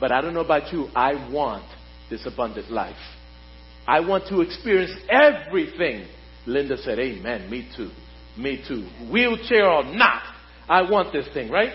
but 0.00 0.12
I 0.12 0.20
don't 0.20 0.34
know 0.34 0.40
about 0.40 0.72
you. 0.72 0.88
I 0.94 1.30
want 1.32 1.64
this 2.10 2.26
abundant 2.26 2.70
life. 2.70 2.96
I 3.86 4.00
want 4.00 4.28
to 4.28 4.40
experience 4.40 4.92
everything. 5.08 6.06
Linda 6.46 6.76
said, 6.78 6.98
Amen. 6.98 7.50
Me 7.50 7.68
too. 7.76 7.90
Me 8.36 8.62
too. 8.66 8.88
Wheelchair 9.10 9.68
or 9.68 9.84
not, 9.84 10.22
I 10.68 10.82
want 10.90 11.12
this 11.12 11.26
thing, 11.32 11.50
right? 11.50 11.72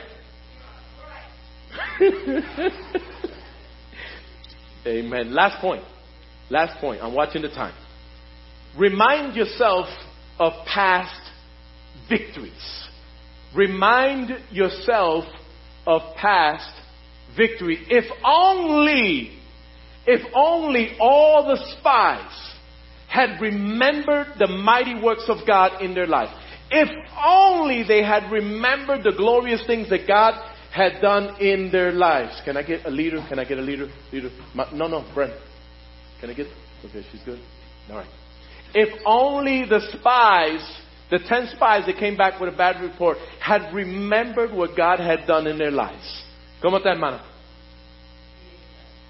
Amen. 4.88 5.34
Last 5.34 5.62
point. 5.62 5.84
Last 6.50 6.80
point. 6.80 7.02
I'm 7.02 7.14
watching 7.14 7.42
the 7.42 7.50
time. 7.50 7.76
Remind 8.78 9.36
yourself 9.36 9.88
of 10.40 10.54
past 10.66 11.32
victories. 12.08 12.88
Remind 13.56 14.32
yourself 14.52 15.26
of 15.86 16.02
past 16.16 16.72
victory. 17.36 17.86
If 17.90 18.06
only, 18.26 19.39
if 20.12 20.22
only 20.34 20.98
all 21.00 21.46
the 21.46 21.58
spies 21.78 22.56
had 23.08 23.40
remembered 23.40 24.28
the 24.40 24.48
mighty 24.48 25.00
works 25.00 25.26
of 25.28 25.46
God 25.46 25.84
in 25.84 25.94
their 25.94 26.08
life. 26.08 26.30
If 26.72 26.90
only 27.24 27.84
they 27.84 28.04
had 28.04 28.32
remembered 28.32 29.04
the 29.04 29.14
glorious 29.16 29.64
things 29.68 29.88
that 29.90 30.08
God 30.08 30.34
had 30.72 31.00
done 31.00 31.40
in 31.40 31.72
their 31.72 31.92
lives. 31.92 32.42
Can 32.44 32.58
I 32.58 32.64
get 32.64 32.86
a 32.86 32.90
leader? 32.90 33.24
Can 33.30 33.38
I 33.38 33.46
get 33.46 33.60
a 33.60 33.62
leader? 33.62 33.88
Leader? 34.12 34.32
no, 34.74 34.88
no, 34.88 35.06
Brent. 35.14 35.34
Can 36.20 36.32
I 36.32 36.34
get? 36.34 36.48
Okay, 36.86 37.06
she's 37.12 37.22
good. 37.24 37.40
All 37.90 37.98
right. 37.98 38.10
If 38.74 38.90
only 39.06 39.66
the 39.66 39.80
spies 39.94 40.62
the 41.10 41.20
ten 41.28 41.48
spies 41.56 41.86
that 41.88 41.98
came 41.98 42.16
back 42.16 42.40
with 42.40 42.54
a 42.54 42.58
bad 42.58 42.82
report 42.82 43.18
had 43.40 43.74
remembered 43.74 44.52
what 44.52 44.78
God 44.78 45.00
had 45.00 45.26
done 45.26 45.48
in 45.48 45.58
their 45.58 45.72
lives. 45.72 46.24
¿Cómo 46.62 46.78
está, 46.78 46.92
hermana? 46.94 47.24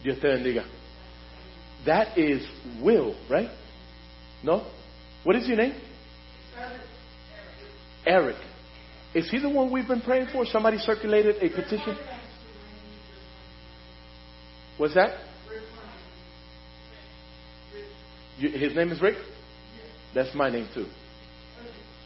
Dios 0.02 0.18
te 0.20 0.28
bendiga. 0.28 0.79
That 1.86 2.18
is 2.18 2.46
will, 2.82 3.16
right? 3.30 3.50
No? 4.44 4.66
What 5.24 5.36
is 5.36 5.48
your 5.48 5.58
name? 5.58 5.74
Eric. 6.58 6.82
Eric. 8.06 8.36
Is 9.14 9.30
he 9.30 9.40
the 9.40 9.50
one 9.50 9.72
we've 9.72 9.88
been 9.88 10.02
praying 10.02 10.28
for? 10.32 10.46
Somebody 10.46 10.78
circulated 10.78 11.38
a 11.38 11.50
petition? 11.50 11.98
What's 14.78 14.94
that? 14.94 15.26
his 18.40 18.74
name 18.74 18.92
is 18.92 19.02
Rick? 19.02 19.18
That's 20.16 20.34
my 20.34 20.50
name 20.50 20.70
too. 20.74 20.86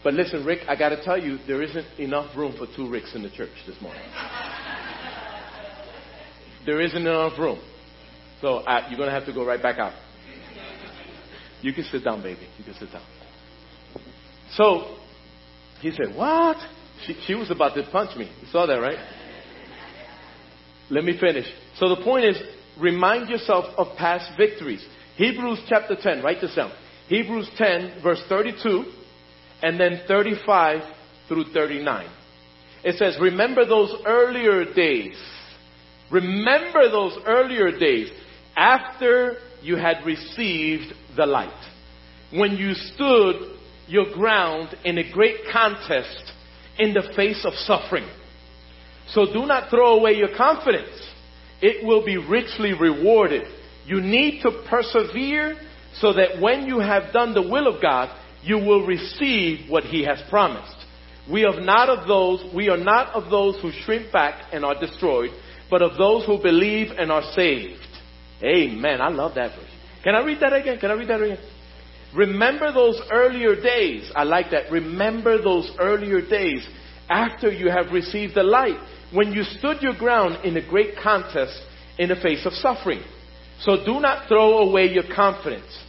But 0.04 0.16
listen, 0.16 0.44
Rick, 0.44 0.62
I 0.68 0.76
got 0.76 0.90
to 0.90 1.02
tell 1.04 1.18
you, 1.18 1.38
there 1.48 1.62
isn't 1.62 2.00
enough 2.00 2.36
room 2.36 2.56
for 2.58 2.68
two 2.76 2.90
Ricks 2.90 3.16
in 3.16 3.24
the 3.24 3.30
church 3.30 3.52
this 3.68 3.80
morning. 3.82 4.02
there 6.66 6.82
isn't 6.82 7.02
enough 7.02 7.40
room. 7.40 7.60
So 8.44 8.58
uh, 8.58 8.88
you're 8.90 8.98
going 8.98 9.08
to 9.08 9.16
have 9.16 9.26
to 9.28 9.34
go 9.34 9.46
right 9.46 9.62
back 9.62 9.80
out. 9.80 9.94
You 11.62 11.72
can 11.72 11.86
sit 11.86 12.04
down, 12.04 12.22
baby. 12.22 12.46
You 12.58 12.66
can 12.66 12.74
sit 12.74 12.92
down. 12.92 13.06
So 14.52 14.98
he 15.80 15.92
said, 15.92 16.14
What? 16.14 16.58
She, 17.06 17.16
she 17.26 17.36
was 17.36 17.50
about 17.52 17.74
to 17.76 17.84
punch 17.90 18.18
me. 18.18 18.30
You 18.42 18.48
saw 18.52 18.66
that, 18.66 18.82
right? 18.82 18.98
Let 20.90 21.06
me 21.06 21.18
finish. 21.18 21.46
So 21.78 21.88
the 21.88 22.04
point 22.04 22.26
is, 22.26 22.38
remind 22.78 23.30
yourself 23.30 23.64
of 23.78 23.96
past 23.98 24.38
victories. 24.38 24.86
Hebrews 25.16 25.60
chapter 25.70 25.96
10, 25.96 26.22
write 26.22 26.42
this 26.42 26.54
down. 26.54 26.74
Hebrews 27.08 27.50
10, 27.58 28.02
verse 28.04 28.22
32 28.28 28.84
and 29.62 29.80
then 29.80 30.02
35 30.06 30.82
through 31.30 31.46
39. 31.54 32.10
It 32.84 32.98
says, 32.98 33.16
Remember 33.22 33.66
those 33.66 33.96
earlier 34.06 34.66
days. 34.74 35.16
Remember 36.12 36.90
those 36.92 37.18
earlier 37.26 37.72
days 37.72 38.12
after 38.56 39.38
you 39.62 39.76
had 39.76 40.06
received 40.06 40.94
the 41.16 41.26
light. 41.26 41.50
When 42.32 42.54
you 42.54 42.74
stood 42.74 43.58
your 43.88 44.12
ground 44.14 44.76
in 44.84 44.98
a 44.98 45.12
great 45.12 45.38
contest 45.52 46.32
in 46.80 46.94
the 46.94 47.14
face 47.16 47.46
of 47.46 47.54
suffering. 47.54 48.08
So 49.10 49.26
do 49.26 49.46
not 49.46 49.70
throw 49.70 50.00
away 50.00 50.14
your 50.14 50.36
confidence. 50.36 51.00
It 51.62 51.86
will 51.86 52.06
be 52.06 52.18
richly 52.18 52.74
rewarded. 52.74 53.44
You 53.86 54.02
need 54.02 54.42
to 54.42 54.64
persevere 54.70 55.56
so 55.96 56.14
that 56.14 56.42
when 56.42 56.66
you 56.66 56.80
have 56.80 57.14
done 57.14 57.34
the 57.34 57.42
will 57.42 57.68
of 57.68 57.82
God, 57.82 58.18
you 58.42 58.58
will 58.58 58.86
receive 58.86 59.70
what 59.70 59.84
he 59.84 60.04
has 60.06 60.22
promised. 60.30 60.76
We 61.32 61.46
are 61.46 61.62
not 61.62 61.90
of 61.90 62.08
those, 62.08 62.54
we 62.54 62.70
are 62.70 62.78
not 62.78 63.14
of 63.14 63.30
those 63.30 63.62
who 63.62 63.72
shrink 63.86 64.12
back 64.12 64.50
and 64.52 64.66
are 64.66 64.78
destroyed, 64.78 65.30
but 65.70 65.82
of 65.82 65.98
those 65.98 66.26
who 66.26 66.42
believe 66.42 66.92
and 66.98 67.12
are 67.12 67.24
saved. 67.34 67.80
Amen. 68.44 69.02
I 69.02 69.10
love 69.10 69.36
that 69.36 69.56
verse. 69.56 69.70
Can 70.04 70.16
I 70.16 70.24
read 70.26 70.40
that 70.42 70.54
again? 70.54 70.80
Can 70.80 70.92
I 70.92 70.96
read 70.96 71.10
that 71.10 71.22
again? 71.22 71.40
Remember 72.16 72.72
those 72.72 73.02
earlier 73.12 73.56
days. 73.56 74.12
I 74.16 74.24
like 74.24 74.52
that. 74.52 74.72
Remember 74.72 75.42
those 75.42 75.72
earlier 75.80 76.22
days 76.22 76.68
after 77.10 77.52
you 77.52 77.70
have 77.70 77.92
received 77.92 78.36
the 78.36 78.44
light 78.44 78.78
when 79.12 79.32
you 79.32 79.44
stood 79.44 79.82
your 79.82 79.96
ground 79.96 80.44
in 80.46 80.58
a 80.58 80.70
great 80.70 80.96
contest 81.02 81.60
in 81.98 82.10
the 82.10 82.16
face 82.16 82.46
of 82.46 82.54
suffering. 82.54 83.02
So 83.62 83.84
do 83.86 84.00
not 84.00 84.28
throw 84.28 84.60
away 84.60 84.88
your 84.88 85.04
confidence. 85.16 85.80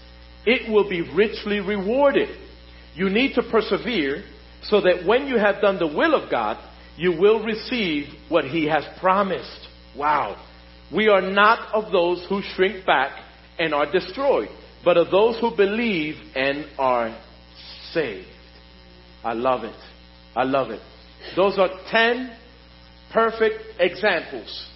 It 0.46 0.70
will 0.70 0.88
be 0.88 1.00
richly 1.14 1.60
rewarded. 1.60 2.28
You 2.94 3.10
need 3.10 3.34
to 3.34 3.42
persevere 3.42 4.24
so 4.62 4.80
that 4.82 5.04
when 5.06 5.26
you 5.26 5.38
have 5.38 5.60
done 5.60 5.78
the 5.78 5.86
will 5.86 6.14
of 6.14 6.30
God, 6.30 6.58
you 6.96 7.12
will 7.18 7.42
receive 7.42 8.06
what 8.28 8.44
He 8.44 8.66
has 8.66 8.84
promised. 9.00 9.68
Wow. 9.96 10.36
We 10.92 11.08
are 11.08 11.22
not 11.22 11.74
of 11.74 11.92
those 11.92 12.24
who 12.28 12.42
shrink 12.54 12.84
back 12.84 13.12
and 13.58 13.74
are 13.74 13.90
destroyed, 13.90 14.48
but 14.84 14.96
of 14.96 15.10
those 15.10 15.38
who 15.40 15.56
believe 15.56 16.14
and 16.34 16.66
are 16.78 17.18
saved. 17.92 18.26
I 19.22 19.32
love 19.32 19.64
it. 19.64 19.76
I 20.36 20.44
love 20.44 20.70
it. 20.70 20.80
Those 21.36 21.58
are 21.58 21.70
10 21.90 22.36
perfect 23.12 23.62
examples 23.78 24.68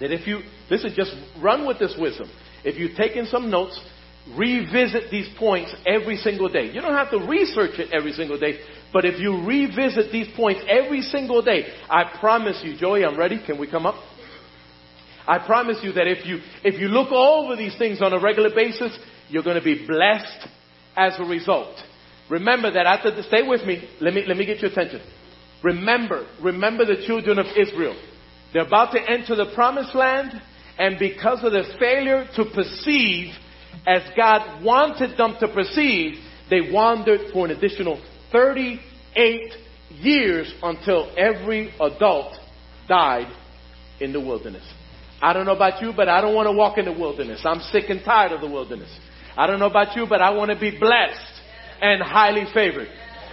that 0.00 0.12
if 0.12 0.26
you, 0.26 0.40
listen, 0.70 0.92
just 0.94 1.14
run 1.42 1.66
with 1.66 1.78
this 1.78 1.96
wisdom. 1.98 2.30
If 2.64 2.78
you've 2.78 2.96
taken 2.96 3.26
some 3.26 3.50
notes, 3.50 3.80
revisit 4.36 5.10
these 5.10 5.28
points 5.38 5.74
every 5.86 6.16
single 6.16 6.48
day. 6.48 6.70
You 6.70 6.80
don't 6.80 6.94
have 6.94 7.10
to 7.10 7.18
research 7.18 7.78
it 7.78 7.92
every 7.92 8.12
single 8.12 8.38
day, 8.38 8.60
but 8.92 9.04
if 9.04 9.18
you 9.20 9.44
revisit 9.44 10.12
these 10.12 10.28
points 10.36 10.60
every 10.68 11.00
single 11.00 11.42
day, 11.42 11.66
I 11.88 12.18
promise 12.20 12.60
you, 12.62 12.76
Joey, 12.76 13.04
I'm 13.04 13.18
ready. 13.18 13.40
Can 13.44 13.58
we 13.58 13.70
come 13.70 13.86
up? 13.86 13.94
I 15.26 15.44
promise 15.44 15.78
you 15.82 15.92
that 15.92 16.06
if 16.06 16.24
you, 16.24 16.40
if 16.62 16.80
you 16.80 16.88
look 16.88 17.10
over 17.10 17.56
these 17.56 17.76
things 17.76 18.00
on 18.00 18.12
a 18.12 18.20
regular 18.20 18.50
basis, 18.54 18.96
you're 19.28 19.42
going 19.42 19.58
to 19.58 19.64
be 19.64 19.86
blessed 19.86 20.48
as 20.96 21.14
a 21.18 21.24
result. 21.24 21.76
Remember 22.30 22.70
that 22.70 22.86
after 22.86 23.14
the, 23.14 23.22
stay 23.24 23.42
with 23.42 23.64
me. 23.64 23.88
Let 24.00 24.14
me, 24.14 24.24
let 24.26 24.36
me 24.36 24.46
get 24.46 24.60
your 24.60 24.70
attention. 24.70 25.00
Remember, 25.62 26.26
remember 26.42 26.84
the 26.84 27.04
children 27.06 27.38
of 27.38 27.46
Israel. 27.56 27.96
They're 28.52 28.66
about 28.66 28.92
to 28.92 29.00
enter 29.00 29.34
the 29.34 29.52
promised 29.54 29.94
land, 29.94 30.40
and 30.78 30.98
because 30.98 31.42
of 31.42 31.52
their 31.52 31.64
failure 31.78 32.26
to 32.36 32.44
perceive 32.44 33.34
as 33.86 34.02
God 34.16 34.64
wanted 34.64 35.16
them 35.16 35.36
to 35.40 35.48
perceive, 35.48 36.14
they 36.50 36.70
wandered 36.72 37.32
for 37.32 37.46
an 37.46 37.52
additional 37.52 38.02
38 38.32 39.52
years 39.90 40.52
until 40.62 41.12
every 41.16 41.72
adult 41.80 42.36
died 42.88 43.32
in 44.00 44.12
the 44.12 44.20
wilderness. 44.20 44.64
I 45.26 45.32
don't 45.32 45.44
know 45.44 45.56
about 45.56 45.82
you, 45.82 45.92
but 45.92 46.08
I 46.08 46.20
don't 46.20 46.36
want 46.36 46.46
to 46.46 46.52
walk 46.52 46.78
in 46.78 46.84
the 46.84 46.92
wilderness. 46.92 47.40
I'm 47.44 47.58
sick 47.58 47.86
and 47.88 48.00
tired 48.04 48.30
of 48.30 48.40
the 48.40 48.46
wilderness. 48.46 48.88
I 49.36 49.48
don't 49.48 49.58
know 49.58 49.66
about 49.66 49.96
you, 49.96 50.06
but 50.08 50.22
I 50.22 50.30
want 50.30 50.52
to 50.52 50.56
be 50.56 50.70
blessed 50.78 51.42
and 51.82 52.00
highly 52.00 52.44
favored. 52.54 52.86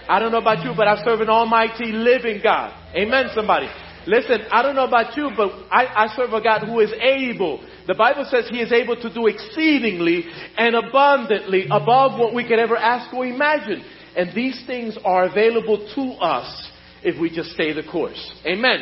I 0.08 0.18
don't 0.18 0.32
know 0.32 0.38
about 0.38 0.64
you, 0.64 0.72
but 0.76 0.88
I 0.88 1.04
serve 1.04 1.20
an 1.20 1.28
almighty 1.28 1.92
living 1.92 2.40
God. 2.42 2.74
Amen, 2.96 3.26
somebody. 3.32 3.68
Listen, 4.08 4.40
I 4.50 4.60
don't 4.64 4.74
know 4.74 4.86
about 4.88 5.16
you, 5.16 5.30
but 5.36 5.52
I, 5.70 5.86
I, 5.86 6.16
serve 6.16 6.32
a 6.32 6.42
God 6.42 6.66
who 6.66 6.80
is 6.80 6.92
able. 7.00 7.64
The 7.86 7.94
Bible 7.94 8.26
says 8.28 8.48
He 8.50 8.60
is 8.60 8.72
able 8.72 8.96
to 8.96 9.14
do 9.14 9.28
exceedingly 9.28 10.24
and 10.58 10.74
abundantly 10.74 11.66
above 11.70 12.18
what 12.18 12.34
we 12.34 12.42
could 12.42 12.58
ever 12.58 12.76
ask 12.76 13.14
or 13.14 13.24
imagine. 13.24 13.84
And 14.16 14.34
these 14.34 14.60
things 14.66 14.98
are 15.04 15.26
available 15.26 15.88
to 15.94 16.02
us 16.20 16.70
if 17.04 17.20
we 17.20 17.30
just 17.30 17.52
stay 17.52 17.72
the 17.72 17.84
course. 17.84 18.34
Amen. 18.44 18.80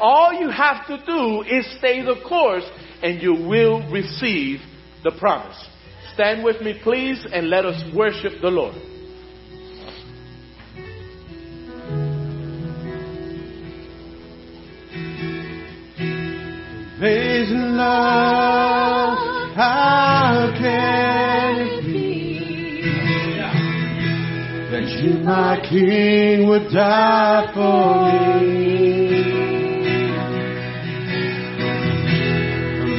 All 0.00 0.32
you 0.32 0.50
have 0.50 0.86
to 0.88 0.98
do 1.04 1.42
is 1.42 1.66
stay 1.78 2.02
the 2.02 2.20
course 2.28 2.64
and 3.02 3.20
you 3.22 3.34
will 3.34 3.88
receive 3.90 4.60
the 5.02 5.12
promise. 5.12 5.56
Stand 6.14 6.44
with 6.44 6.60
me, 6.60 6.80
please, 6.82 7.26
and 7.32 7.50
let 7.50 7.64
us 7.64 7.82
worship 7.94 8.40
the 8.40 8.48
Lord. 8.48 8.74
Amazing 16.96 17.76
love, 17.76 19.18
how 19.54 20.54
can 20.56 21.56
it 21.58 21.84
be 21.84 22.80
that 24.70 24.88
you, 25.02 25.18
my 25.22 25.60
King, 25.68 26.48
would 26.48 26.72
die 26.72 27.50
for 27.52 28.40
me? 28.40 29.23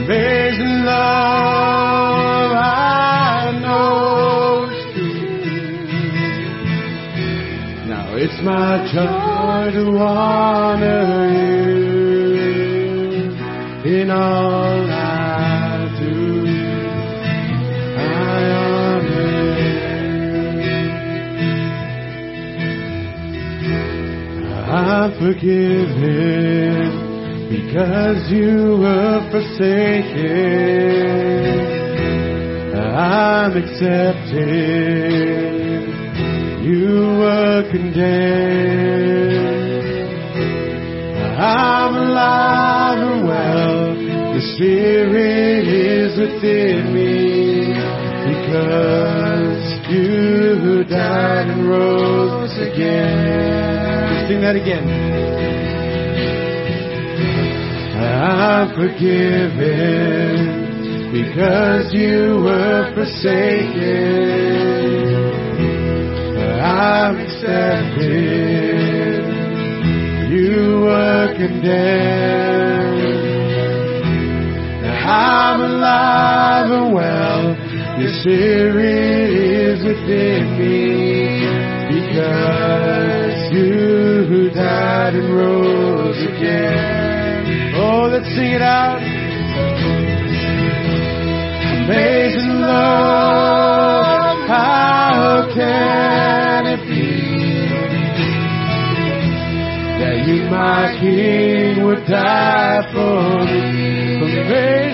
Amazing 0.06 0.86
love, 0.86 2.52
I 2.54 3.58
know. 3.60 4.70
Now 7.88 8.16
it's 8.16 8.40
my 8.44 8.86
joy 8.94 9.72
to 9.74 9.84
honor 9.98 11.32
you 11.34 11.60
in 14.00 14.12
all 14.12 14.92
I 14.92 15.90
do. 16.00 16.16
I 17.98 18.46
honor 18.62 19.58
you. 19.58 19.74
I'm 24.70 25.10
forgiven 25.18 27.05
because 27.56 28.30
you 28.32 28.78
were 28.84 29.20
forsaken. 29.32 30.76
I'm 32.76 33.56
accepted. 33.56 34.44
You 36.64 37.16
were 37.22 37.64
condemned. 37.72 39.46
I'm 41.40 41.96
alive 41.96 43.00
and 43.08 43.28
well. 43.28 43.96
The 44.36 44.42
Spirit 44.56 45.68
is 45.68 46.18
within 46.20 46.94
me 46.94 47.72
because 48.32 49.64
you 49.90 50.84
died 50.90 51.48
and 51.48 51.70
rose 51.70 52.58
again. 52.58 54.12
Let's 54.12 54.28
sing 54.28 54.42
that 54.42 54.56
again. 54.58 55.55
I'm 58.16 58.70
forgiven 58.70 60.38
because 61.12 61.94
you 61.94 62.40
were 62.44 62.92
forsaken. 62.96 64.46
I'm 66.62 67.18
accepted 67.20 68.56
you 70.32 70.82
were 70.82 71.34
condemned. 71.38 73.06
I'm 75.08 75.62
alive 75.62 76.72
and 76.72 76.94
well. 76.94 77.56
Your 78.00 78.12
spirit 78.22 79.30
is 79.30 79.84
within 79.84 80.58
me 80.60 81.46
because 81.96 83.54
you 83.54 84.26
who 84.28 84.50
died 84.52 85.16
and 85.16 85.34
rose 85.34 86.18
again. 86.18 87.05
Oh, 87.88 88.08
let's 88.12 88.26
sing 88.36 88.52
it 88.52 88.64
out. 88.64 89.00
Amazing 91.86 92.62
love, 92.62 94.38
how 94.48 95.48
can 95.54 96.66
it 96.66 96.82
be? 96.90 97.06
that 100.00 100.28
you, 100.28 100.50
my 100.50 100.98
King, 101.00 101.86
would 101.86 102.06
die 102.08 102.82
for 102.92 103.46
me. 103.46 104.18
Amazing 104.18 104.50
love, 104.50 104.85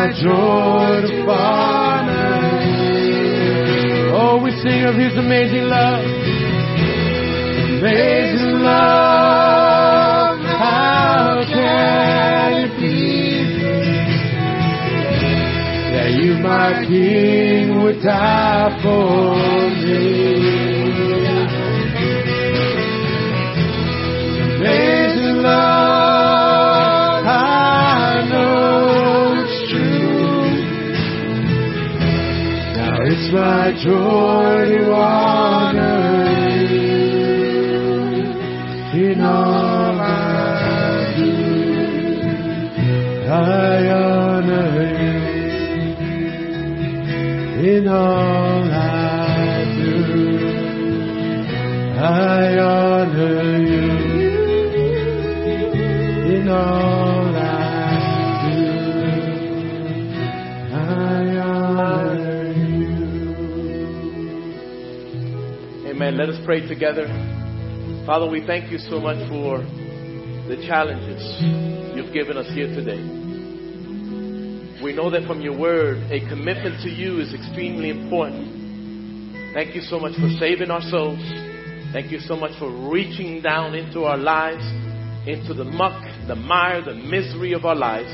my 0.00 0.08
joy 0.12 1.02
to 1.02 1.12
you. 1.62 3.24
Oh, 4.16 4.40
we 4.42 4.50
sing 4.62 4.84
of 4.84 4.94
His 4.94 5.14
amazing 5.14 5.64
love, 5.68 6.04
amazing 7.80 8.60
love. 8.60 10.38
How 10.40 11.42
can 11.52 12.52
it 12.64 12.72
be 12.80 13.60
that 15.92 16.10
you, 16.12 16.32
my 16.38 16.84
King, 16.88 17.82
would 17.82 18.00
die 18.02 18.70
for 18.82 19.34
me? 19.84 20.00
Amazing 24.56 25.38
love, 25.42 25.79
joy 33.30 34.66
to 34.68 34.92
honor 34.92 36.26
you 36.68 36.90
in 39.08 39.20
all 39.20 40.00
I 40.00 41.14
do. 41.16 41.32
I 43.30 43.88
honor 43.92 44.82
you 44.98 45.18
in 47.76 47.86
all 47.88 48.64
I 48.64 49.64
do. 49.76 49.94
I 51.98 52.58
honor 52.58 53.58
you 53.58 53.88
in 56.36 56.48
all 56.48 56.89
Amen. 66.10 66.26
Let 66.26 66.34
us 66.34 66.44
pray 66.44 66.66
together. 66.66 67.06
Father, 68.04 68.28
we 68.28 68.44
thank 68.44 68.72
you 68.72 68.78
so 68.78 68.98
much 68.98 69.28
for 69.28 69.58
the 69.58 70.56
challenges 70.66 71.22
you've 71.94 72.12
given 72.12 72.36
us 72.36 72.48
here 72.52 72.66
today. 72.66 72.98
We 74.82 74.92
know 74.92 75.08
that 75.10 75.22
from 75.28 75.40
your 75.40 75.56
word, 75.56 75.98
a 76.10 76.18
commitment 76.28 76.82
to 76.82 76.90
you 76.90 77.20
is 77.20 77.32
extremely 77.32 77.90
important. 77.90 79.54
Thank 79.54 79.76
you 79.76 79.82
so 79.82 80.00
much 80.00 80.14
for 80.18 80.28
saving 80.40 80.72
our 80.72 80.82
souls. 80.82 81.20
Thank 81.92 82.10
you 82.10 82.18
so 82.18 82.34
much 82.34 82.58
for 82.58 82.90
reaching 82.90 83.40
down 83.40 83.76
into 83.76 84.02
our 84.02 84.18
lives, 84.18 84.64
into 85.28 85.54
the 85.54 85.64
muck, 85.64 86.02
the 86.26 86.34
mire, 86.34 86.82
the 86.84 86.94
misery 86.94 87.52
of 87.52 87.64
our 87.64 87.76
lives, 87.76 88.10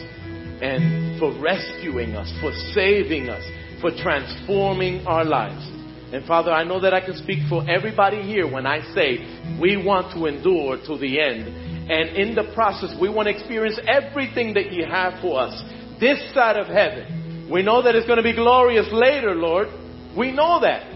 and 0.60 1.18
for 1.18 1.32
rescuing 1.40 2.14
us, 2.14 2.30
for 2.42 2.52
saving 2.74 3.30
us, 3.30 3.42
for 3.80 3.90
transforming 3.90 5.06
our 5.06 5.24
lives. 5.24 5.75
And 6.12 6.24
Father, 6.24 6.52
I 6.52 6.64
know 6.64 6.80
that 6.80 6.94
I 6.94 7.00
can 7.04 7.16
speak 7.16 7.40
for 7.48 7.68
everybody 7.68 8.22
here 8.22 8.50
when 8.50 8.66
I 8.66 8.80
say 8.94 9.58
we 9.60 9.76
want 9.76 10.14
to 10.14 10.26
endure 10.26 10.76
to 10.76 10.98
the 10.98 11.20
end. 11.20 11.48
And 11.90 12.16
in 12.16 12.34
the 12.34 12.52
process, 12.54 12.94
we 13.00 13.08
want 13.08 13.26
to 13.26 13.34
experience 13.34 13.78
everything 13.88 14.54
that 14.54 14.72
you 14.72 14.86
have 14.86 15.20
for 15.20 15.40
us 15.40 15.62
this 16.00 16.18
side 16.34 16.56
of 16.56 16.66
heaven. 16.66 17.48
We 17.50 17.62
know 17.62 17.82
that 17.82 17.94
it's 17.94 18.06
going 18.06 18.18
to 18.18 18.22
be 18.22 18.34
glorious 18.34 18.86
later, 18.92 19.34
Lord. 19.34 19.68
We 20.16 20.32
know 20.32 20.60
that. 20.60 20.92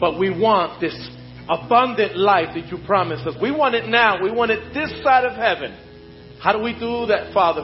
But 0.00 0.18
we 0.18 0.30
want 0.30 0.80
this 0.80 0.94
abundant 1.48 2.16
life 2.16 2.54
that 2.54 2.70
you 2.70 2.78
promised 2.86 3.26
us. 3.26 3.34
We 3.40 3.50
want 3.50 3.74
it 3.74 3.88
now. 3.88 4.22
We 4.22 4.30
want 4.30 4.50
it 4.50 4.74
this 4.74 5.02
side 5.02 5.24
of 5.24 5.34
heaven. 5.34 5.76
How 6.40 6.52
do 6.52 6.62
we 6.62 6.72
do 6.72 7.06
that, 7.06 7.32
Father? 7.34 7.62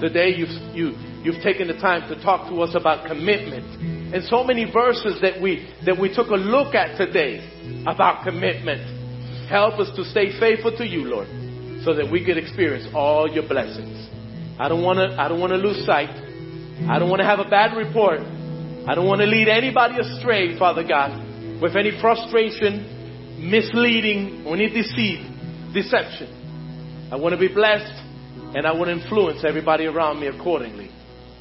The 0.00 0.10
day 0.10 0.34
you've, 0.36 0.74
you, 0.74 0.92
you've 1.22 1.42
taken 1.42 1.68
the 1.68 1.74
time 1.74 2.08
to 2.08 2.22
talk 2.22 2.48
to 2.50 2.60
us 2.62 2.74
about 2.74 3.06
commitment. 3.06 3.99
And 4.12 4.24
so 4.24 4.42
many 4.42 4.70
verses 4.70 5.20
that 5.22 5.40
we, 5.40 5.72
that 5.86 5.98
we 5.98 6.12
took 6.12 6.28
a 6.28 6.36
look 6.36 6.74
at 6.74 6.98
today 6.98 7.38
about 7.86 8.24
commitment. 8.24 9.48
Help 9.48 9.78
us 9.78 9.94
to 9.96 10.04
stay 10.04 10.38
faithful 10.38 10.76
to 10.76 10.86
you, 10.86 11.04
Lord, 11.04 11.28
so 11.84 11.94
that 11.94 12.10
we 12.10 12.24
could 12.24 12.36
experience 12.36 12.88
all 12.94 13.28
your 13.28 13.46
blessings. 13.46 14.08
I 14.58 14.68
don't 14.68 14.82
want 14.82 14.98
to, 14.98 15.20
I 15.20 15.28
don't 15.28 15.40
want 15.40 15.52
to 15.52 15.58
lose 15.58 15.86
sight. 15.86 16.10
I 16.10 16.98
don't 16.98 17.08
want 17.08 17.20
to 17.20 17.26
have 17.26 17.38
a 17.38 17.48
bad 17.48 17.76
report. 17.76 18.20
I 18.20 18.94
don't 18.94 19.06
want 19.06 19.20
to 19.20 19.26
lead 19.26 19.48
anybody 19.48 19.96
astray, 20.00 20.58
Father 20.58 20.82
God, 20.82 21.62
with 21.62 21.76
any 21.76 21.98
frustration, 22.00 23.48
misleading, 23.50 24.44
or 24.46 24.54
any 24.56 24.68
deceit, 24.68 25.20
deception. 25.72 27.08
I 27.12 27.16
want 27.16 27.32
to 27.34 27.38
be 27.38 27.52
blessed 27.52 27.94
and 28.56 28.66
I 28.66 28.72
want 28.72 28.86
to 28.86 28.92
influence 28.92 29.44
everybody 29.46 29.86
around 29.86 30.20
me 30.20 30.26
accordingly. 30.26 30.90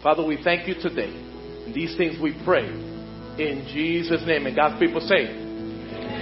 Father, 0.03 0.24
we 0.24 0.38
thank 0.43 0.67
you 0.67 0.76
today. 0.76 1.28
These 1.74 1.97
things 1.97 2.20
we 2.22 2.34
pray 2.45 2.65
in 3.39 3.67
Jesus' 3.72 4.22
name. 4.26 4.45
And 4.45 4.55
God's 4.55 4.80
people 4.80 5.01
say, 5.01 5.28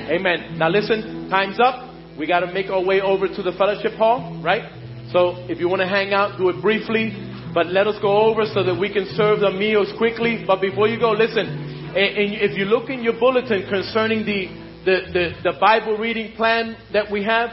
Amen. 0.10 0.58
Now 0.58 0.70
listen, 0.70 1.30
time's 1.30 1.60
up. 1.60 1.94
We 2.18 2.28
got 2.28 2.40
to 2.40 2.52
make 2.54 2.70
our 2.70 2.84
way 2.84 3.02
over 3.02 3.28
to 3.28 3.44
the 3.44 3.52
fellowship 3.52 3.94
hall, 3.94 4.42
right? 4.44 4.64
So 5.12 5.36
if 5.50 5.60
you 5.60 5.70
want 5.70 5.82
to 5.82 5.88
hang 5.88 6.14
out, 6.14 6.38
do 6.38 6.50
it 6.50 6.62
briefly. 6.62 7.12
But 7.54 7.68
let 7.68 7.88
us 7.88 8.00
go 8.02 8.30
over 8.30 8.46
so 8.46 8.64
that 8.64 8.80
we 8.80 8.92
can 8.92 9.06
serve 9.16 9.40
the 9.40 9.52
meals 9.52 9.92
quickly. 9.98 10.44
But 10.46 10.62
before 10.62 10.88
you 10.88 11.00
go, 11.00 11.12
listen. 11.12 11.48
And 11.48 12.38
if 12.40 12.58
you 12.58 12.66
look 12.66 12.90
in 12.90 13.02
your 13.02 13.20
bulletin 13.20 13.68
concerning 13.70 14.26
the, 14.26 14.48
the, 14.86 14.98
the, 15.12 15.52
the 15.52 15.58
Bible 15.60 15.98
reading 15.98 16.36
plan 16.36 16.78
that 16.94 17.12
we 17.12 17.24
have, 17.24 17.50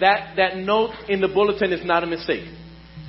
that, 0.00 0.34
that 0.36 0.56
note 0.56 0.90
in 1.08 1.20
the 1.20 1.28
bulletin 1.28 1.72
is 1.72 1.84
not 1.84 2.04
a 2.04 2.06
mistake. 2.06 2.44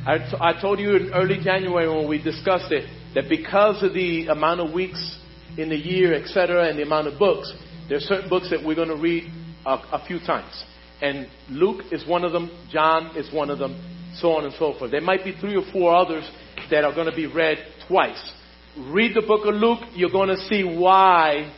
I, 0.06 0.18
t- 0.18 0.38
I 0.40 0.60
told 0.62 0.80
you 0.80 0.96
in 0.96 1.14
early 1.14 1.40
January 1.44 1.88
when 1.88 2.08
we 2.08 2.22
discussed 2.22 2.72
it 2.72 2.86
that 3.16 3.30
because 3.30 3.84
of 3.84 3.94
the 3.94 4.28
amount 4.28 4.60
of 4.60 4.74
weeks 4.74 5.20
in 5.58 5.70
the 5.70 5.76
year, 5.76 6.14
etc., 6.14 6.68
and 6.68 6.78
the 6.78 6.84
amount 6.84 7.08
of 7.08 7.20
books, 7.20 7.52
there 7.88 7.98
are 7.98 8.02
certain 8.02 8.30
books 8.30 8.50
that 8.50 8.64
we're 8.64 8.76
going 8.76 8.90
to 8.90 8.96
read 8.96 9.24
a, 9.66 9.70
a 9.70 10.04
few 10.08 10.20
times. 10.20 10.64
And 11.02 11.28
Luke 11.50 11.84
is 11.92 12.08
one 12.08 12.24
of 12.24 12.32
them, 12.32 12.50
John 12.72 13.16
is 13.18 13.32
one 13.34 13.50
of 13.50 13.60
them, 13.60 13.76
so 14.16 14.32
on 14.32 14.46
and 14.46 14.54
so 14.54 14.74
forth. 14.78 14.92
There 14.92 15.02
might 15.02 15.24
be 15.24 15.34
three 15.40 15.56
or 15.56 15.64
four 15.72 15.94
others 15.94 16.30
that 16.72 16.84
are 16.84 16.94
going 16.94 17.10
to 17.10 17.16
be 17.16 17.28
read 17.28 17.58
twice. 17.88 18.32
Read 18.78 19.16
the 19.16 19.22
book 19.22 19.46
of 19.46 19.54
Luke, 19.56 19.80
you're 19.94 20.12
going 20.12 20.30
to 20.30 20.38
see 20.38 20.64
why 20.64 21.54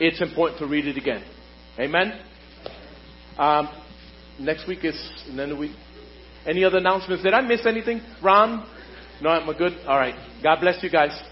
it's 0.00 0.20
important 0.20 0.58
to 0.60 0.66
read 0.66 0.86
it 0.86 0.96
again. 0.96 1.22
Amen? 1.78 2.20
Um, 3.38 3.68
next 4.38 4.66
week 4.66 4.84
is, 4.84 4.98
and 5.28 5.38
then 5.38 5.50
the 5.50 5.56
week. 5.56 5.72
Any 6.46 6.64
other 6.64 6.78
announcements? 6.78 7.22
Did 7.22 7.34
I 7.34 7.42
miss 7.42 7.66
anything? 7.66 8.00
Ron? 8.22 8.66
No, 9.20 9.28
I'm 9.28 9.56
good? 9.56 9.74
All 9.86 9.98
right. 9.98 10.14
God 10.42 10.60
bless 10.60 10.82
you 10.82 10.88
guys. 10.90 11.29